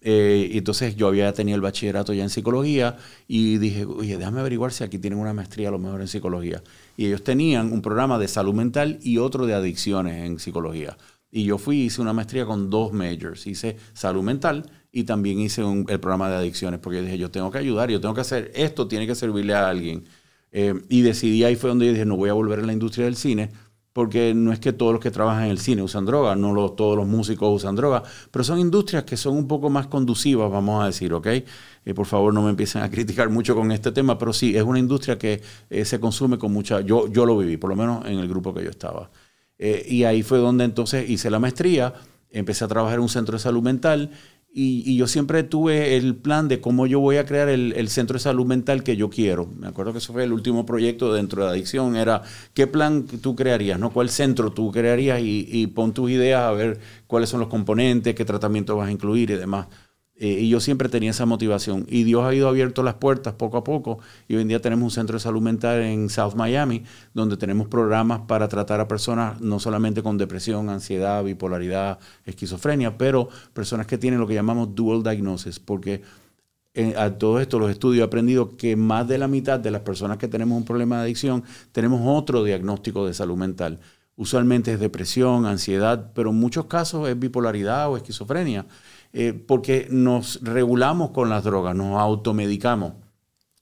Eh, 0.00 0.50
entonces 0.54 0.94
yo 0.96 1.08
había 1.08 1.32
tenido 1.32 1.56
el 1.56 1.60
bachillerato 1.60 2.12
ya 2.12 2.22
en 2.22 2.30
psicología 2.30 2.96
y 3.26 3.58
dije, 3.58 3.84
oye, 3.84 4.16
déjame 4.16 4.40
averiguar 4.40 4.72
si 4.72 4.84
aquí 4.84 4.98
tienen 4.98 5.18
una 5.18 5.32
maestría 5.32 5.68
a 5.68 5.72
lo 5.72 5.78
mejor 5.78 6.00
en 6.00 6.08
psicología. 6.08 6.62
Y 6.96 7.06
ellos 7.06 7.24
tenían 7.24 7.72
un 7.72 7.82
programa 7.82 8.18
de 8.18 8.28
salud 8.28 8.54
mental 8.54 8.98
y 9.02 9.18
otro 9.18 9.46
de 9.46 9.54
adicciones 9.54 10.24
en 10.24 10.38
psicología. 10.38 10.96
Y 11.30 11.44
yo 11.44 11.58
fui, 11.58 11.82
hice 11.82 12.00
una 12.00 12.12
maestría 12.12 12.46
con 12.46 12.70
dos 12.70 12.92
majors. 12.92 13.46
Hice 13.46 13.76
salud 13.92 14.22
mental 14.22 14.70
y 14.92 15.04
también 15.04 15.40
hice 15.40 15.62
el 15.62 16.00
programa 16.00 16.30
de 16.30 16.36
adicciones, 16.36 16.80
porque 16.80 16.98
yo 16.98 17.04
dije, 17.04 17.18
yo 17.18 17.30
tengo 17.30 17.50
que 17.50 17.58
ayudar, 17.58 17.90
yo 17.90 18.00
tengo 18.00 18.14
que 18.14 18.22
hacer, 18.22 18.50
esto 18.54 18.88
tiene 18.88 19.06
que 19.06 19.14
servirle 19.14 19.54
a 19.54 19.68
alguien. 19.68 20.04
Eh, 20.50 20.74
y 20.88 21.02
decidí, 21.02 21.44
ahí 21.44 21.56
fue 21.56 21.68
donde 21.68 21.86
yo 21.86 21.92
dije, 21.92 22.06
no 22.06 22.16
voy 22.16 22.30
a 22.30 22.32
volver 22.32 22.60
a 22.60 22.62
la 22.62 22.72
industria 22.72 23.04
del 23.04 23.16
cine, 23.16 23.50
porque 23.92 24.32
no 24.34 24.52
es 24.52 24.60
que 24.60 24.72
todos 24.72 24.92
los 24.92 25.02
que 25.02 25.10
trabajan 25.10 25.44
en 25.44 25.50
el 25.50 25.58
cine 25.58 25.82
usan 25.82 26.04
droga, 26.04 26.36
no 26.36 26.70
todos 26.70 26.96
los 26.96 27.06
músicos 27.06 27.54
usan 27.54 27.74
droga, 27.74 28.02
pero 28.30 28.44
son 28.44 28.58
industrias 28.58 29.04
que 29.04 29.16
son 29.16 29.36
un 29.36 29.48
poco 29.48 29.70
más 29.70 29.86
conducivas, 29.86 30.50
vamos 30.50 30.82
a 30.82 30.86
decir, 30.86 31.12
¿ok? 31.12 31.26
Eh, 31.26 31.94
por 31.94 32.06
favor, 32.06 32.32
no 32.32 32.42
me 32.42 32.50
empiecen 32.50 32.82
a 32.82 32.90
criticar 32.92 33.28
mucho 33.30 33.54
con 33.54 33.72
este 33.72 33.92
tema, 33.92 34.18
pero 34.18 34.32
sí, 34.32 34.56
es 34.56 34.62
una 34.62 34.78
industria 34.78 35.18
que 35.18 35.40
eh, 35.70 35.84
se 35.84 35.98
consume 35.98 36.38
con 36.38 36.52
mucha... 36.52 36.80
Yo, 36.80 37.08
yo 37.08 37.26
lo 37.26 37.36
viví, 37.38 37.56
por 37.56 37.70
lo 37.70 37.76
menos 37.76 38.04
en 38.06 38.18
el 38.18 38.28
grupo 38.28 38.54
que 38.54 38.62
yo 38.62 38.70
estaba. 38.70 39.10
Eh, 39.58 39.84
y 39.88 40.04
ahí 40.04 40.22
fue 40.22 40.38
donde 40.38 40.64
entonces 40.64 41.08
hice 41.10 41.30
la 41.30 41.38
maestría, 41.40 41.94
empecé 42.30 42.64
a 42.64 42.68
trabajar 42.68 42.96
en 42.98 43.02
un 43.02 43.08
centro 43.08 43.36
de 43.36 43.42
salud 43.42 43.62
mental 43.62 44.12
y, 44.60 44.96
yo 44.96 45.06
siempre 45.06 45.44
tuve 45.44 45.96
el 45.96 46.16
plan 46.16 46.48
de 46.48 46.60
cómo 46.60 46.86
yo 46.86 46.98
voy 46.98 47.16
a 47.16 47.24
crear 47.24 47.48
el, 47.48 47.88
centro 47.88 48.14
de 48.14 48.20
salud 48.20 48.44
mental 48.44 48.82
que 48.82 48.96
yo 48.96 49.08
quiero. 49.08 49.46
Me 49.56 49.68
acuerdo 49.68 49.92
que 49.92 49.98
eso 49.98 50.12
fue 50.12 50.24
el 50.24 50.32
último 50.32 50.66
proyecto 50.66 51.12
dentro 51.12 51.44
de 51.44 51.50
adicción, 51.50 51.94
era 51.96 52.22
qué 52.54 52.66
plan 52.66 53.04
tú 53.06 53.36
crearías, 53.36 53.78
¿no? 53.78 53.90
¿Cuál 53.90 54.10
centro 54.10 54.50
tú 54.50 54.72
crearías? 54.72 55.20
Y, 55.20 55.46
y 55.48 55.68
pon 55.68 55.94
tus 55.94 56.10
ideas 56.10 56.42
a 56.42 56.50
ver 56.50 56.80
cuáles 57.06 57.28
son 57.28 57.40
los 57.40 57.48
componentes, 57.48 58.14
qué 58.16 58.24
tratamiento 58.24 58.76
vas 58.76 58.88
a 58.88 58.92
incluir 58.92 59.30
y 59.30 59.36
demás. 59.36 59.68
Eh, 60.20 60.40
y 60.40 60.48
yo 60.48 60.58
siempre 60.58 60.88
tenía 60.88 61.10
esa 61.10 61.26
motivación. 61.26 61.86
Y 61.88 62.02
Dios 62.02 62.24
ha 62.24 62.34
ido 62.34 62.48
abierto 62.48 62.82
las 62.82 62.94
puertas 62.94 63.34
poco 63.34 63.56
a 63.56 63.64
poco. 63.64 64.00
Y 64.26 64.34
hoy 64.34 64.42
en 64.42 64.48
día 64.48 64.60
tenemos 64.60 64.84
un 64.84 64.90
centro 64.90 65.14
de 65.14 65.20
salud 65.20 65.40
mental 65.40 65.80
en 65.82 66.10
South 66.10 66.34
Miami, 66.34 66.82
donde 67.14 67.36
tenemos 67.36 67.68
programas 67.68 68.22
para 68.26 68.48
tratar 68.48 68.80
a 68.80 68.88
personas 68.88 69.40
no 69.40 69.60
solamente 69.60 70.02
con 70.02 70.18
depresión, 70.18 70.70
ansiedad, 70.70 71.22
bipolaridad, 71.22 72.00
esquizofrenia, 72.24 72.98
pero 72.98 73.28
personas 73.52 73.86
que 73.86 73.96
tienen 73.96 74.18
lo 74.18 74.26
que 74.26 74.34
llamamos 74.34 74.74
dual 74.74 75.04
diagnosis, 75.04 75.60
porque 75.60 76.02
eh, 76.74 76.94
a 76.96 77.16
todo 77.16 77.40
esto 77.40 77.58
los 77.58 77.70
estudios 77.70 78.02
he 78.02 78.04
aprendido 78.04 78.56
que 78.56 78.76
más 78.76 79.06
de 79.06 79.18
la 79.18 79.28
mitad 79.28 79.60
de 79.60 79.70
las 79.70 79.82
personas 79.82 80.18
que 80.18 80.28
tenemos 80.28 80.58
un 80.58 80.64
problema 80.64 80.96
de 80.96 81.02
adicción 81.02 81.42
tenemos 81.72 82.00
otro 82.04 82.44
diagnóstico 82.44 83.06
de 83.06 83.14
salud 83.14 83.36
mental. 83.36 83.78
Usualmente 84.16 84.72
es 84.72 84.80
depresión, 84.80 85.46
ansiedad, 85.46 86.10
pero 86.12 86.30
en 86.30 86.36
muchos 86.36 86.66
casos 86.66 87.08
es 87.08 87.18
bipolaridad 87.18 87.88
o 87.88 87.96
esquizofrenia. 87.96 88.66
Eh, 89.12 89.32
porque 89.32 89.88
nos 89.90 90.40
regulamos 90.42 91.10
con 91.10 91.28
las 91.28 91.44
drogas, 91.44 91.74
nos 91.74 91.98
automedicamos. 91.98 92.92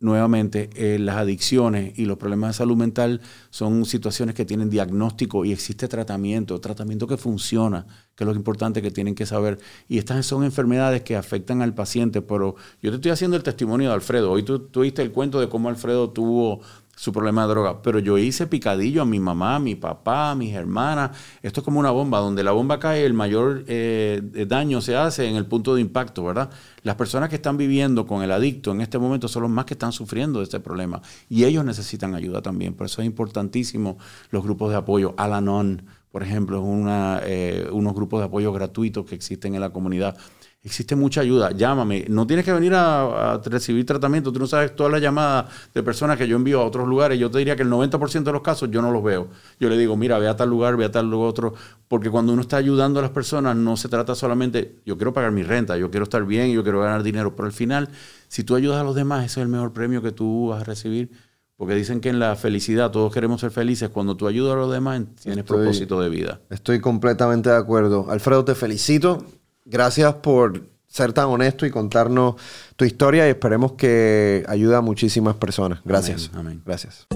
nuevamente 0.00 0.70
eh, 0.74 0.98
las 0.98 1.16
adicciones 1.16 1.98
y 1.98 2.04
los 2.04 2.18
problemas 2.18 2.50
de 2.50 2.58
salud 2.58 2.76
mental 2.76 3.20
son 3.50 3.84
situaciones 3.84 4.34
que 4.34 4.44
tienen 4.44 4.70
diagnóstico 4.70 5.44
y 5.44 5.52
existe 5.52 5.88
tratamiento, 5.88 6.60
tratamiento 6.60 7.06
que 7.06 7.16
funciona, 7.16 7.86
que 8.14 8.24
es 8.24 8.28
lo 8.28 8.34
importante 8.34 8.82
que 8.82 8.90
tienen 8.90 9.14
que 9.14 9.26
saber. 9.26 9.58
Y 9.88 9.98
estas 9.98 10.24
son 10.26 10.44
enfermedades 10.44 11.02
que 11.02 11.16
afectan 11.16 11.62
al 11.62 11.74
paciente, 11.74 12.22
pero 12.22 12.56
yo 12.82 12.90
te 12.90 12.96
estoy 12.96 13.12
haciendo 13.12 13.36
el 13.36 13.42
testimonio 13.42 13.88
de 13.88 13.94
Alfredo. 13.94 14.30
Hoy 14.30 14.42
tú 14.42 14.60
tuviste 14.60 15.02
el 15.02 15.12
cuento 15.12 15.40
de 15.40 15.48
cómo 15.48 15.68
Alfredo 15.68 16.10
tuvo 16.10 16.60
su 16.98 17.12
problema 17.12 17.42
de 17.42 17.50
droga. 17.50 17.80
Pero 17.80 18.00
yo 18.00 18.18
hice 18.18 18.48
picadillo 18.48 19.02
a 19.02 19.04
mi 19.04 19.20
mamá, 19.20 19.54
a 19.54 19.58
mi 19.60 19.76
papá, 19.76 20.32
a 20.32 20.34
mis 20.34 20.52
hermanas. 20.52 21.16
Esto 21.42 21.60
es 21.60 21.64
como 21.64 21.78
una 21.78 21.92
bomba. 21.92 22.18
Donde 22.18 22.42
la 22.42 22.50
bomba 22.50 22.80
cae, 22.80 23.04
el 23.04 23.14
mayor 23.14 23.62
eh, 23.68 24.20
daño 24.48 24.80
se 24.80 24.96
hace 24.96 25.28
en 25.28 25.36
el 25.36 25.46
punto 25.46 25.76
de 25.76 25.80
impacto, 25.80 26.24
¿verdad? 26.24 26.50
Las 26.82 26.96
personas 26.96 27.28
que 27.28 27.36
están 27.36 27.56
viviendo 27.56 28.04
con 28.04 28.24
el 28.24 28.32
adicto 28.32 28.72
en 28.72 28.80
este 28.80 28.98
momento 28.98 29.28
son 29.28 29.42
los 29.42 29.50
más 29.50 29.64
que 29.64 29.74
están 29.74 29.92
sufriendo 29.92 30.40
de 30.40 30.44
este 30.44 30.58
problema. 30.58 31.00
Y 31.28 31.44
ellos 31.44 31.64
necesitan 31.64 32.16
ayuda 32.16 32.42
también. 32.42 32.74
Por 32.74 32.86
eso 32.86 33.00
es 33.00 33.06
importantísimo 33.06 33.98
los 34.30 34.42
grupos 34.42 34.70
de 34.70 34.76
apoyo. 34.76 35.14
Alanon, 35.18 35.84
por 36.10 36.24
ejemplo, 36.24 36.58
es 36.58 36.64
una, 36.64 37.20
eh, 37.22 37.68
unos 37.70 37.94
grupos 37.94 38.18
de 38.18 38.26
apoyo 38.26 38.52
gratuitos 38.52 39.06
que 39.06 39.14
existen 39.14 39.54
en 39.54 39.60
la 39.60 39.70
comunidad. 39.70 40.16
Existe 40.62 40.96
mucha 40.96 41.20
ayuda. 41.20 41.50
Llámame. 41.52 42.06
No 42.08 42.26
tienes 42.26 42.44
que 42.44 42.52
venir 42.52 42.72
a, 42.74 43.40
recibir 43.44 43.86
tratamiento. 43.86 44.32
Tú 44.32 44.38
no 44.38 44.46
sabes 44.46 44.74
todas 44.74 44.92
las 44.92 45.00
llamadas 45.00 45.46
de 45.74 45.82
personas 45.82 46.18
que 46.18 46.26
yo 46.26 46.36
envío 46.36 46.60
a 46.60 46.64
otros 46.64 46.88
lugares. 46.88 47.18
Yo 47.18 47.30
te 47.30 47.38
diría 47.38 47.56
que 47.56 47.62
el 47.62 47.70
90% 47.70 48.22
de 48.22 48.32
los 48.32 48.42
casos 48.42 48.70
yo 48.70 48.82
no 48.82 48.90
los 48.90 49.02
veo. 49.02 49.28
Yo 49.60 49.68
le 49.68 49.78
digo, 49.78 49.96
mira, 49.96 50.18
ve 50.18 50.28
a 50.28 50.36
tal 50.36 50.50
lugar, 50.50 50.76
ve 50.76 50.86
a 50.86 50.90
tal 50.90 51.12
otro. 51.14 51.54
Porque 51.86 52.10
cuando 52.10 52.32
uno 52.32 52.42
está 52.42 52.56
ayudando 52.56 53.00
a 53.00 53.02
las 53.02 53.12
personas, 53.12 53.56
no 53.56 53.76
se 53.76 53.88
trata 53.88 54.14
solamente, 54.14 54.76
yo 54.84 54.96
quiero 54.96 55.12
pagar 55.12 55.32
mi 55.32 55.42
renta, 55.42 55.76
yo 55.78 55.90
quiero 55.90 56.04
estar 56.04 56.24
bien, 56.24 56.52
yo 56.52 56.62
quiero 56.62 56.80
ganar 56.80 57.02
dinero. 57.02 57.34
Pero 57.34 57.46
al 57.46 57.52
final, 57.52 57.88
si 58.28 58.44
tú 58.44 58.54
ayudas 58.54 58.80
a 58.80 58.84
los 58.84 58.94
demás, 58.94 59.24
ese 59.24 59.40
es 59.40 59.44
el 59.44 59.48
mejor 59.48 59.72
premio 59.72 60.02
que 60.02 60.12
tú 60.12 60.48
vas 60.48 60.62
a 60.62 60.64
recibir. 60.64 61.10
Porque 61.56 61.74
dicen 61.74 62.00
que 62.00 62.08
en 62.08 62.20
la 62.20 62.36
felicidad 62.36 62.92
todos 62.92 63.12
queremos 63.12 63.40
ser 63.40 63.50
felices. 63.50 63.88
Cuando 63.88 64.16
tú 64.16 64.28
ayudas 64.28 64.54
a 64.54 64.58
los 64.58 64.70
demás, 64.70 65.02
tienes 65.20 65.44
propósito 65.44 66.00
de 66.00 66.08
vida. 66.08 66.40
Estoy 66.50 66.80
completamente 66.80 67.50
de 67.50 67.56
acuerdo. 67.56 68.08
Alfredo, 68.08 68.44
te 68.44 68.54
felicito. 68.54 69.26
Gracias 69.70 70.14
por 70.14 70.64
ser 70.86 71.12
tan 71.12 71.26
honesto 71.26 71.66
y 71.66 71.70
contarnos 71.70 72.36
tu 72.76 72.84
historia 72.84 73.26
y 73.26 73.30
esperemos 73.30 73.72
que 73.72 74.44
ayude 74.48 74.74
a 74.74 74.80
muchísimas 74.80 75.36
personas. 75.36 75.80
Gracias. 75.84 76.30
Amén. 76.34 76.62
Gracias. 76.64 77.06